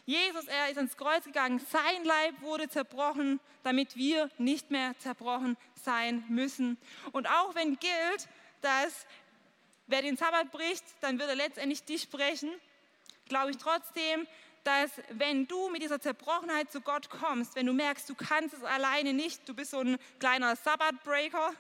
Jesus, 0.06 0.46
er 0.48 0.70
ist 0.70 0.78
ans 0.78 0.98
Kreuz 0.98 1.24
gegangen, 1.24 1.60
sein 1.72 2.04
Leib 2.04 2.42
wurde 2.42 2.70
zerbrochen, 2.70 3.40
damit 3.64 3.96
wir 3.96 4.30
nicht 4.38 4.72
mehr 4.72 4.98
zerbrochen 5.00 5.58
sein 5.84 6.24
müssen. 6.30 6.78
Und 7.12 7.28
auch 7.28 7.56
wenn 7.56 7.78
gilt, 7.80 8.28
dass 8.62 9.06
wer 9.88 10.02
den 10.02 10.18
Sabbat 10.18 10.52
bricht, 10.52 10.84
dann 11.02 11.20
wird 11.20 11.30
er 11.30 11.36
letztendlich 11.36 11.84
dich 11.84 12.10
brechen, 12.10 12.52
glaube 13.28 13.52
ich 13.52 13.58
trotzdem, 13.58 14.28
dass 14.64 14.92
wenn 15.12 15.48
du 15.48 15.70
mit 15.70 15.82
dieser 15.82 16.02
Zerbrochenheit 16.02 16.72
zu 16.72 16.82
Gott 16.82 17.10
kommst, 17.10 17.56
wenn 17.56 17.66
du 17.66 17.74
merkst, 17.74 18.10
du 18.10 18.16
kannst 18.16 18.54
es 18.54 18.64
alleine 18.64 19.14
nicht, 19.14 19.48
du 19.48 19.54
bist 19.54 19.72
so 19.72 19.80
ein 19.80 19.98
kleiner 20.20 20.56
Sabbatbreaker, 20.58 21.54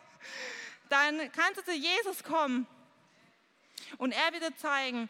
dann 0.89 1.31
kannst 1.31 1.59
du 1.59 1.63
zu 1.63 1.73
Jesus 1.73 2.23
kommen 2.23 2.67
und 3.97 4.11
er 4.11 4.33
wird 4.33 4.43
dir 4.43 4.57
zeigen, 4.57 5.09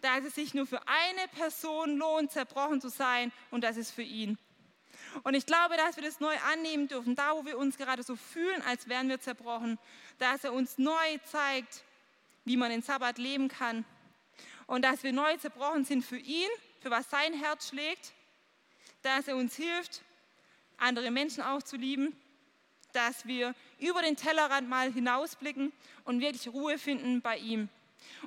dass 0.00 0.24
es 0.24 0.34
sich 0.34 0.54
nur 0.54 0.66
für 0.66 0.80
eine 0.86 1.28
Person 1.34 1.96
lohnt, 1.96 2.32
zerbrochen 2.32 2.80
zu 2.80 2.88
sein 2.88 3.32
und 3.50 3.64
das 3.64 3.76
ist 3.76 3.90
für 3.90 4.02
ihn. 4.02 4.38
Und 5.22 5.34
ich 5.34 5.46
glaube, 5.46 5.76
dass 5.76 5.96
wir 5.96 6.02
das 6.02 6.20
neu 6.20 6.34
annehmen 6.52 6.88
dürfen, 6.88 7.14
da 7.14 7.34
wo 7.34 7.44
wir 7.44 7.58
uns 7.58 7.76
gerade 7.76 8.02
so 8.02 8.16
fühlen, 8.16 8.62
als 8.62 8.88
wären 8.88 9.08
wir 9.08 9.20
zerbrochen, 9.20 9.78
dass 10.18 10.44
er 10.44 10.52
uns 10.52 10.78
neu 10.78 11.18
zeigt, 11.24 11.82
wie 12.44 12.56
man 12.56 12.70
den 12.70 12.82
Sabbat 12.82 13.18
leben 13.18 13.48
kann 13.48 13.84
und 14.66 14.82
dass 14.82 15.02
wir 15.02 15.12
neu 15.12 15.36
zerbrochen 15.36 15.84
sind 15.84 16.04
für 16.04 16.18
ihn, 16.18 16.48
für 16.80 16.90
was 16.90 17.08
sein 17.10 17.34
Herz 17.34 17.68
schlägt, 17.68 18.12
dass 19.02 19.28
er 19.28 19.36
uns 19.36 19.56
hilft, 19.56 20.02
andere 20.76 21.10
Menschen 21.10 21.42
auch 21.42 21.62
zu 21.62 21.76
lieben, 21.76 22.16
dass 22.92 23.26
wir 23.26 23.54
über 23.78 24.02
den 24.02 24.16
Tellerrand 24.16 24.68
mal 24.68 24.92
hinausblicken 24.92 25.72
und 26.04 26.20
wirklich 26.20 26.48
Ruhe 26.48 26.78
finden 26.78 27.20
bei 27.20 27.36
ihm. 27.38 27.68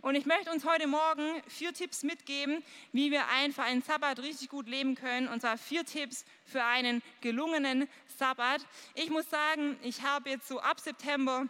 Und 0.01 0.15
ich 0.15 0.25
möchte 0.25 0.51
uns 0.51 0.65
heute 0.65 0.87
Morgen 0.87 1.41
vier 1.47 1.73
Tipps 1.73 2.03
mitgeben, 2.03 2.63
wie 2.91 3.11
wir 3.11 3.27
einfach 3.29 3.65
einen 3.65 3.81
Sabbat 3.81 4.19
richtig 4.19 4.49
gut 4.49 4.67
leben 4.67 4.95
können. 4.95 5.27
Und 5.27 5.41
zwar 5.41 5.57
vier 5.57 5.85
Tipps 5.85 6.25
für 6.45 6.63
einen 6.63 7.01
gelungenen 7.21 7.87
Sabbat. 8.17 8.65
Ich 8.95 9.09
muss 9.09 9.29
sagen, 9.29 9.77
ich 9.83 10.01
habe 10.01 10.29
jetzt 10.29 10.47
so 10.47 10.59
ab 10.59 10.79
September 10.79 11.47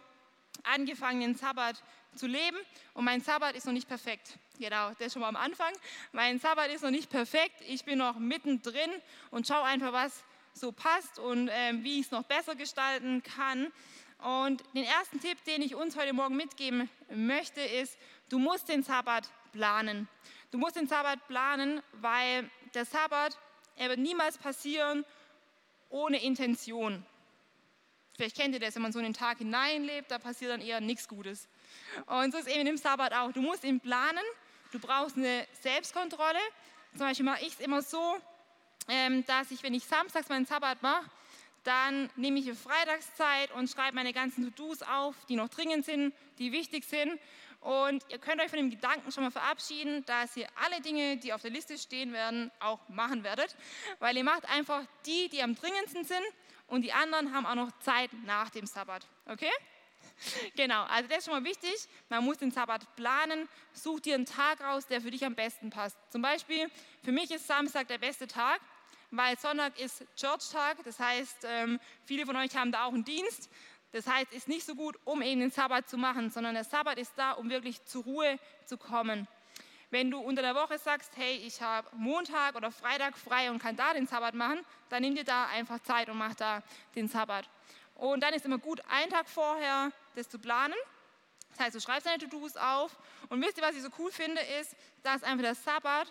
angefangen, 0.64 1.20
den 1.20 1.34
Sabbat 1.34 1.82
zu 2.14 2.26
leben 2.26 2.56
und 2.94 3.04
mein 3.04 3.20
Sabbat 3.20 3.54
ist 3.54 3.66
noch 3.66 3.72
nicht 3.72 3.88
perfekt. 3.88 4.38
Genau, 4.58 4.90
das 4.90 5.08
ist 5.08 5.12
schon 5.14 5.22
mal 5.22 5.28
am 5.28 5.36
Anfang. 5.36 5.72
Mein 6.12 6.38
Sabbat 6.38 6.70
ist 6.70 6.82
noch 6.82 6.90
nicht 6.90 7.08
perfekt. 7.08 7.62
Ich 7.66 7.84
bin 7.84 7.98
noch 7.98 8.18
mittendrin 8.18 8.90
und 9.30 9.46
schaue 9.46 9.62
einfach, 9.64 9.92
was 9.92 10.24
so 10.52 10.72
passt 10.72 11.18
und 11.18 11.48
äh, 11.48 11.72
wie 11.82 12.00
ich 12.00 12.06
es 12.06 12.10
noch 12.10 12.24
besser 12.24 12.54
gestalten 12.56 13.22
kann. 13.22 13.72
Und 14.22 14.62
den 14.74 14.84
ersten 14.84 15.20
Tipp, 15.20 15.42
den 15.44 15.62
ich 15.62 15.74
uns 15.74 15.96
heute 15.96 16.12
Morgen 16.12 16.36
mitgeben 16.36 16.90
möchte, 17.10 17.60
ist, 17.60 17.96
du 18.28 18.38
musst 18.38 18.68
den 18.68 18.82
Sabbat 18.82 19.28
planen. 19.52 20.08
Du 20.50 20.58
musst 20.58 20.76
den 20.76 20.86
Sabbat 20.88 21.26
planen, 21.26 21.82
weil 21.92 22.50
der 22.74 22.84
Sabbat, 22.84 23.38
er 23.76 23.88
wird 23.88 23.98
niemals 23.98 24.36
passieren 24.36 25.04
ohne 25.88 26.22
Intention. 26.22 27.04
Vielleicht 28.14 28.36
kennt 28.36 28.52
ihr 28.52 28.60
das, 28.60 28.74
wenn 28.74 28.82
man 28.82 28.92
so 28.92 28.98
in 28.98 29.06
den 29.06 29.14
Tag 29.14 29.38
hineinlebt, 29.38 30.10
da 30.10 30.18
passiert 30.18 30.50
dann 30.50 30.60
eher 30.60 30.80
nichts 30.80 31.08
Gutes. 31.08 31.48
Und 32.04 32.32
so 32.32 32.38
ist 32.38 32.48
eben 32.48 32.66
im 32.66 32.76
Sabbat 32.76 33.14
auch. 33.14 33.32
Du 33.32 33.40
musst 33.40 33.64
ihn 33.64 33.80
planen, 33.80 34.24
du 34.72 34.78
brauchst 34.78 35.16
eine 35.16 35.46
Selbstkontrolle. 35.62 36.38
Zum 36.92 37.06
Beispiel 37.06 37.24
mache 37.24 37.42
ich 37.42 37.54
es 37.54 37.60
immer 37.60 37.80
so, 37.80 38.16
ähm, 38.88 39.24
dass 39.24 39.50
ich, 39.50 39.62
wenn 39.62 39.72
ich 39.72 39.84
samstags 39.84 40.28
meinen 40.28 40.44
Sabbat 40.44 40.82
mache, 40.82 41.08
dann 41.70 42.10
nehme 42.16 42.40
ich 42.40 42.46
eine 42.46 42.56
Freitagszeit 42.56 43.52
und 43.52 43.70
schreibe 43.70 43.94
meine 43.94 44.12
ganzen 44.12 44.42
To-Dos 44.44 44.82
auf, 44.82 45.14
die 45.28 45.36
noch 45.36 45.48
dringend 45.48 45.84
sind, 45.84 46.12
die 46.38 46.50
wichtig 46.50 46.84
sind. 46.84 47.20
Und 47.60 48.04
ihr 48.08 48.18
könnt 48.18 48.40
euch 48.40 48.48
von 48.48 48.58
dem 48.58 48.70
Gedanken 48.70 49.12
schon 49.12 49.22
mal 49.22 49.30
verabschieden, 49.30 50.04
dass 50.06 50.36
ihr 50.36 50.48
alle 50.64 50.80
Dinge, 50.80 51.18
die 51.18 51.32
auf 51.32 51.42
der 51.42 51.52
Liste 51.52 51.78
stehen 51.78 52.12
werden, 52.12 52.50
auch 52.58 52.80
machen 52.88 53.22
werdet. 53.22 53.54
Weil 54.00 54.16
ihr 54.16 54.24
macht 54.24 54.48
einfach 54.48 54.82
die, 55.06 55.28
die 55.28 55.44
am 55.44 55.54
dringendsten 55.54 56.02
sind 56.04 56.24
und 56.66 56.82
die 56.82 56.92
anderen 56.92 57.32
haben 57.32 57.46
auch 57.46 57.54
noch 57.54 57.70
Zeit 57.78 58.10
nach 58.24 58.50
dem 58.50 58.66
Sabbat. 58.66 59.06
Okay? 59.26 59.52
Genau, 60.56 60.82
also 60.84 61.08
das 61.08 61.18
ist 61.18 61.24
schon 61.26 61.34
mal 61.34 61.48
wichtig. 61.48 61.74
Man 62.08 62.24
muss 62.24 62.38
den 62.38 62.50
Sabbat 62.50 62.96
planen. 62.96 63.48
Such 63.72 64.00
dir 64.00 64.16
einen 64.16 64.26
Tag 64.26 64.60
raus, 64.60 64.86
der 64.86 65.00
für 65.00 65.10
dich 65.10 65.24
am 65.24 65.34
besten 65.34 65.70
passt. 65.70 65.96
Zum 66.10 66.20
Beispiel, 66.20 66.68
für 67.04 67.12
mich 67.12 67.30
ist 67.30 67.46
Samstag 67.46 67.88
der 67.88 67.98
beste 67.98 68.26
Tag, 68.26 68.60
weil 69.10 69.38
Sonntag 69.38 69.78
ist 69.78 70.04
Church-Tag. 70.16 70.84
Das 70.84 70.98
heißt, 70.98 71.44
ähm, 71.44 71.80
viele 72.04 72.26
von 72.26 72.36
euch 72.36 72.56
haben 72.56 72.72
da 72.72 72.84
auch 72.84 72.92
einen 72.92 73.04
Dienst. 73.04 73.50
Das 73.92 74.06
heißt, 74.06 74.32
ist 74.32 74.48
nicht 74.48 74.64
so 74.64 74.74
gut, 74.74 74.96
um 75.04 75.20
eben 75.20 75.40
den 75.40 75.50
Sabbat 75.50 75.88
zu 75.88 75.98
machen, 75.98 76.30
sondern 76.30 76.54
der 76.54 76.64
Sabbat 76.64 76.98
ist 76.98 77.12
da, 77.16 77.32
um 77.32 77.50
wirklich 77.50 77.84
zur 77.84 78.04
Ruhe 78.04 78.38
zu 78.64 78.78
kommen. 78.78 79.26
Wenn 79.90 80.12
du 80.12 80.20
unter 80.20 80.42
der 80.42 80.54
Woche 80.54 80.78
sagst, 80.78 81.10
hey, 81.16 81.36
ich 81.44 81.60
habe 81.60 81.88
Montag 81.96 82.54
oder 82.54 82.70
Freitag 82.70 83.18
frei 83.18 83.50
und 83.50 83.58
kann 83.60 83.74
da 83.74 83.92
den 83.92 84.06
Sabbat 84.06 84.34
machen, 84.34 84.64
dann 84.88 85.02
nimm 85.02 85.16
dir 85.16 85.24
da 85.24 85.46
einfach 85.46 85.80
Zeit 85.82 86.08
und 86.08 86.16
mach 86.16 86.34
da 86.34 86.62
den 86.94 87.08
Sabbat. 87.08 87.48
Und 87.96 88.22
dann 88.22 88.32
ist 88.32 88.44
immer 88.44 88.58
gut, 88.58 88.80
einen 88.88 89.10
Tag 89.10 89.28
vorher 89.28 89.90
das 90.14 90.28
zu 90.28 90.38
planen. 90.38 90.76
Das 91.50 91.58
heißt, 91.58 91.74
du 91.74 91.80
schreibst 91.80 92.06
deine 92.06 92.18
To-Dos 92.18 92.56
auf. 92.56 92.96
Und 93.28 93.42
wisst 93.42 93.58
ihr, 93.58 93.64
was 93.64 93.74
ich 93.74 93.82
so 93.82 93.90
cool 93.98 94.12
finde, 94.12 94.40
ist, 94.60 94.76
dass 95.02 95.24
einfach 95.24 95.42
der 95.42 95.54
Sabbat 95.56 96.06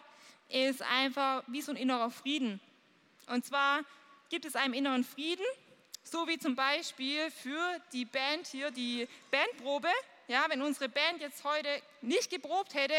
ist 0.50 0.82
einfach 0.82 1.43
wie 1.47 1.62
so 1.62 1.72
ein 1.72 1.78
innerer 1.78 2.12
Frieden. 2.12 2.60
Und 3.30 3.46
zwar 3.46 3.84
gibt 4.30 4.46
es 4.46 4.56
einen 4.56 4.74
inneren 4.74 5.04
Frieden, 5.04 5.46
so 6.04 6.28
wie 6.28 6.40
zum 6.40 6.56
Beispiel 6.56 7.30
für 7.30 7.80
die 7.94 8.06
Band 8.06 8.48
hier, 8.48 8.72
die 8.72 9.08
Bandprobe. 9.30 9.90
Ja, 10.28 10.46
wenn 10.50 10.62
unsere 10.62 10.90
Band 10.90 11.22
jetzt 11.22 11.44
heute 11.44 11.70
nicht 12.02 12.32
geprobt 12.32 12.74
hätte, 12.74 12.96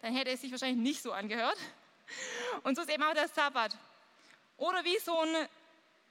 dann 0.00 0.14
hätte 0.14 0.30
es 0.30 0.40
sich 0.40 0.50
wahrscheinlich 0.50 0.82
nicht 0.82 1.02
so 1.02 1.12
angehört. 1.12 1.58
Und 2.62 2.76
so 2.76 2.82
ist 2.82 2.90
eben 2.90 3.02
auch 3.02 3.14
der 3.14 3.28
Sabbat. 3.28 3.76
Oder 4.56 4.82
wie 4.84 4.98
so 4.98 5.18
ein 5.18 5.48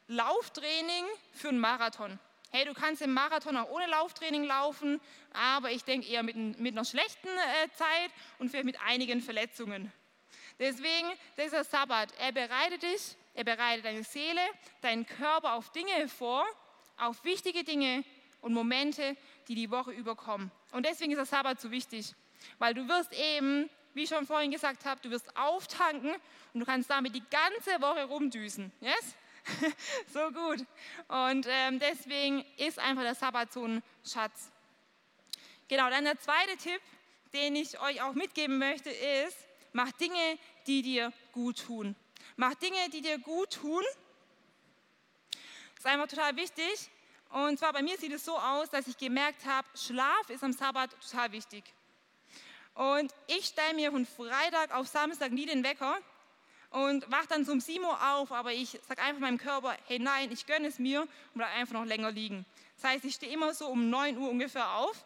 Lauftraining 0.07 1.05
für 1.34 1.49
einen 1.49 1.59
Marathon. 1.59 2.20
Hey, 2.51 2.66
du 2.66 2.74
kannst 2.74 3.01
im 3.01 3.13
Marathon 3.13 3.57
auch 3.57 3.70
ohne 3.70 3.88
Lauftraining 3.88 4.43
laufen, 4.43 5.01
aber 5.34 5.72
ich 5.72 5.84
denke 5.84 6.07
eher 6.07 6.22
mit, 6.22 6.36
mit 6.36 6.74
einer 6.74 6.86
schlechten 6.86 7.28
äh, 7.28 7.70
Zeit 7.76 8.11
und 8.38 8.49
vielleicht 8.49 8.66
mit 8.66 8.80
einigen 8.82 9.22
Verletzungen. 9.22 9.91
Deswegen, 10.59 11.11
dieser 11.37 11.63
Sabbat, 11.63 12.13
er 12.19 12.31
bereitet 12.31 12.83
dich 12.83 13.15
er 13.35 13.43
bereitet 13.43 13.83
deine 13.83 14.03
Seele, 14.03 14.41
deinen 14.81 15.05
Körper 15.05 15.55
auf 15.55 15.69
Dinge 15.71 16.07
vor, 16.07 16.45
auf 16.97 17.23
wichtige 17.25 17.65
Dinge 17.65 18.05
und 18.39 18.53
Momente, 18.53 19.17
die 19.49 19.55
die 19.55 19.69
Woche 19.69 19.91
überkommen. 19.91 20.51
Und 20.71 20.85
deswegen 20.85 21.11
ist 21.11 21.17
der 21.17 21.25
Sabbat 21.25 21.59
so 21.59 21.69
wichtig, 21.69 22.15
weil 22.59 22.73
du 22.73 22.87
wirst 22.87 23.11
eben, 23.11 23.69
wie 23.93 24.03
ich 24.03 24.09
schon 24.09 24.25
vorhin 24.25 24.51
gesagt 24.51 24.85
habe, 24.85 25.01
du 25.01 25.11
wirst 25.11 25.35
auftanken 25.35 26.15
und 26.53 26.59
du 26.61 26.65
kannst 26.65 26.89
damit 26.89 27.13
die 27.13 27.23
ganze 27.29 27.81
Woche 27.81 28.05
rumdüsen. 28.05 28.71
Yes? 28.79 29.15
so 30.13 30.31
gut. 30.31 30.65
Und 31.09 31.45
ähm, 31.49 31.77
deswegen 31.79 32.45
ist 32.57 32.79
einfach 32.79 33.03
der 33.03 33.15
Sabbat 33.15 33.51
so 33.51 33.65
ein 33.65 33.83
Schatz. 34.05 34.49
Genau, 35.67 35.89
dann 35.89 36.05
der 36.05 36.17
zweite 36.19 36.55
Tipp, 36.55 36.81
den 37.33 37.57
ich 37.57 37.77
euch 37.81 38.01
auch 38.01 38.13
mitgeben 38.13 38.59
möchte, 38.59 38.89
ist, 38.89 39.44
mach 39.76 39.91
Dinge, 39.91 40.39
die 40.67 40.82
dir 40.82 41.11
gut 41.34 41.65
tun. 41.65 41.95
Mach 42.38 42.55
Dinge, 42.55 42.89
die 42.91 43.01
dir 43.01 43.19
gut 43.19 43.51
tun. 43.51 43.84
Das 45.32 45.80
ist 45.80 45.86
einfach 45.86 46.07
total 46.07 46.36
wichtig. 46.38 46.89
Und 47.30 47.59
zwar 47.59 47.73
bei 47.73 47.82
mir 47.82 47.97
sieht 47.97 48.13
es 48.13 48.23
so 48.23 48.38
aus, 48.38 48.69
dass 48.69 48.88
ich 48.88 48.97
gemerkt 48.97 49.45
habe, 49.45 49.67
Schlaf 49.76 50.30
ist 50.30 50.43
am 50.43 50.53
Sabbat 50.53 50.91
total 51.01 51.34
wichtig. 51.34 51.65
Und 52.73 53.13
ich 53.28 53.47
stelle 53.47 53.73
mir 53.73 53.91
von 53.91 54.05
Freitag 54.05 54.73
auf 54.73 54.88
Samstag 54.88 55.32
nie 55.34 55.45
den 55.45 55.63
Wecker 55.63 55.97
und 56.69 57.09
wache 57.11 57.28
dann 57.28 57.45
zum 57.45 57.59
7 57.59 57.84
Uhr 57.84 58.13
auf, 58.13 58.32
aber 58.32 58.53
ich 58.53 58.80
sage 58.88 59.01
einfach 59.01 59.19
meinem 59.19 59.38
Körper, 59.38 59.76
hey 59.88 59.99
nein, 59.99 60.32
ich 60.32 60.45
gönne 60.45 60.67
es 60.67 60.80
mir 60.80 61.01
und 61.01 61.09
bleibe 61.34 61.51
einfach 61.51 61.73
noch 61.73 61.86
länger 61.86 62.11
liegen. 62.11 62.45
Das 62.76 62.91
heißt, 62.91 63.05
ich 63.05 63.15
stehe 63.15 63.34
immer 63.34 63.53
so 63.53 63.67
um 63.67 63.89
9 63.89 64.17
Uhr 64.17 64.30
ungefähr 64.30 64.76
auf. 64.76 65.05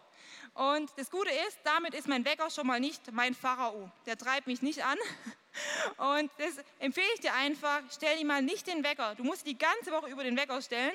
Und 0.59 0.91
das 0.97 1.09
Gute 1.09 1.29
ist, 1.47 1.57
damit 1.63 1.93
ist 1.93 2.09
mein 2.09 2.25
Wecker 2.25 2.49
schon 2.49 2.67
mal 2.67 2.81
nicht 2.81 3.13
mein 3.13 3.33
Pharao. 3.33 3.89
Der 4.05 4.17
treibt 4.17 4.45
mich 4.45 4.61
nicht 4.61 4.83
an, 4.83 4.97
und 6.19 6.29
das 6.37 6.57
empfehle 6.79 7.07
ich 7.15 7.21
dir 7.21 7.33
einfach, 7.33 7.81
stell 7.89 8.17
dir 8.17 8.25
mal 8.25 8.41
nicht 8.41 8.67
den 8.67 8.83
Wecker. 8.83 9.15
Du 9.15 9.23
musst 9.23 9.47
die 9.47 9.57
ganze 9.57 9.89
Woche 9.93 10.09
über 10.09 10.25
den 10.25 10.35
Wecker 10.35 10.61
stellen, 10.61 10.91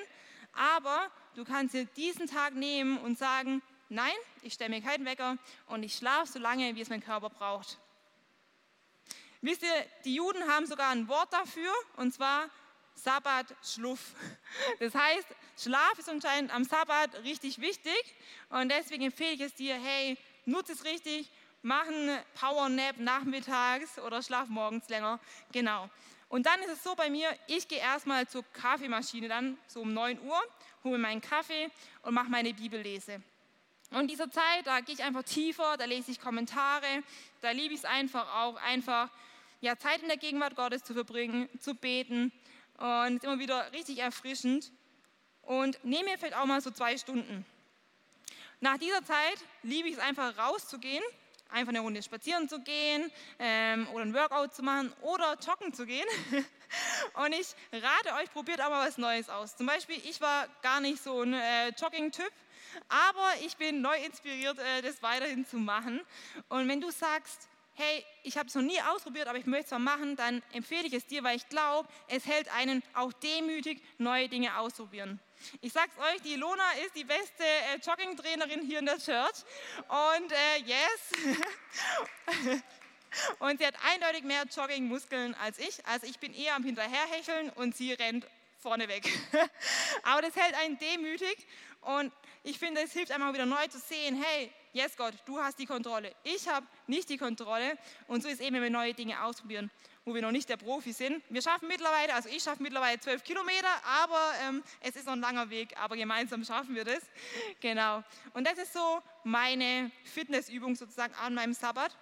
aber 0.53 1.09
du 1.33 1.43
kannst 1.43 1.73
dir 1.73 1.85
diesen 1.85 2.27
Tag 2.27 2.53
nehmen 2.53 2.99
und 2.99 3.17
sagen, 3.17 3.63
nein, 3.89 4.13
ich 4.43 4.53
stelle 4.53 4.69
mir 4.69 4.83
keinen 4.83 5.03
Wecker 5.03 5.35
und 5.65 5.81
ich 5.81 5.95
schlafe 5.95 6.31
so 6.33 6.37
lange, 6.37 6.75
wie 6.75 6.81
es 6.81 6.89
mein 6.89 7.03
Körper 7.03 7.31
braucht. 7.31 7.79
Wisst 9.41 9.63
ihr, 9.63 9.85
die 10.03 10.13
Juden 10.13 10.47
haben 10.47 10.67
sogar 10.67 10.91
ein 10.91 11.07
Wort 11.07 11.33
dafür, 11.33 11.73
und 11.95 12.13
zwar 12.13 12.51
Sabbat 12.93 13.47
Schluff. 13.63 14.13
Das 14.79 14.93
heißt, 14.93 15.27
Schlaf 15.57 15.97
ist 15.97 16.09
anscheinend 16.09 16.53
am 16.53 16.63
Sabbat 16.63 17.23
richtig 17.23 17.59
wichtig 17.59 18.15
und 18.49 18.69
deswegen 18.69 19.03
empfehle 19.03 19.33
ich 19.33 19.41
es 19.41 19.53
dir, 19.53 19.75
hey, 19.75 20.17
nutze 20.45 20.73
es 20.73 20.83
richtig, 20.83 21.29
machen 21.61 22.09
Powernap 22.39 22.97
nachmittags 22.97 23.97
oder 23.99 24.21
schlaf 24.21 24.49
morgens 24.49 24.87
länger. 24.89 25.19
Genau. 25.51 25.89
Und 26.29 26.45
dann 26.45 26.59
ist 26.61 26.71
es 26.71 26.83
so 26.83 26.95
bei 26.95 27.09
mir, 27.09 27.29
ich 27.47 27.67
gehe 27.67 27.79
erstmal 27.79 28.27
zur 28.27 28.43
Kaffeemaschine 28.51 29.27
dann 29.27 29.57
so 29.67 29.81
um 29.81 29.93
9 29.93 30.19
Uhr, 30.21 30.39
hole 30.83 30.97
meinen 30.97 31.21
Kaffee 31.21 31.69
und 32.01 32.13
mache 32.13 32.29
meine 32.29 32.53
Bibellese. 32.53 33.21
Und 33.91 34.01
in 34.01 34.07
dieser 34.07 34.29
Zeit, 34.29 34.65
da 34.65 34.81
gehe 34.81 34.95
ich 34.95 35.03
einfach 35.03 35.23
tiefer, 35.23 35.77
da 35.77 35.85
lese 35.85 36.11
ich 36.11 36.19
Kommentare, 36.19 37.03
da 37.41 37.51
liebe 37.51 37.73
ich 37.73 37.79
es 37.79 37.85
einfach 37.85 38.27
auch, 38.35 38.55
einfach 38.57 39.09
ja, 39.61 39.77
Zeit 39.77 40.01
in 40.01 40.07
der 40.07 40.17
Gegenwart 40.17 40.55
Gottes 40.55 40.83
zu 40.83 40.93
verbringen, 40.93 41.47
zu 41.59 41.75
beten. 41.75 42.31
Und 42.77 43.07
es 43.07 43.15
ist 43.15 43.23
immer 43.23 43.39
wieder 43.39 43.71
richtig 43.71 43.99
erfrischend. 43.99 44.71
Und 45.45 45.83
nehme 45.83 46.05
mir 46.05 46.17
vielleicht 46.17 46.35
auch 46.35 46.45
mal 46.45 46.61
so 46.61 46.71
zwei 46.71 46.97
Stunden. 46.97 47.45
Nach 48.59 48.77
dieser 48.77 49.03
Zeit 49.03 49.37
liebe 49.63 49.87
ich 49.87 49.95
es 49.95 49.99
einfach 49.99 50.37
rauszugehen 50.37 51.03
einfach 51.49 51.69
eine 51.69 51.79
Runde 51.79 52.01
spazieren 52.03 52.49
zu 52.49 52.59
gehen 52.59 53.11
ähm, 53.39 53.87
oder 53.93 54.03
ein 54.03 54.13
Workout 54.13 54.53
zu 54.53 54.63
machen 54.63 54.91
oder 55.01 55.37
joggen 55.45 55.73
zu 55.73 55.85
gehen. 55.85 56.05
Und 57.13 57.33
ich 57.33 57.47
rate 57.71 58.13
euch, 58.21 58.31
probiert 58.31 58.61
auch 58.61 58.69
mal 58.69 58.87
was 58.87 58.97
Neues 58.97 59.29
aus. 59.29 59.55
Zum 59.55 59.65
Beispiel, 59.65 59.97
ich 60.03 60.19
war 60.21 60.47
gar 60.61 60.81
nicht 60.81 61.01
so 61.01 61.21
ein 61.21 61.33
äh, 61.33 61.69
Jogging-Typ, 61.69 62.31
aber 62.89 63.29
ich 63.45 63.55
bin 63.57 63.81
neu 63.81 63.95
inspiriert, 64.03 64.57
äh, 64.59 64.81
das 64.81 65.01
weiterhin 65.01 65.45
zu 65.45 65.57
machen. 65.57 66.01
Und 66.49 66.67
wenn 66.67 66.81
du 66.81 66.91
sagst, 66.91 67.47
hey, 67.73 68.05
ich 68.23 68.37
habe 68.37 68.47
es 68.47 68.55
noch 68.55 68.61
nie 68.61 68.81
ausprobiert, 68.81 69.27
aber 69.27 69.37
ich 69.37 69.45
möchte 69.45 69.65
es 69.65 69.71
mal 69.71 69.79
machen, 69.79 70.15
dann 70.15 70.41
empfehle 70.53 70.87
ich 70.87 70.93
es 70.93 71.05
dir, 71.05 71.23
weil 71.23 71.35
ich 71.35 71.47
glaube, 71.49 71.87
es 72.07 72.25
hält 72.25 72.49
einen 72.53 72.83
auch 72.93 73.13
demütig, 73.13 73.81
neue 73.97 74.29
Dinge 74.29 74.57
ausprobieren. 74.57 75.19
Ich 75.61 75.73
sag's 75.73 75.97
euch, 75.97 76.21
die 76.21 76.33
Ilona 76.33 76.63
ist 76.85 76.95
die 76.95 77.03
beste 77.03 77.43
äh, 77.43 77.77
Jogging-Trainerin 77.85 78.61
hier 78.61 78.79
in 78.79 78.85
der 78.85 78.97
Church. 78.97 79.43
Und 79.87 80.31
äh, 80.31 80.59
yes. 80.65 81.11
und 83.39 83.59
sie 83.59 83.65
hat 83.65 83.75
eindeutig 83.83 84.23
mehr 84.23 84.43
Jogging-Muskeln 84.45 85.35
als 85.35 85.59
ich. 85.59 85.85
Also 85.85 86.07
ich 86.07 86.19
bin 86.19 86.33
eher 86.33 86.55
am 86.55 86.63
Hinterherhecheln 86.63 87.49
und 87.51 87.75
sie 87.75 87.93
rennt 87.93 88.27
vorne 88.59 88.87
weg. 88.87 89.07
Aber 90.03 90.21
das 90.21 90.35
hält 90.35 90.55
einen 90.55 90.77
demütig. 90.79 91.45
Und 91.81 92.11
ich 92.43 92.57
finde, 92.57 92.81
es 92.81 92.91
hilft 92.91 93.11
einmal 93.11 93.33
wieder 93.33 93.45
neu 93.45 93.67
zu 93.67 93.79
sehen, 93.79 94.21
hey, 94.21 94.51
yes 94.73 94.95
Gott, 94.97 95.13
du 95.25 95.39
hast 95.39 95.59
die 95.59 95.65
Kontrolle. 95.65 96.15
Ich 96.23 96.47
habe 96.47 96.65
nicht 96.87 97.09
die 97.09 97.17
Kontrolle. 97.17 97.77
Und 98.07 98.23
so 98.23 98.29
ist 98.29 98.41
eben, 98.41 98.55
wenn 98.55 98.63
wir 98.63 98.69
neue 98.69 98.93
Dinge 98.93 99.23
ausprobieren, 99.23 99.69
wo 100.05 100.13
wir 100.13 100.21
noch 100.21 100.31
nicht 100.31 100.47
der 100.47 100.57
Profi 100.57 100.93
sind. 100.93 101.23
Wir 101.29 101.41
schaffen 101.41 101.67
mittlerweile, 101.67 102.13
also 102.13 102.29
ich 102.29 102.43
schaffe 102.43 102.61
mittlerweile 102.61 102.99
zwölf 102.99 103.23
Kilometer, 103.23 103.67
aber 103.83 104.21
ähm, 104.47 104.63
es 104.81 104.95
ist 104.95 105.07
noch 105.07 105.13
ein 105.13 105.19
langer 105.19 105.49
Weg, 105.49 105.75
aber 105.81 105.97
gemeinsam 105.97 106.45
schaffen 106.45 106.75
wir 106.75 106.85
das. 106.85 107.01
Genau. 107.59 108.03
Und 108.33 108.45
das 108.45 108.59
ist 108.59 108.73
so 108.73 109.01
meine 109.23 109.89
Fitnessübung 110.03 110.75
sozusagen 110.75 111.13
an 111.15 111.33
meinem 111.33 111.53
Sabbat. 111.53 111.97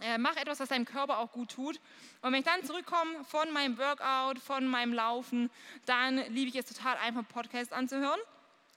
Äh, 0.00 0.18
mach 0.18 0.36
etwas, 0.36 0.60
was 0.60 0.68
deinem 0.68 0.84
Körper 0.84 1.18
auch 1.18 1.32
gut 1.32 1.50
tut. 1.50 1.80
Und 2.20 2.32
wenn 2.32 2.40
ich 2.40 2.46
dann 2.46 2.62
zurückkomme 2.64 3.24
von 3.24 3.50
meinem 3.52 3.76
Workout, 3.76 4.38
von 4.38 4.64
meinem 4.66 4.92
Laufen, 4.92 5.50
dann 5.86 6.18
liebe 6.32 6.48
ich 6.48 6.56
es 6.56 6.66
total 6.66 6.96
einfach, 6.98 7.26
Podcast 7.26 7.72
anzuhören. 7.72 8.20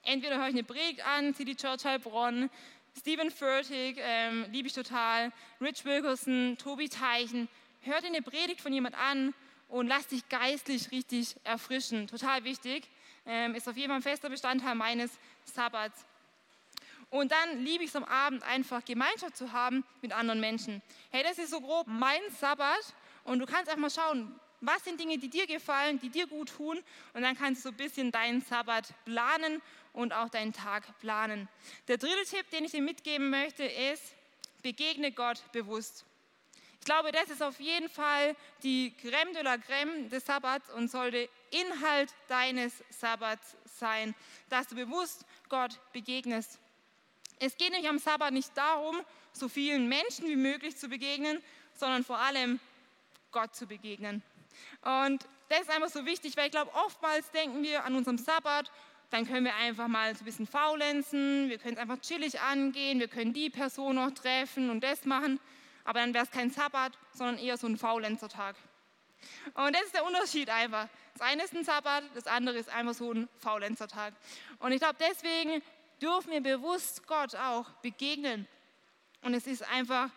Entweder 0.02 0.38
höre 0.38 0.48
ich 0.48 0.54
eine 0.54 0.64
Predigt 0.64 1.06
an, 1.06 1.36
City 1.36 1.56
Church 1.56 1.86
Heilbronn, 1.86 2.50
Stephen 2.98 3.30
Furtick, 3.30 3.98
ähm, 4.00 4.46
liebe 4.52 4.68
ich 4.68 4.74
total, 4.74 5.32
Rich 5.62 5.86
Wilkerson, 5.86 6.58
Tobi 6.58 6.90
Teichen. 6.90 7.48
Hör 7.86 8.02
dir 8.02 8.08
eine 8.08 8.24
Predigt 8.24 8.62
von 8.62 8.74
jemand 8.74 8.96
an 8.96 9.36
und 9.68 9.86
lass 9.86 10.08
dich 10.08 10.28
geistlich 10.28 10.90
richtig 10.90 11.36
erfrischen. 11.44 12.08
Total 12.08 12.44
wichtig. 12.44 12.90
Ähm, 13.28 13.54
ist 13.54 13.70
auf 13.70 13.78
jeden 13.78 13.90
Fall 13.90 13.98
ein 13.98 14.02
fester 14.02 14.28
Bestandteil 14.28 14.74
meines 14.74 15.12
Sabbats. 15.44 16.04
Und 17.12 17.32
dann 17.32 17.64
liebe 17.64 17.84
ich 17.84 17.92
es 17.92 17.96
am 17.96 18.04
Abend 18.04 18.42
einfach 18.42 18.84
Gemeinschaft 18.84 19.38
zu 19.38 19.52
haben 19.52 19.84
mit 20.02 20.14
anderen 20.14 20.40
Menschen. 20.40 20.82
Hey, 21.12 21.22
das 21.22 21.38
ist 21.38 21.52
so 21.52 21.62
grob 21.62 21.86
mein 21.86 22.22
Sabbat 22.40 22.96
und 23.24 23.38
du 23.38 23.46
kannst 23.46 23.70
einfach 23.70 23.82
mal 23.82 23.92
schauen, 23.92 24.34
was 24.62 24.84
sind 24.84 25.00
Dinge, 25.00 25.20
die 25.20 25.30
dir 25.30 25.46
gefallen, 25.46 26.00
die 26.00 26.10
dir 26.10 26.26
gut 26.26 26.50
tun 26.58 26.82
und 27.14 27.22
dann 27.22 27.38
kannst 27.38 27.64
du 27.64 27.70
so 27.70 27.70
ein 27.70 27.78
bisschen 27.78 28.12
deinen 28.12 28.42
Sabbat 28.42 28.96
planen 29.06 29.62
und 29.94 30.12
auch 30.12 30.30
deinen 30.30 30.54
Tag 30.54 30.98
planen. 31.02 31.48
Der 31.88 31.98
dritte 31.98 32.26
Tipp, 32.28 32.50
den 32.50 32.66
ich 32.66 32.72
dir 32.72 32.82
mitgeben 32.82 33.30
möchte, 33.30 33.64
ist, 33.64 34.16
begegne 34.64 35.12
Gott 35.12 35.44
bewusst. 35.52 36.04
Ich 36.86 36.92
glaube, 36.94 37.12
das 37.12 37.32
ist 37.32 37.42
auf 37.42 37.60
jeden 37.60 37.90
Fall 37.90 38.36
die 38.62 38.94
Crème 39.02 39.34
de 39.34 39.42
la 39.42 39.56
Crème 39.56 40.08
des 40.08 40.24
Sabbats 40.24 40.72
und 40.72 40.92
sollte 40.92 41.28
Inhalt 41.50 42.14
deines 42.28 42.84
Sabbats 42.92 43.58
sein, 43.80 44.14
dass 44.50 44.68
du 44.68 44.76
bewusst 44.76 45.26
Gott 45.50 45.80
begegnest. 45.94 46.60
Es 47.40 47.58
geht 47.58 47.72
nämlich 47.72 47.90
am 47.90 47.98
Sabbat 47.98 48.34
nicht 48.34 48.56
darum, 48.56 49.02
so 49.34 49.50
vielen 49.50 49.90
Menschen 49.90 50.28
wie 50.28 50.36
möglich 50.36 50.78
zu 50.78 50.88
begegnen, 50.88 51.42
sondern 51.74 52.04
vor 52.04 52.20
allem 52.20 52.60
Gott 53.32 53.56
zu 53.56 53.66
begegnen. 53.66 54.22
Und 54.84 55.28
das 55.50 55.62
ist 55.62 55.72
einfach 55.72 55.90
so 55.90 56.06
wichtig, 56.06 56.38
weil 56.38 56.46
ich 56.46 56.52
glaube, 56.52 56.72
oftmals 56.76 57.32
denken 57.32 57.64
wir 57.64 57.84
an 57.84 57.96
unserem 57.96 58.20
Sabbat, 58.20 58.72
dann 59.10 59.26
können 59.26 59.46
wir 59.46 59.56
einfach 59.56 59.88
mal 59.88 60.14
so 60.14 60.22
ein 60.22 60.26
bisschen 60.26 60.46
faulenzen, 60.46 61.50
wir 61.50 61.58
können 61.58 61.78
es 61.78 61.82
einfach 61.82 62.00
chillig 62.02 62.42
angehen, 62.42 63.00
wir 63.00 63.08
können 63.08 63.34
die 63.34 63.50
Person 63.50 63.96
noch 63.96 64.12
treffen 64.12 64.70
und 64.70 64.84
das 64.84 65.06
machen, 65.06 65.40
aber 65.86 66.00
dann 66.00 66.14
wäre 66.14 66.26
es 66.26 66.32
kein 66.32 66.52
Sabbat, 66.52 66.92
sondern 67.14 67.38
eher 67.38 67.58
so 67.58 67.68
ein 67.68 67.78
Faulenzertag. 67.78 68.56
Und 69.54 69.74
das 69.74 69.84
ist 69.84 69.94
der 69.94 70.06
Unterschied 70.06 70.50
einfach. 70.50 70.90
Das 71.14 71.22
eine 71.22 71.44
ist 71.44 71.54
ein 71.54 71.64
Sabbat, 71.64 72.04
das 72.14 72.28
andere 72.28 72.58
ist 72.58 72.70
einfach 72.70 72.94
so 72.94 73.14
ein 73.14 73.30
Faulenzertag. 73.40 74.14
Und 74.60 74.72
ich 74.72 74.80
glaube, 74.80 74.98
deswegen 75.00 75.62
dürfen 76.02 76.32
wir 76.32 76.42
bewusst 76.42 77.08
Gott 77.08 77.36
auch 77.36 77.70
begegnen. 77.82 78.48
Und 79.22 79.34
es 79.34 79.48
ist 79.48 79.64
einfach 79.64 80.10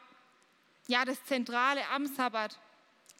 ja 0.89 1.05
das 1.05 1.23
Zentrale 1.25 1.87
am 1.91 2.07
Sabbat, 2.07 2.59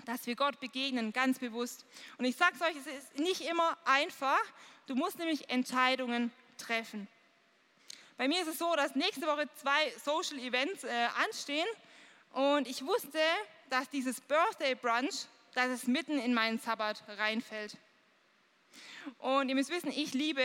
dass 0.07 0.27
wir 0.27 0.35
Gott 0.35 0.59
begegnen, 0.59 1.13
ganz 1.13 1.39
bewusst. 1.39 1.85
Und 2.17 2.25
ich 2.25 2.37
sage 2.37 2.57
es 2.57 2.63
euch, 2.63 2.77
es 2.77 2.87
ist 2.87 3.19
nicht 3.19 3.43
immer 3.43 3.77
einfach. 3.85 4.41
Du 4.87 4.95
musst 4.95 5.19
nämlich 5.19 5.51
Entscheidungen 5.51 6.33
treffen. 6.57 7.09
Bei 8.17 8.27
mir 8.27 8.41
ist 8.41 8.49
es 8.49 8.59
so, 8.59 8.75
dass 8.75 8.97
nächste 8.97 9.27
Woche 9.27 9.49
zwei 9.55 9.93
Social 10.03 10.39
Events 10.41 10.83
äh, 10.83 11.09
anstehen 11.25 11.67
und 12.33 12.69
ich 12.69 12.85
wusste, 12.85 13.21
dass 13.71 13.89
dieses 13.91 14.21
Birthday 14.21 14.75
Brunch, 14.75 15.27
dass 15.55 15.69
es 15.69 15.87
mitten 15.87 16.19
in 16.19 16.35
meinen 16.35 16.59
Sabbat 16.59 17.03
reinfällt. 17.09 17.77
Und 19.19 19.49
ihr 19.49 19.55
müsst 19.55 19.71
wissen, 19.71 19.91
ich 19.91 20.15
liebe 20.15 20.43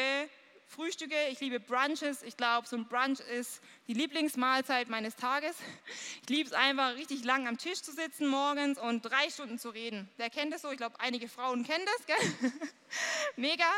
Frühstücke, 0.67 1.15
ich 1.29 1.39
liebe 1.39 1.59
Brunches. 1.59 2.23
Ich 2.23 2.35
glaube, 2.35 2.67
so 2.67 2.75
ein 2.75 2.87
Brunch 2.87 3.19
ist 3.19 3.61
die 3.87 3.93
Lieblingsmahlzeit 3.93 4.89
meines 4.89 5.15
Tages. 5.15 5.55
Ich 6.23 6.29
liebe 6.29 6.49
es 6.49 6.53
einfach, 6.55 6.95
richtig 6.95 7.23
lang 7.23 7.47
am 7.47 7.57
Tisch 7.57 7.81
zu 7.81 7.91
sitzen 7.91 8.27
morgens 8.27 8.79
und 8.79 9.01
drei 9.03 9.29
Stunden 9.29 9.59
zu 9.59 9.69
reden. 9.69 10.09
Wer 10.17 10.29
kennt 10.29 10.53
das 10.53 10.63
so? 10.63 10.71
Ich 10.71 10.77
glaube, 10.77 10.99
einige 10.99 11.27
Frauen 11.29 11.63
kennen 11.63 11.85
das, 11.85 12.07
gell? 12.07 12.51
Mega. 13.35 13.69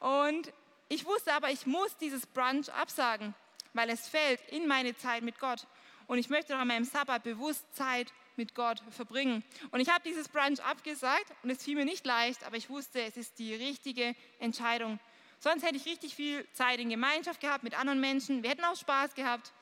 Und 0.00 0.52
ich 0.88 1.04
wusste 1.06 1.32
aber, 1.32 1.50
ich 1.50 1.64
muss 1.66 1.96
dieses 1.96 2.26
Brunch 2.26 2.70
absagen, 2.72 3.34
weil 3.72 3.88
es 3.88 4.06
fällt 4.06 4.40
in 4.50 4.66
meine 4.66 4.96
Zeit 4.96 5.22
mit 5.22 5.38
Gott. 5.38 5.66
Und 6.06 6.18
ich 6.18 6.28
möchte 6.28 6.52
doch 6.52 6.60
an 6.60 6.68
meinem 6.68 6.84
Sabbat 6.84 7.22
bewusst 7.22 7.64
Zeit 7.74 8.12
mit 8.36 8.54
Gott 8.54 8.82
verbringen. 8.90 9.42
Und 9.70 9.80
ich 9.80 9.88
habe 9.88 10.02
dieses 10.04 10.28
Brunch 10.28 10.62
abgesagt 10.62 11.26
und 11.42 11.50
es 11.50 11.62
fiel 11.62 11.74
mir 11.74 11.84
nicht 11.84 12.06
leicht, 12.06 12.44
aber 12.44 12.56
ich 12.56 12.70
wusste, 12.70 13.02
es 13.02 13.16
ist 13.16 13.38
die 13.38 13.54
richtige 13.54 14.14
Entscheidung. 14.38 15.00
Sonst 15.38 15.64
hätte 15.64 15.76
ich 15.76 15.86
richtig 15.86 16.14
viel 16.14 16.46
Zeit 16.52 16.80
in 16.80 16.88
Gemeinschaft 16.88 17.40
gehabt 17.40 17.64
mit 17.64 17.78
anderen 17.78 18.00
Menschen. 18.00 18.42
Wir 18.42 18.50
hätten 18.50 18.64
auch 18.64 18.76
Spaß 18.76 19.14
gehabt. 19.14 19.52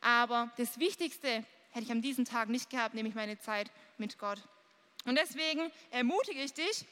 Aber 0.00 0.50
das 0.56 0.78
Wichtigste 0.78 1.44
hätte 1.70 1.84
ich 1.84 1.90
an 1.90 2.02
diesem 2.02 2.24
Tag 2.24 2.48
nicht 2.48 2.70
gehabt, 2.70 2.94
nämlich 2.94 3.14
meine 3.14 3.38
Zeit 3.38 3.70
mit 3.98 4.18
Gott. 4.18 4.42
Und 5.04 5.16
deswegen 5.16 5.70
ermutige 5.90 6.42
ich 6.42 6.52
dich, 6.52 6.84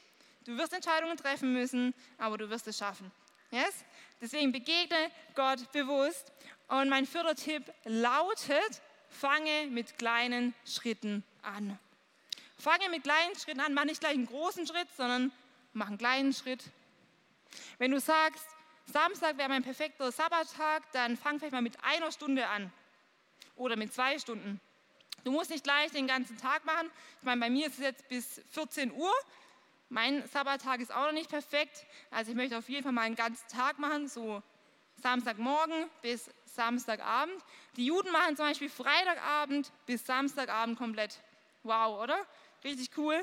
du 0.44 0.56
wirst 0.56 0.72
Entscheidungen 0.72 1.16
treffen 1.16 1.52
müssen, 1.52 1.94
aber 2.18 2.38
du 2.38 2.48
wirst 2.50 2.66
es 2.68 2.78
schaffen. 2.78 3.10
Yes? 3.50 3.84
Deswegen 4.20 4.52
begegne 4.52 5.10
Gott 5.34 5.70
bewusst. 5.72 6.32
Und 6.68 6.88
mein 6.88 7.06
vierter 7.06 7.34
Tipp 7.34 7.72
lautet, 7.84 8.82
fange 9.14 9.68
mit 9.70 9.98
kleinen 9.98 10.54
Schritten 10.66 11.24
an. 11.42 11.78
Fange 12.58 12.88
mit 12.90 13.02
kleinen 13.02 13.34
Schritten 13.36 13.60
an, 13.60 13.74
mach 13.74 13.84
nicht 13.84 14.00
gleich 14.00 14.14
einen 14.14 14.26
großen 14.26 14.66
Schritt, 14.66 14.88
sondern 14.96 15.32
mach 15.72 15.88
einen 15.88 15.98
kleinen 15.98 16.32
Schritt 16.32 16.64
wenn 17.78 17.90
du 17.90 18.00
sagst, 18.00 18.46
Samstag 18.86 19.38
wäre 19.38 19.48
mein 19.48 19.62
perfekter 19.62 20.12
Sabbattag, 20.12 20.82
dann 20.92 21.16
fang 21.16 21.38
vielleicht 21.38 21.52
mal 21.52 21.62
mit 21.62 21.82
einer 21.82 22.12
Stunde 22.12 22.46
an 22.46 22.72
oder 23.56 23.76
mit 23.76 23.92
zwei 23.92 24.18
Stunden. 24.18 24.60
Du 25.22 25.30
musst 25.30 25.50
nicht 25.50 25.64
gleich 25.64 25.90
den 25.90 26.06
ganzen 26.06 26.36
Tag 26.36 26.64
machen. 26.66 26.90
Ich 27.20 27.24
meine, 27.24 27.40
bei 27.40 27.48
mir 27.48 27.66
ist 27.68 27.74
es 27.74 27.80
jetzt 27.80 28.08
bis 28.08 28.42
14 28.50 28.92
Uhr. 28.92 29.12
Mein 29.88 30.26
Sabbattag 30.28 30.80
ist 30.80 30.92
auch 30.92 31.06
noch 31.06 31.12
nicht 31.12 31.30
perfekt. 31.30 31.86
Also 32.10 32.32
ich 32.32 32.36
möchte 32.36 32.58
auf 32.58 32.68
jeden 32.68 32.82
Fall 32.82 32.92
mal 32.92 33.02
einen 33.02 33.14
ganzen 33.14 33.46
Tag 33.48 33.78
machen, 33.78 34.08
so 34.08 34.42
Samstagmorgen 35.04 35.90
bis 36.00 36.30
Samstagabend. 36.46 37.36
Die 37.76 37.84
Juden 37.84 38.10
machen 38.10 38.36
zum 38.36 38.46
Beispiel 38.46 38.70
Freitagabend 38.70 39.70
bis 39.84 40.06
Samstagabend 40.06 40.78
komplett. 40.78 41.20
Wow, 41.62 42.02
oder? 42.02 42.16
Richtig 42.64 42.88
cool. 42.96 43.22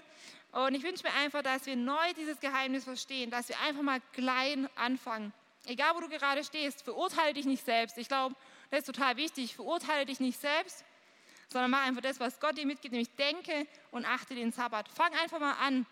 Und 0.51 0.75
ich 0.75 0.83
wünsche 0.83 1.03
mir 1.03 1.13
einfach, 1.15 1.41
dass 1.41 1.65
wir 1.65 1.75
neu 1.75 2.13
dieses 2.15 2.39
Geheimnis 2.39 2.83
verstehen, 2.83 3.31
dass 3.31 3.49
wir 3.49 3.59
einfach 3.61 3.81
mal 3.81 3.99
klein 4.13 4.69
anfangen. 4.75 5.33
Egal, 5.65 5.95
wo 5.95 6.01
du 6.01 6.09
gerade 6.09 6.43
stehst, 6.43 6.83
verurteile 6.83 7.33
dich 7.33 7.45
nicht 7.45 7.65
selbst. 7.65 7.97
Ich 7.97 8.07
glaube, 8.07 8.35
das 8.69 8.81
ist 8.81 8.85
total 8.85 9.17
wichtig. 9.17 9.55
Verurteile 9.55 10.05
dich 10.05 10.19
nicht 10.19 10.39
selbst, 10.39 10.85
sondern 11.47 11.71
mach 11.71 11.83
einfach 11.87 12.03
das, 12.03 12.19
was 12.19 12.39
Gott 12.39 12.59
dir 12.59 12.67
mitgibt, 12.67 12.91
nämlich 12.91 13.09
denke 13.15 13.65
und 13.89 14.05
achte 14.05 14.35
den 14.35 14.51
Sabbat. 14.51 14.87
Fang 14.87 15.11
einfach 15.13 15.39
mal 15.39 15.53
an, 15.53 15.87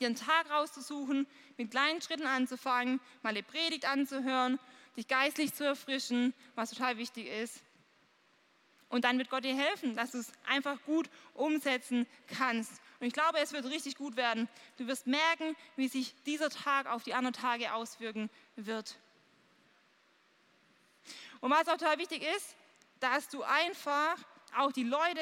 dir 0.00 0.06
einen 0.06 0.16
Tag 0.16 0.48
rauszusuchen, 0.50 1.26
mit 1.58 1.70
kleinen 1.70 2.00
Schritten 2.00 2.26
anzufangen, 2.26 2.98
mal 3.20 3.30
eine 3.30 3.42
Predigt 3.42 3.84
anzuhören, 3.84 4.58
dich 4.98 5.08
geistlich 5.08 5.54
zu 5.54 5.64
erfrischen, 5.64 6.34
was 6.56 6.70
total 6.70 6.98
wichtig 6.98 7.28
ist. 7.28 7.62
Und 8.88 9.04
dann 9.04 9.18
wird 9.18 9.30
Gott 9.30 9.44
dir 9.44 9.54
helfen, 9.54 9.94
dass 9.94 10.10
du 10.10 10.18
es 10.18 10.32
einfach 10.46 10.82
gut 10.84 11.08
umsetzen 11.34 12.06
kannst. 12.26 12.72
Und 12.98 13.06
ich 13.06 13.12
glaube, 13.12 13.38
es 13.38 13.52
wird 13.52 13.66
richtig 13.66 13.96
gut 13.96 14.16
werden. 14.16 14.48
Du 14.76 14.86
wirst 14.86 15.06
merken, 15.06 15.56
wie 15.76 15.88
sich 15.88 16.14
dieser 16.24 16.50
Tag 16.50 16.86
auf 16.86 17.04
die 17.04 17.14
anderen 17.14 17.34
Tage 17.34 17.72
auswirken 17.74 18.28
wird. 18.56 18.98
Und 21.40 21.50
was 21.50 21.68
auch 21.68 21.76
total 21.76 21.98
wichtig 21.98 22.24
ist, 22.36 22.56
dass 22.98 23.28
du 23.28 23.42
einfach 23.42 24.16
auch 24.56 24.72
die 24.72 24.82
Leute 24.82 25.20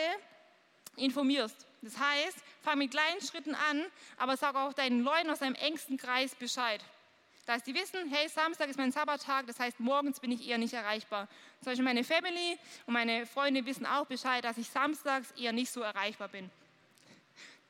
informierst. 0.96 1.66
Das 1.82 1.98
heißt, 1.98 2.38
fang 2.62 2.78
mit 2.78 2.92
kleinen 2.92 3.20
Schritten 3.20 3.54
an, 3.54 3.84
aber 4.16 4.38
sag 4.38 4.54
auch 4.54 4.72
deinen 4.72 5.02
Leuten 5.02 5.28
aus 5.28 5.40
deinem 5.40 5.54
engsten 5.56 5.98
Kreis 5.98 6.34
Bescheid. 6.34 6.82
Dass 7.46 7.62
die 7.62 7.74
wissen, 7.74 8.10
hey, 8.10 8.28
Samstag 8.28 8.68
ist 8.68 8.76
mein 8.76 8.90
Sabbattag, 8.90 9.46
das 9.46 9.60
heißt, 9.60 9.78
morgens 9.78 10.18
bin 10.18 10.32
ich 10.32 10.48
eher 10.48 10.58
nicht 10.58 10.74
erreichbar. 10.74 11.28
Zum 11.60 11.70
Beispiel 11.70 11.84
meine 11.84 12.02
Family 12.02 12.58
und 12.86 12.94
meine 12.94 13.24
Freunde 13.24 13.64
wissen 13.64 13.86
auch 13.86 14.06
Bescheid, 14.06 14.44
dass 14.44 14.58
ich 14.58 14.68
samstags 14.68 15.30
eher 15.30 15.52
nicht 15.52 15.70
so 15.70 15.80
erreichbar 15.80 16.26
bin. 16.26 16.50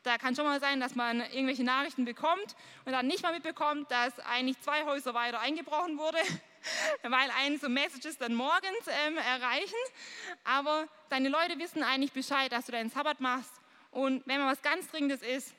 Da 0.03 0.17
kann 0.17 0.35
schon 0.35 0.47
mal 0.47 0.61
sein, 0.61 0.81
dass 0.81 0.95
man 0.95 1.21
irgendwelche 1.21 1.65
Nachrichten 1.65 2.07
bekommt 2.07 2.57
und 2.87 2.93
dann 2.93 3.07
nicht 3.07 3.23
mal 3.23 3.35
mitbekommt, 3.35 3.91
dass 3.91 4.19
eigentlich 4.21 4.59
zwei 4.63 4.85
Häuser 4.85 5.13
weiter 5.13 5.41
eingebrochen 5.41 5.99
wurde, 5.99 6.19
weil 7.03 7.31
einen 7.37 7.59
so 7.59 7.69
Messages 7.69 8.17
dann 8.17 8.33
morgens 8.33 8.87
ähm, 9.07 9.19
erreichen. 9.19 9.75
Aber 10.45 10.87
deine 11.11 11.29
Leute 11.29 11.59
wissen 11.59 11.83
eigentlich 11.83 12.13
Bescheid, 12.13 12.51
dass 12.51 12.67
du 12.67 12.73
deinen 12.73 12.89
Sabbat 12.89 13.21
machst. 13.21 13.53
Und 13.91 14.27
wenn 14.27 14.41
mal 14.41 14.53
was 14.53 14.63
ganz 14.63 14.89
Dringendes 14.89 15.23
ist, 15.23 15.55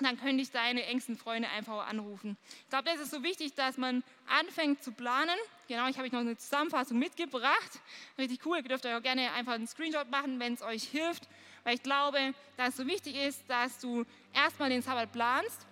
dann 0.00 0.18
könnte 0.18 0.42
ich 0.42 0.50
deine 0.50 0.84
engsten 0.84 1.16
Freunde 1.16 1.48
einfach 1.50 1.86
anrufen. 1.86 2.36
Ich 2.62 2.68
glaube, 2.68 2.84
das 2.84 2.98
ist 3.00 3.12
so 3.12 3.22
wichtig, 3.22 3.54
dass 3.54 3.76
man 3.76 4.02
anfängt 4.26 4.82
zu 4.82 4.90
planen. 4.90 5.36
Genau, 5.68 5.86
ich 5.88 5.96
habe 5.96 6.06
euch 6.06 6.12
noch 6.12 6.20
eine 6.20 6.36
Zusammenfassung 6.36 6.98
mitgebracht. 6.98 7.80
Richtig 8.18 8.44
cool, 8.44 8.56
ihr 8.56 8.62
dürft 8.64 8.84
euch 8.86 8.94
auch 8.94 9.02
gerne 9.02 9.32
einfach 9.32 9.52
einen 9.52 9.68
Screenshot 9.68 10.10
machen, 10.10 10.40
wenn 10.40 10.54
es 10.54 10.62
euch 10.62 10.82
hilft. 10.82 11.28
Weil 11.62 11.76
ich 11.76 11.82
glaube, 11.82 12.34
dass 12.56 12.70
es 12.70 12.76
so 12.76 12.86
wichtig 12.86 13.14
ist, 13.14 13.40
dass 13.48 13.78
du 13.78 14.04
erstmal 14.34 14.68
den 14.68 14.82
Sabbat 14.82 15.12
planst. 15.12 15.66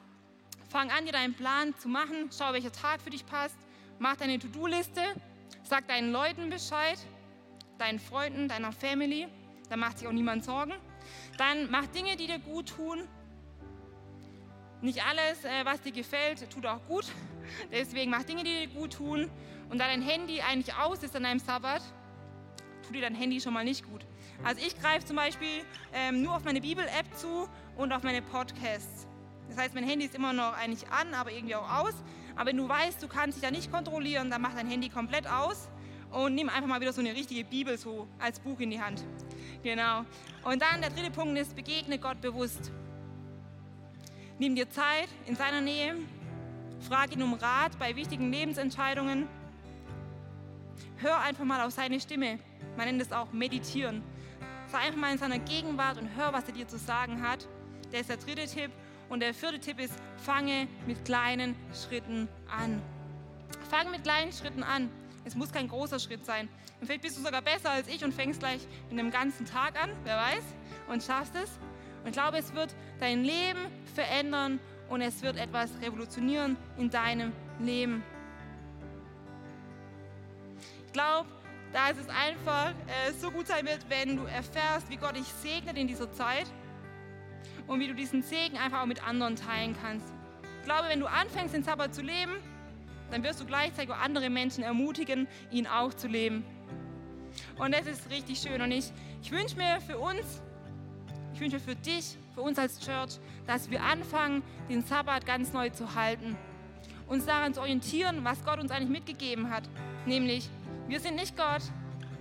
Fang 0.71 0.91
an, 0.91 1.05
dir 1.05 1.13
deinen 1.13 1.35
Plan 1.35 1.77
zu 1.79 1.89
machen. 1.89 2.31
Schau, 2.37 2.53
welcher 2.53 2.73
Tag 2.73 3.01
für 3.03 3.11
dich 3.11 3.27
passt. 3.27 3.57
Mach 3.99 4.17
deine 4.17 4.39
To-Do-Liste. 4.39 5.03
Sag 5.65 5.89
deinen 5.89 6.13
Leuten 6.13 6.49
Bescheid, 6.49 6.99
deinen 7.79 7.99
Freunden, 7.99 8.49
deiner 8.49 8.73
Family. 8.73 9.27
Da 9.69 9.77
macht 9.77 9.99
sich 9.99 10.09
auch 10.09 10.13
niemand 10.13 10.45
Sorgen. 10.45 10.75
Dann 11.39 11.71
mach 11.71 11.87
Dinge, 11.89 12.17
die 12.17 12.27
dir 12.27 12.39
gut 12.39 12.69
tun 12.69 13.09
nicht 14.83 15.05
alles, 15.05 15.45
äh, 15.45 15.65
was 15.65 15.81
dir 15.81 15.93
gefällt, 15.93 16.51
tut 16.51 16.67
auch 16.67 16.85
gut. 16.87 17.07
Deswegen 17.73 18.11
mach 18.11 18.25
Dinge, 18.25 18.45
die 18.45 18.67
dir 18.67 18.69
gut 18.69 18.95
tun. 18.95 19.31
Und 19.71 19.79
da 19.79 19.87
dein 19.87 20.03
Handy 20.03 20.41
eigentlich 20.41 20.75
aus 20.77 21.03
ist 21.03 21.17
an 21.17 21.25
einem 21.25 21.41
Sabbat, 21.41 21.83
tut 22.85 22.95
dir 22.95 23.01
dein 23.01 23.15
Handy 23.15 23.41
schon 23.41 23.55
mal 23.55 23.65
nicht 23.65 23.85
gut. 23.89 24.05
Also 24.45 24.61
ich 24.65 24.79
greife 24.79 25.07
zum 25.07 25.17
Beispiel 25.17 25.65
ähm, 25.95 26.23
nur 26.23 26.37
auf 26.37 26.45
meine 26.45 26.61
Bibel-App 26.61 27.17
zu 27.17 27.49
und 27.77 27.93
auf 27.93 28.03
meine 28.03 28.23
Podcasts. 28.23 29.07
Das 29.49 29.57
heißt, 29.57 29.75
mein 29.75 29.85
Handy 29.85 30.07
ist 30.07 30.15
immer 30.15 30.33
noch 30.33 30.55
eigentlich 30.55 30.89
an, 30.89 31.15
aber 31.15 31.31
irgendwie 31.31 31.55
auch 31.55 31.71
aus. 31.71 31.95
Aber 32.35 32.47
wenn 32.47 32.57
du 32.57 32.69
weißt, 32.69 33.03
du 33.03 33.09
kannst 33.09 33.37
dich 33.37 33.43
da 33.43 33.51
nicht 33.51 33.71
kontrollieren, 33.71 34.31
dann 34.31 34.43
mach 34.43 34.55
dein 34.55 34.67
Handy 34.67 34.89
komplett 34.89 35.27
aus 35.27 35.69
und 36.11 36.35
nimm 36.35 36.49
einfach 36.49 36.67
mal 36.67 36.81
wieder 36.81 36.93
so 36.93 37.01
eine 37.01 37.15
richtige 37.15 37.45
Bibel 37.45 37.77
so 37.79 38.09
als 38.19 38.41
Buch 38.41 38.59
in 38.61 38.71
die 38.71 38.81
Hand. 38.81 39.05
Genau. 39.63 40.05
Und 40.45 40.61
dann 40.61 40.81
der 40.81 40.91
dritte 40.91 41.11
Punkt 41.11 41.39
ist, 41.39 41.55
begegne 41.55 41.99
Gott 41.99 42.21
bewusst. 42.21 42.73
Nimm 44.43 44.57
dir 44.57 44.69
Zeit 44.69 45.09
in 45.27 45.37
seiner 45.37 45.61
Nähe, 45.61 45.95
frag 46.89 47.13
ihn 47.13 47.23
um 47.23 47.35
Rat 47.35 47.79
bei 47.79 47.95
wichtigen 47.95 48.33
Lebensentscheidungen. 48.33 49.29
Hör 50.97 51.21
einfach 51.21 51.45
mal 51.45 51.65
auf 51.65 51.73
seine 51.73 52.01
Stimme. 52.01 52.41
Man 52.77 52.87
nennt 52.87 53.01
es 53.01 53.13
auch 53.13 53.33
meditieren. 53.33 54.03
Sei 54.67 54.79
einfach 54.79 54.99
mal 54.99 55.13
in 55.13 55.19
seiner 55.19 55.39
Gegenwart 55.39 55.97
und 55.97 56.09
hör, 56.17 56.33
was 56.33 56.49
er 56.49 56.55
dir 56.55 56.67
zu 56.67 56.77
sagen 56.77 57.23
hat. 57.23 57.47
Der 57.93 58.01
ist 58.01 58.11
der 58.11 58.17
dritte 58.17 58.47
Tipp. 58.47 58.73
Und 59.09 59.21
der 59.21 59.33
vierte 59.33 59.61
Tipp 59.61 59.79
ist, 59.79 59.95
fange 60.17 60.67
mit 60.89 61.05
kleinen 61.05 61.55
Schritten 61.73 62.27
an. 62.51 62.83
Fange 63.71 63.91
mit 63.91 64.03
kleinen 64.03 64.33
Schritten 64.33 64.65
an. 64.65 64.91
Es 65.25 65.37
muss 65.37 65.53
kein 65.53 65.69
großer 65.69 66.01
Schritt 66.01 66.27
sein. 66.27 66.49
Und 66.81 66.89
vielleicht 66.89 67.03
bist 67.03 67.17
du 67.17 67.23
sogar 67.23 67.43
besser 67.43 67.71
als 67.71 67.87
ich 67.87 68.03
und 68.05 68.13
fängst 68.13 68.41
gleich 68.41 68.67
mit 68.91 68.99
einem 68.99 69.13
ganzen 69.13 69.47
Tag 69.47 69.81
an, 69.81 69.93
wer 70.03 70.17
weiß, 70.17 70.43
und 70.89 71.01
schaffst 71.01 71.37
es. 71.37 71.61
Und 72.03 72.09
ich 72.09 72.13
glaube, 72.13 72.39
es 72.39 72.53
wird 72.55 72.75
dein 73.01 73.23
Leben 73.23 73.61
verändern 73.95 74.59
und 74.89 75.01
es 75.01 75.23
wird 75.23 75.37
etwas 75.37 75.71
revolutionieren 75.81 76.57
in 76.77 76.91
deinem 76.91 77.33
Leben. 77.61 78.03
Ich 80.87 80.93
glaube, 80.93 81.29
dass 81.73 81.97
es 81.97 82.09
einfach 82.09 82.71
äh, 82.71 83.13
so 83.19 83.31
gut 83.31 83.47
sein 83.47 83.65
wird, 83.67 83.89
wenn 83.89 84.17
du 84.17 84.25
erfährst, 84.25 84.91
wie 84.91 84.97
Gott 84.97 85.17
dich 85.17 85.27
segnet 85.27 85.79
in 85.79 85.87
dieser 85.87 86.13
Zeit 86.13 86.47
und 87.67 87.81
wie 87.81 87.89
du 87.89 87.95
diesen 87.95 88.23
Segen 88.23 88.59
einfach 88.59 88.83
auch 88.83 88.87
mit 88.87 89.07
anderen 89.07 89.37
teilen 89.37 89.75
kannst. 89.81 90.13
Ich 90.61 90.67
glaube, 90.67 90.89
wenn 90.89 91.01
du 91.01 91.07
anfängst, 91.07 91.55
den 91.55 91.65
Sabbat 91.65 91.95
zu 91.95 92.03
leben, 92.03 92.33
dann 93.11 93.23
wirst 93.23 93.41
du 93.41 93.47
gleichzeitig 93.47 93.91
auch 93.91 93.99
andere 93.99 94.31
Menschen 94.31 94.63
ermutigen, 94.63 95.29
ihn 95.51 95.67
auch 95.67 95.95
zu 95.95 96.09
leben. 96.09 96.45
Und 97.59 97.75
das 97.75 97.87
ist 97.87 98.11
richtig 98.11 98.39
schön. 98.39 98.61
Und 98.61 98.71
ich, 98.71 98.93
ich 99.23 99.31
wünsche 99.31 99.57
mir 99.57 99.81
für 99.81 99.99
uns, 99.99 100.43
wünsche 101.43 101.59
für 101.59 101.75
dich, 101.75 102.17
für 102.35 102.41
uns 102.41 102.59
als 102.59 102.79
Church, 102.79 103.19
dass 103.47 103.69
wir 103.71 103.83
anfangen, 103.83 104.43
den 104.69 104.83
Sabbat 104.83 105.27
ganz 105.27 105.53
neu 105.53 105.71
zu 105.71 105.95
halten. 105.95 106.37
Uns 107.09 107.27
daran 107.27 107.53
zu 107.53 107.61
orientieren, 107.61 108.21
was 108.23 108.45
Gott 108.45 108.61
uns 108.61 108.71
eigentlich 108.71 108.89
mitgegeben 108.89 109.51
hat. 109.51 109.65
Nämlich, 110.07 110.49
wir 110.87 111.01
sind 111.01 111.17
nicht 111.17 111.37
Gott, 111.37 111.63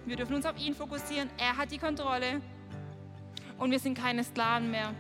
wir 0.05 0.15
dürfen 0.15 0.35
uns 0.35 0.45
auf 0.45 0.59
ihn 0.59 0.73
fokussieren, 0.73 1.29
er 1.37 1.55
hat 1.55 1.71
die 1.71 1.77
Kontrolle 1.77 2.41
und 3.59 3.69
wir 3.69 3.79
sind 3.79 3.95
keine 3.95 4.23
Sklaven 4.23 4.71
mehr. 4.71 4.93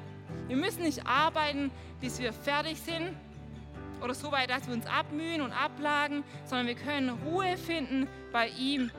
Wir 0.47 0.55
müssen 0.55 0.83
nicht 0.83 1.05
arbeiten, 1.07 1.71
bis 1.99 2.19
wir 2.19 2.31
fertig 2.31 2.77
sind 2.79 3.15
oder 4.03 4.13
so 4.13 4.31
weit, 4.31 4.51
dass 4.51 4.67
wir 4.67 4.75
uns 4.75 4.85
abmühen 4.85 5.41
und 5.41 5.51
ablagen, 5.51 6.23
sondern 6.45 6.67
wir 6.67 6.75
können 6.75 7.09
Ruhe 7.25 7.57
finden 7.57 8.07
bei 8.31 8.49
ihm. 8.49 8.91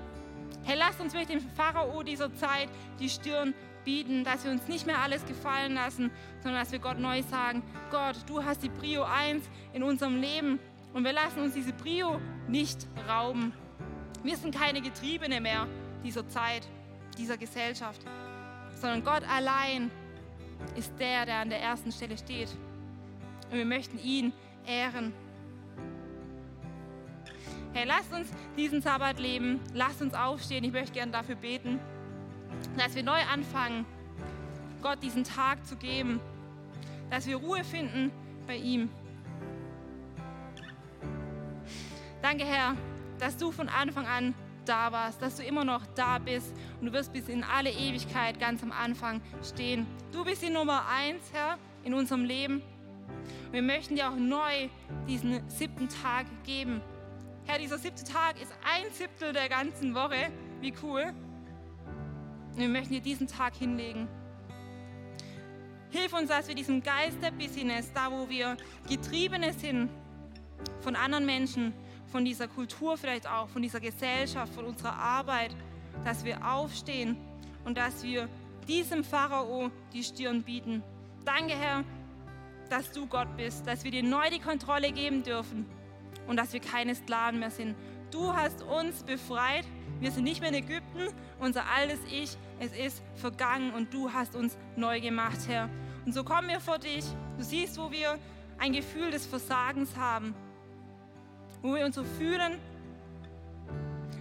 Herr, 0.64 0.76
lasst 0.76 1.00
uns 1.00 1.12
wirklich 1.14 1.38
dem 1.38 1.50
Pharao 1.56 2.02
dieser 2.02 2.34
Zeit 2.34 2.68
die 2.98 3.08
Stirn 3.08 3.54
bieten, 3.84 4.24
dass 4.24 4.44
wir 4.44 4.50
uns 4.50 4.66
nicht 4.68 4.86
mehr 4.86 4.98
alles 4.98 5.24
gefallen 5.26 5.74
lassen, 5.74 6.10
sondern 6.42 6.62
dass 6.62 6.72
wir 6.72 6.78
Gott 6.78 6.98
neu 6.98 7.22
sagen, 7.22 7.62
Gott, 7.90 8.16
du 8.26 8.42
hast 8.42 8.62
die 8.62 8.68
Prio 8.68 9.02
1 9.02 9.44
in 9.72 9.82
unserem 9.82 10.20
Leben 10.20 10.58
und 10.92 11.04
wir 11.04 11.12
lassen 11.12 11.40
uns 11.40 11.54
diese 11.54 11.72
Prio 11.72 12.20
nicht 12.48 12.86
rauben. 13.08 13.52
Wir 14.22 14.36
sind 14.36 14.54
keine 14.54 14.80
Getriebene 14.80 15.40
mehr 15.40 15.66
dieser 16.04 16.28
Zeit, 16.28 16.66
dieser 17.18 17.36
Gesellschaft, 17.36 18.00
sondern 18.74 19.04
Gott 19.04 19.22
allein 19.28 19.90
ist 20.76 20.92
der, 20.98 21.26
der 21.26 21.36
an 21.36 21.50
der 21.50 21.60
ersten 21.60 21.92
Stelle 21.92 22.16
steht. 22.16 22.48
Und 23.50 23.58
wir 23.58 23.66
möchten 23.66 23.98
ihn 23.98 24.32
ehren. 24.66 25.12
Hey, 27.74 27.86
lasst 27.86 28.12
uns 28.12 28.28
diesen 28.56 28.82
Sabbat 28.82 29.18
leben. 29.18 29.60
Lasst 29.72 30.02
uns 30.02 30.14
aufstehen. 30.14 30.62
Ich 30.62 30.72
möchte 30.72 30.92
gerne 30.92 31.12
dafür 31.12 31.36
beten 31.36 31.80
dass 32.76 32.94
wir 32.94 33.02
neu 33.02 33.20
anfangen, 33.32 33.84
Gott 34.82 35.02
diesen 35.02 35.24
Tag 35.24 35.64
zu 35.66 35.76
geben, 35.76 36.20
dass 37.10 37.26
wir 37.26 37.36
Ruhe 37.36 37.62
finden 37.64 38.10
bei 38.46 38.56
ihm. 38.56 38.90
Danke, 42.20 42.44
Herr, 42.44 42.76
dass 43.18 43.36
du 43.36 43.52
von 43.52 43.68
Anfang 43.68 44.06
an 44.06 44.34
da 44.64 44.92
warst, 44.92 45.20
dass 45.20 45.36
du 45.36 45.42
immer 45.42 45.64
noch 45.64 45.84
da 45.94 46.18
bist 46.18 46.54
und 46.80 46.86
du 46.86 46.92
wirst 46.92 47.12
bis 47.12 47.28
in 47.28 47.44
alle 47.44 47.70
Ewigkeit 47.70 48.38
ganz 48.38 48.62
am 48.62 48.72
Anfang 48.72 49.20
stehen. 49.42 49.86
Du 50.12 50.24
bist 50.24 50.42
die 50.42 50.50
Nummer 50.50 50.86
eins, 50.88 51.22
Herr, 51.32 51.58
in 51.84 51.94
unserem 51.94 52.24
Leben. 52.24 52.62
Und 53.46 53.52
wir 53.52 53.62
möchten 53.62 53.96
dir 53.96 54.08
auch 54.08 54.16
neu 54.16 54.68
diesen 55.08 55.48
siebten 55.48 55.88
Tag 55.88 56.26
geben. 56.44 56.80
Herr, 57.44 57.58
dieser 57.58 57.78
siebte 57.78 58.04
Tag 58.04 58.40
ist 58.40 58.52
ein 58.64 58.92
Siebtel 58.92 59.32
der 59.32 59.48
ganzen 59.48 59.94
Woche. 59.94 60.30
Wie 60.60 60.72
cool. 60.82 61.12
Und 62.52 62.58
wir 62.58 62.68
möchten 62.68 62.94
dir 62.94 63.00
diesen 63.00 63.26
Tag 63.26 63.54
hinlegen. 63.54 64.08
Hilf 65.90 66.12
uns, 66.12 66.28
dass 66.28 66.48
wir 66.48 66.54
diesem 66.54 66.82
Geist 66.82 67.22
der 67.22 67.30
Business, 67.30 67.90
da 67.92 68.10
wo 68.10 68.28
wir 68.28 68.56
Getriebene 68.88 69.52
sind 69.52 69.90
von 70.80 70.96
anderen 70.96 71.26
Menschen, 71.26 71.72
von 72.06 72.24
dieser 72.24 72.48
Kultur 72.48 72.96
vielleicht 72.96 73.26
auch, 73.26 73.48
von 73.48 73.62
dieser 73.62 73.80
Gesellschaft, 73.80 74.54
von 74.54 74.66
unserer 74.66 74.94
Arbeit, 74.94 75.54
dass 76.04 76.24
wir 76.24 76.46
aufstehen 76.46 77.16
und 77.64 77.76
dass 77.76 78.02
wir 78.02 78.28
diesem 78.68 79.02
Pharao 79.02 79.70
die 79.92 80.04
Stirn 80.04 80.42
bieten. 80.42 80.82
Danke, 81.24 81.54
Herr, 81.54 81.84
dass 82.68 82.92
du 82.92 83.06
Gott 83.06 83.36
bist, 83.36 83.66
dass 83.66 83.84
wir 83.84 83.90
dir 83.90 84.02
neu 84.02 84.28
die 84.30 84.40
Kontrolle 84.40 84.92
geben 84.92 85.22
dürfen 85.22 85.66
und 86.26 86.36
dass 86.36 86.52
wir 86.52 86.60
keine 86.60 86.94
Sklaven 86.94 87.40
mehr 87.40 87.50
sind. 87.50 87.74
Du 88.12 88.32
hast 88.32 88.62
uns 88.62 89.02
befreit 89.02 89.64
wir 90.02 90.10
sind 90.10 90.24
nicht 90.24 90.40
mehr 90.40 90.50
in 90.50 90.56
Ägypten, 90.56 91.14
unser 91.38 91.64
altes 91.64 92.00
Ich, 92.10 92.36
es 92.58 92.72
ist 92.76 93.04
vergangen 93.14 93.72
und 93.72 93.94
du 93.94 94.12
hast 94.12 94.34
uns 94.34 94.58
neu 94.74 95.00
gemacht, 95.00 95.38
Herr. 95.46 95.70
Und 96.04 96.12
so 96.12 96.24
kommen 96.24 96.48
wir 96.48 96.58
vor 96.58 96.80
dich. 96.80 97.04
Du 97.38 97.44
siehst, 97.44 97.78
wo 97.78 97.92
wir 97.92 98.18
ein 98.58 98.72
Gefühl 98.72 99.12
des 99.12 99.24
Versagens 99.26 99.96
haben, 99.96 100.34
wo 101.62 101.76
wir 101.76 101.86
uns 101.86 101.94
so 101.94 102.02
fühlen, 102.02 102.58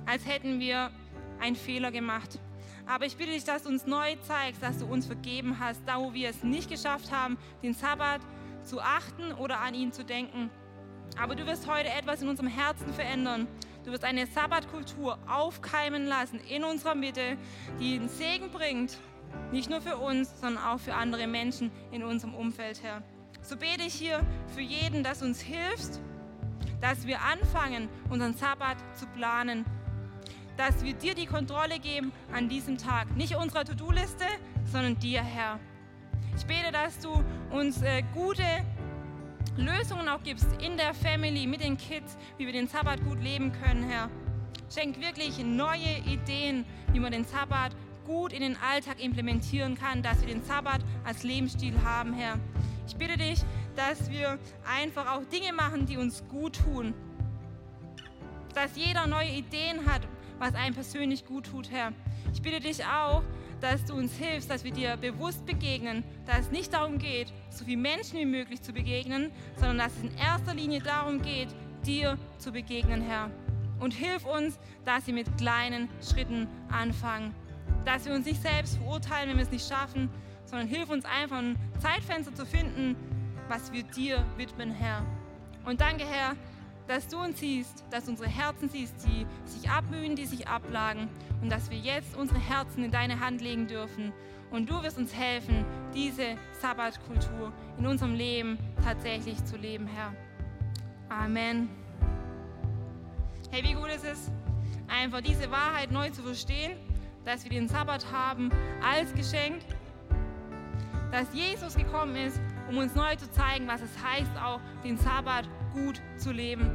als 0.06 0.24
hätten 0.28 0.60
wir 0.60 0.92
einen 1.40 1.56
Fehler 1.56 1.90
gemacht. 1.92 2.38
Aber 2.86 3.08
ich 3.08 3.18
bitte 3.18 3.32
dich, 3.32 3.44
dass 3.44 3.64
du 3.64 3.70
uns 3.70 3.88
neu 3.88 4.16
zeigst, 4.22 4.62
dass 4.62 4.78
du 4.78 4.86
uns 4.86 5.08
vergeben 5.08 5.58
hast, 5.60 5.82
da 5.88 6.00
wo 6.00 6.14
wir 6.14 6.30
es 6.30 6.44
nicht 6.44 6.70
geschafft 6.70 7.12
haben, 7.12 7.40
den 7.64 7.74
Sabbat 7.74 8.22
zu 8.64 8.82
achten 8.82 9.32
oder 9.34 9.62
an 9.62 9.74
ihn 9.74 9.92
zu 9.92 10.06
denken. 10.06 10.52
Aber 11.20 11.34
du 11.34 11.48
wirst 11.48 11.68
heute 11.68 11.90
etwas 11.90 12.22
in 12.22 12.30
unserem 12.30 12.50
Herzen 12.50 12.94
verändern. 12.94 13.48
Du 13.84 13.92
wirst 13.92 14.04
eine 14.04 14.28
Sabbatkultur 14.28 15.18
aufkeimen 15.28 16.06
lassen 16.06 16.40
in 16.50 16.64
unserer 16.64 16.94
Mitte, 16.94 17.38
die 17.80 17.96
einen 17.96 18.10
Segen 18.10 18.52
bringt, 18.52 19.00
nicht 19.52 19.70
nur 19.70 19.82
für 19.82 19.98
uns, 19.98 20.40
sondern 20.40 20.64
auch 20.64 20.80
für 20.80 20.94
andere 20.94 21.26
Menschen 21.26 21.72
in 21.92 22.04
unserem 22.04 22.36
Umfeld, 22.36 22.84
Herr. 22.84 23.02
So 23.42 23.58
bete 23.58 23.84
ich 23.84 23.96
hier 23.96 24.22
für 24.54 24.62
jeden, 24.62 25.04
dass 25.04 25.24
uns 25.24 25.42
hilfst, 25.42 26.00
dass 26.80 27.08
wir 27.08 27.22
anfangen, 27.22 27.90
unseren 28.10 28.36
Sabbat 28.36 28.78
zu 28.94 29.08
planen, 29.08 29.66
dass 30.58 30.84
wir 30.84 30.94
dir 30.94 31.16
die 31.16 31.26
Kontrolle 31.26 31.80
geben 31.80 32.12
an 32.32 32.50
diesem 32.50 32.78
Tag. 32.78 33.16
Nicht 33.16 33.36
unserer 33.36 33.66
To-Do-Liste, 33.66 34.26
sondern 34.66 35.00
dir, 35.00 35.22
Herr. 35.24 35.60
Ich 36.36 36.46
bete, 36.46 36.72
dass 36.72 37.00
du 37.00 37.24
uns 37.50 37.82
äh, 37.82 38.04
gute 38.14 38.44
Lösungen 39.58 40.08
auch 40.10 40.24
gibst 40.24 40.48
in 40.62 40.78
der 40.78 40.94
Family, 40.94 41.48
mit 41.48 41.62
den 41.62 41.78
Kids, 41.78 42.18
wie 42.38 42.46
wir 42.46 42.54
den 42.54 42.68
Sabbat 42.68 43.04
gut 43.04 43.22
leben 43.22 43.52
können, 43.52 43.84
Herr. 43.84 44.10
Schenk 44.74 45.02
wirklich 45.02 45.38
neue 45.44 45.98
Ideen, 46.06 46.66
wie 46.94 47.00
man 47.00 47.12
den 47.12 47.26
Sabbat 47.26 47.76
gut 48.06 48.34
in 48.34 48.42
den 48.42 48.58
Alltag 48.58 49.04
implementieren 49.04 49.76
kann, 49.76 50.02
dass 50.02 50.22
wir 50.22 50.28
den 50.28 50.44
Sabbat 50.44 50.82
als 51.04 51.24
Lebensstil 51.24 51.74
haben, 51.84 52.14
Herr. 52.14 52.40
Ich 52.88 52.96
bitte 52.96 53.18
dich, 53.18 53.40
dass 53.76 54.10
wir 54.10 54.40
einfach 54.66 55.12
auch 55.12 55.24
Dinge 55.26 55.54
machen, 55.54 55.86
die 55.86 55.98
uns 55.98 56.24
gut 56.30 56.60
tun. 56.64 56.94
Dass 58.56 58.76
jeder 58.76 59.08
neue 59.08 59.30
Ideen 59.30 59.86
hat, 59.86 60.02
was 60.40 60.56
einem 60.56 60.74
persönlich 60.74 61.26
gut 61.26 61.48
tut, 61.48 61.70
Herr. 61.70 61.94
Ich 62.34 62.42
bitte 62.42 62.60
dich 62.60 62.86
auch, 62.86 63.24
dass 63.62 63.86
du 63.86 63.94
uns 63.94 64.16
hilfst, 64.18 64.50
dass 64.50 64.64
wir 64.64 64.72
dir 64.72 64.98
bewusst 64.98 65.46
begegnen, 65.46 66.04
dass 66.26 66.40
es 66.40 66.52
nicht 66.52 66.74
darum 66.74 66.98
geht, 66.98 67.32
so 67.50 67.64
viele 67.64 67.78
Menschen 67.78 68.20
wie 68.20 68.26
möglich 68.26 68.62
zu 68.62 68.74
begegnen, 68.74 69.32
sondern 69.56 69.78
dass 69.78 69.96
es 69.96 70.04
in 70.04 70.18
erster 70.18 70.54
Linie 70.54 70.82
darum 70.82 71.22
geht, 71.22 71.50
dir 71.86 72.18
zu 72.40 72.52
begegnen, 72.52 73.02
Herr. 73.02 73.30
Und 73.80 73.94
hilf 73.94 74.26
uns, 74.26 74.60
dass 74.86 75.08
wir 75.08 75.14
mit 75.14 75.38
kleinen 75.38 75.90
Schritten 76.02 76.48
anfangen. 76.70 77.34
Dass 77.86 78.06
wir 78.06 78.14
uns 78.14 78.26
nicht 78.26 78.42
selbst 78.42 78.78
verurteilen, 78.78 79.30
wenn 79.30 79.38
wir 79.38 79.44
es 79.44 79.52
nicht 79.52 79.68
schaffen, 79.68 80.10
sondern 80.46 80.68
hilf 80.68 80.90
uns 80.90 81.06
einfach 81.06 81.38
ein 81.38 81.58
Zeitfenster 81.80 82.34
zu 82.36 82.46
finden, 82.46 82.96
was 83.48 83.72
wir 83.72 83.84
dir 83.84 84.24
widmen, 84.38 84.72
Herr. 84.72 85.06
Und 85.66 85.82
danke, 85.82 86.06
Herr, 86.06 86.36
dass 86.92 87.08
du 87.08 87.20
uns 87.20 87.40
siehst, 87.40 87.86
dass 87.90 88.10
unsere 88.10 88.28
Herzen 88.28 88.68
siehst, 88.68 88.94
die 89.08 89.26
sich 89.46 89.70
abmühen, 89.70 90.18
die 90.18 90.26
sich 90.26 90.50
ablagen 90.50 91.08
und 91.42 91.50
dass 91.50 91.72
wir 91.72 91.78
jetzt 91.78 92.18
unsere 92.18 92.38
Herzen 92.38 92.84
in 92.84 92.92
deine 92.92 93.22
Hand 93.22 93.40
legen 93.40 93.66
dürfen. 93.66 94.12
Und 94.50 94.70
du 94.70 94.84
wirst 94.84 94.98
uns 94.98 95.16
helfen, 95.16 95.64
diese 95.94 96.36
Sabbatkultur 96.60 97.54
in 97.78 97.88
unserem 97.88 98.14
Leben 98.14 98.60
tatsächlich 98.84 99.42
zu 99.46 99.56
leben, 99.56 99.88
Herr. 99.88 100.14
Amen. 101.08 101.70
Hey, 103.52 103.64
wie 103.64 103.74
gut 103.74 103.88
ist 103.88 104.04
es, 104.04 104.30
einfach 104.90 105.22
diese 105.22 105.50
Wahrheit 105.50 105.92
neu 105.92 106.10
zu 106.10 106.24
verstehen, 106.24 106.74
dass 107.24 107.46
wir 107.46 107.52
den 107.52 107.70
Sabbat 107.70 108.12
haben 108.12 108.50
als 108.84 109.14
Geschenk, 109.14 109.62
dass 111.10 111.34
Jesus 111.34 111.76
gekommen 111.76 112.18
ist, 112.18 112.42
um 112.70 112.80
uns 112.80 112.96
neu 112.96 113.16
zu 113.16 113.32
zeigen, 113.32 113.66
was 113.66 113.80
es 113.80 113.92
heißt, 114.04 114.36
auch 114.44 114.60
den 114.84 114.98
Sabbat 114.98 115.48
gut 115.74 116.02
zu 116.18 116.32
leben. 116.32 116.70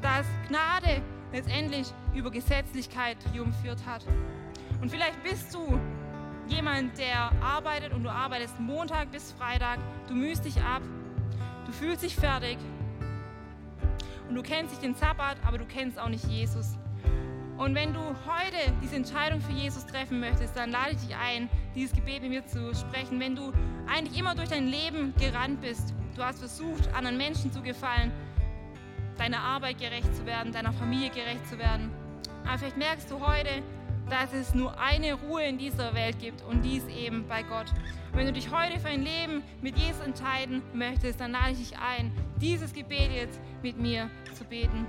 Dass 0.00 0.26
Gnade 0.48 1.02
letztendlich 1.32 1.92
über 2.14 2.30
Gesetzlichkeit 2.30 3.16
triumphiert 3.20 3.84
hat. 3.86 4.04
Und 4.80 4.90
vielleicht 4.90 5.22
bist 5.22 5.54
du 5.54 5.78
jemand, 6.48 6.98
der 6.98 7.32
arbeitet 7.42 7.92
und 7.92 8.02
du 8.02 8.10
arbeitest 8.10 8.58
Montag 8.60 9.10
bis 9.10 9.32
Freitag, 9.32 9.78
du 10.08 10.14
mühst 10.14 10.44
dich 10.44 10.60
ab, 10.60 10.82
du 11.66 11.72
fühlst 11.72 12.02
dich 12.02 12.14
fertig 12.14 12.58
und 14.28 14.34
du 14.34 14.42
kennst 14.42 14.72
nicht 14.72 14.82
den 14.82 14.94
Sabbat, 14.94 15.36
aber 15.46 15.58
du 15.58 15.64
kennst 15.64 15.98
auch 15.98 16.08
nicht 16.08 16.24
Jesus. 16.24 16.76
Und 17.62 17.76
wenn 17.76 17.94
du 17.94 18.00
heute 18.00 18.72
diese 18.82 18.96
Entscheidung 18.96 19.40
für 19.40 19.52
Jesus 19.52 19.86
treffen 19.86 20.18
möchtest, 20.18 20.56
dann 20.56 20.72
lade 20.72 20.94
ich 20.94 21.06
dich 21.06 21.14
ein, 21.14 21.48
dieses 21.76 21.94
Gebet 21.94 22.22
mit 22.22 22.30
mir 22.30 22.44
zu 22.44 22.74
sprechen. 22.74 23.20
Wenn 23.20 23.36
du 23.36 23.52
eigentlich 23.86 24.18
immer 24.18 24.34
durch 24.34 24.48
dein 24.48 24.66
Leben 24.66 25.14
gerannt 25.16 25.60
bist, 25.60 25.94
du 26.16 26.24
hast 26.24 26.40
versucht, 26.40 26.92
anderen 26.92 27.16
Menschen 27.18 27.52
zu 27.52 27.62
gefallen, 27.62 28.10
deiner 29.16 29.38
Arbeit 29.38 29.78
gerecht 29.78 30.12
zu 30.12 30.26
werden, 30.26 30.50
deiner 30.50 30.72
Familie 30.72 31.10
gerecht 31.10 31.46
zu 31.48 31.56
werden. 31.56 31.92
Aber 32.44 32.58
vielleicht 32.58 32.78
merkst 32.78 33.08
du 33.08 33.24
heute, 33.24 33.62
dass 34.10 34.32
es 34.32 34.56
nur 34.56 34.76
eine 34.80 35.14
Ruhe 35.14 35.44
in 35.44 35.56
dieser 35.56 35.94
Welt 35.94 36.18
gibt 36.18 36.42
und 36.42 36.62
dies 36.62 36.84
eben 36.88 37.28
bei 37.28 37.44
Gott. 37.44 37.70
Und 38.10 38.18
wenn 38.18 38.26
du 38.26 38.32
dich 38.32 38.50
heute 38.50 38.80
für 38.80 38.88
ein 38.88 39.04
Leben 39.04 39.44
mit 39.60 39.78
Jesus 39.78 40.00
entscheiden 40.00 40.62
möchtest, 40.74 41.20
dann 41.20 41.30
lade 41.30 41.52
ich 41.52 41.58
dich 41.58 41.78
ein, 41.78 42.10
dieses 42.40 42.72
Gebet 42.72 43.12
jetzt 43.12 43.40
mit 43.62 43.78
mir 43.78 44.10
zu 44.34 44.44
beten. 44.44 44.84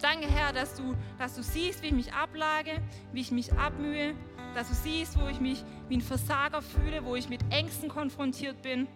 Danke, 0.00 0.26
Herr, 0.28 0.52
dass 0.52 0.74
du, 0.74 0.94
dass 1.18 1.34
du 1.34 1.42
siehst, 1.42 1.82
wie 1.82 1.88
ich 1.88 1.92
mich 1.92 2.12
ablage, 2.12 2.82
wie 3.12 3.20
ich 3.20 3.30
mich 3.30 3.52
abmühe, 3.54 4.14
dass 4.54 4.68
du 4.68 4.74
siehst, 4.74 5.20
wo 5.20 5.28
ich 5.28 5.40
mich 5.40 5.64
wie 5.88 5.96
ein 5.96 6.02
Versager 6.02 6.62
fühle, 6.62 7.04
wo 7.04 7.16
ich 7.16 7.28
mit 7.28 7.40
Ängsten 7.50 7.88
konfrontiert 7.88 8.62
bin. 8.62 8.86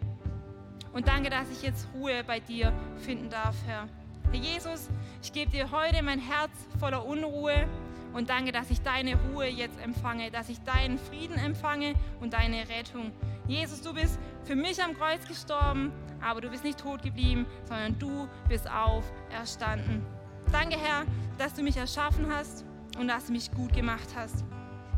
Und 0.93 1.09
danke, 1.09 1.31
dass 1.31 1.51
ich 1.51 1.63
jetzt 1.63 1.89
Ruhe 1.95 2.25
bei 2.25 2.41
dir 2.41 2.73
finden 2.99 3.31
darf, 3.31 3.57
Herr. 3.67 3.89
Herr 4.31 4.41
Jesus, 4.41 4.89
ich 5.23 5.33
gebe 5.33 5.51
dir 5.51 5.71
heute 5.71 6.03
mein 6.03 6.19
Herz 6.19 6.51
voller 6.79 7.05
Unruhe 7.05 7.67
und 8.13 8.31
danke, 8.31 8.53
dass 8.53 8.71
ich 8.71 8.81
deine 8.81 9.17
Ruhe 9.17 9.47
jetzt 9.47 9.81
empfange, 9.81 10.31
dass 10.31 10.49
ich 10.49 10.61
deinen 10.61 10.99
Frieden 10.99 11.37
empfange 11.37 11.95
und 12.21 12.33
deine 12.33 12.69
Rettung. 12.69 13.13
Jesus, 13.47 13.81
du 13.81 13.95
bist 13.95 14.19
für 14.45 14.57
mich 14.57 14.83
am 14.83 14.95
Kreuz 14.95 15.27
gestorben, 15.27 15.93
aber 16.21 16.41
du 16.41 16.51
bist 16.51 16.65
nicht 16.65 16.81
tot 16.81 17.03
geblieben, 17.03 17.47
sondern 17.65 17.99
du 17.99 18.29
bist 18.49 18.69
auferstanden. 18.71 20.05
Danke, 20.53 20.79
Herr, 20.79 21.05
dass 21.37 21.53
du 21.53 21.63
mich 21.63 21.77
erschaffen 21.77 22.33
hast 22.33 22.65
und 22.99 23.09
dass 23.09 23.27
du 23.27 23.33
mich 23.33 23.51
gut 23.53 23.73
gemacht 23.75 24.09
hast. 24.17 24.45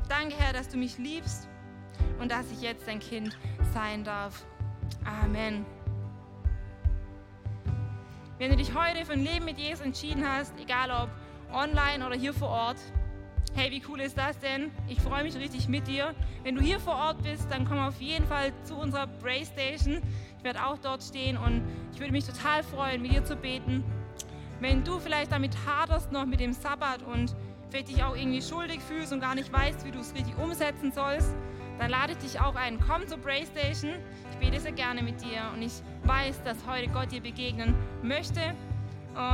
Danke, 0.09 0.37
Herr, 0.39 0.53
dass 0.53 0.69
du 0.69 0.77
mich 0.77 0.97
liebst 0.97 1.49
und 2.21 2.31
dass 2.31 2.51
ich 2.53 2.63
jetzt 2.63 2.87
dein 2.87 3.01
Kind 3.01 3.37
sein 3.75 4.05
darf. 4.05 4.47
Amen. 5.05 5.67
Wenn 8.39 8.51
du 8.51 8.57
dich 8.57 8.75
heute 8.75 9.05
für 9.05 9.13
ein 9.13 9.25
Leben 9.25 9.45
mit 9.45 9.59
Jesus 9.59 9.85
entschieden 9.85 10.25
hast, 10.27 10.55
egal 10.59 10.91
ob 10.91 11.11
online 11.53 12.07
oder 12.07 12.17
hier 12.17 12.33
vor 12.33 12.49
Ort, 12.49 12.79
hey, 13.55 13.73
wie 13.73 13.83
cool 13.89 14.01
ist 14.01 14.17
das 14.17 14.39
denn? 14.39 14.71
Ich 14.89 15.01
freue 15.01 15.25
mich 15.25 15.35
richtig 15.37 15.69
mit 15.69 15.89
dir. 15.89 16.15
Wenn 16.45 16.55
du 16.55 16.63
hier 16.63 16.79
vor 16.79 16.95
Ort 16.95 17.23
bist, 17.23 17.51
dann 17.51 17.67
komm 17.67 17.79
auf 17.79 18.01
jeden 18.01 18.27
Fall 18.27 18.53
zu 18.63 18.77
unserer 18.77 19.09
Bray 19.09 19.45
Station. 19.45 20.01
Ich 20.39 20.45
werde 20.45 20.65
auch 20.65 20.79
dort 20.79 21.03
stehen 21.03 21.37
und 21.37 21.63
ich 21.93 21.99
würde 21.99 22.13
mich 22.13 22.25
total 22.25 22.63
freuen, 22.63 23.03
mit 23.03 23.13
dir 23.13 23.25
zu 23.25 23.35
beten. 23.35 23.85
Wenn 24.61 24.85
du 24.85 25.01
vielleicht 25.01 25.33
damit 25.33 25.57
haderst 25.67 26.13
noch 26.13 26.27
mit 26.27 26.39
dem 26.39 26.53
Sabbat 26.53 27.03
und 27.03 27.35
vielleicht 27.71 27.89
dich 27.89 28.05
auch 28.05 28.15
irgendwie 28.15 28.43
schuldig 28.43 28.81
fühlst 28.81 29.11
und 29.13 29.21
gar 29.21 29.35
nicht 29.35 29.51
weißt, 29.51 29.87
wie 29.87 29.91
du 29.91 30.01
es 30.01 30.15
richtig 30.15 30.37
umsetzen 30.37 30.93
sollst, 30.93 31.35
dann 31.79 31.91
lade 31.91 32.13
ich 32.13 32.19
dich 32.19 32.41
auch 32.41 32.55
ein. 32.57 32.79
Komm 32.79 33.07
zur 33.09 33.17
Braystation. 33.17 33.93
Ich 34.33 34.37
bete 34.39 34.61
sehr 34.61 34.73
gerne 34.73 35.03
mit 35.03 35.23
dir 35.23 35.41
und 35.55 35.63
ich 35.63 35.73
weiß, 36.05 36.43
dass 36.45 36.59
heute 36.67 36.89
Gott 36.89 37.11
dir 37.11 37.23
begegnen 37.23 37.75
möchte. 38.03 38.55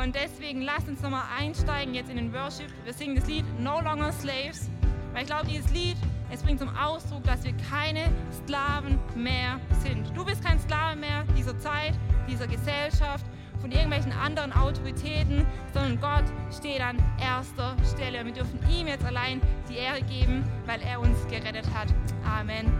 Und 0.03 0.15
deswegen 0.15 0.63
lass 0.63 0.87
uns 0.89 1.03
nochmal 1.03 1.25
einsteigen 1.37 1.93
jetzt 1.93 2.09
in 2.09 2.17
den 2.17 2.33
Worship. 2.33 2.73
Wir 2.85 2.93
singen 2.93 3.17
das 3.17 3.27
Lied 3.27 3.45
No 3.59 3.81
Longer 3.81 4.13
Slaves, 4.13 4.71
weil 5.13 5.23
ich 5.23 5.27
glaube, 5.27 5.49
dieses 5.49 5.71
Lied, 5.73 5.97
es 6.31 6.41
bringt 6.41 6.61
zum 6.61 6.75
Ausdruck, 6.77 7.25
dass 7.25 7.43
wir 7.45 7.53
keine 7.69 8.05
Sklaven 8.45 8.99
mehr 9.17 9.61
sind. 9.83 10.17
Du 10.17 10.25
bist 10.25 10.45
kein 10.45 10.61
Sklave 10.61 10.97
mehr 10.97 11.25
dieser 11.37 11.59
Zeit, 11.59 11.95
dieser 12.29 12.47
Gesellschaft 12.47 13.27
von 13.67 13.73
irgendwelchen 13.73 14.13
anderen 14.13 14.53
Autoritäten, 14.53 15.45
sondern 15.75 16.01
Gott 16.01 16.25
steht 16.57 16.81
an 16.81 16.99
erster 17.21 17.75
Stelle. 17.93 18.21
Und 18.21 18.27
wir 18.27 18.33
dürfen 18.33 18.61
ihm 18.71 18.87
jetzt 18.87 19.05
allein 19.05 19.41
die 19.69 19.79
Ehre 19.79 20.03
geben, 20.03 20.45
weil 20.67 20.81
er 20.83 21.01
uns 21.01 21.19
gerettet 21.29 21.67
hat. 21.75 21.89
Amen. 22.25 22.73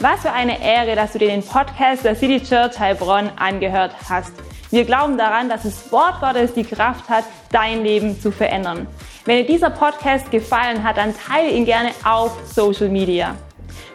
Was 0.00 0.22
für 0.22 0.32
eine 0.32 0.58
Ehre, 0.64 0.96
dass 0.96 1.12
du 1.12 1.18
dir 1.18 1.28
den 1.28 1.44
Podcast 1.44 2.02
der 2.06 2.16
City 2.16 2.42
Church 2.42 2.78
Heilbronn 2.78 3.30
angehört 3.36 3.94
hast. 4.08 4.32
Wir 4.70 4.86
glauben 4.86 5.18
daran, 5.18 5.50
dass 5.50 5.64
das 5.64 5.92
Wort 5.92 6.18
Gottes 6.20 6.54
die 6.54 6.64
Kraft 6.64 7.10
hat, 7.10 7.24
dein 7.50 7.82
Leben 7.82 8.18
zu 8.18 8.32
verändern. 8.32 8.86
Wenn 9.26 9.36
dir 9.36 9.52
dieser 9.52 9.68
Podcast 9.68 10.30
gefallen 10.30 10.82
hat, 10.82 10.96
dann 10.96 11.14
teile 11.14 11.50
ihn 11.50 11.66
gerne 11.66 11.90
auf 12.04 12.34
Social 12.46 12.88
Media. 12.88 13.36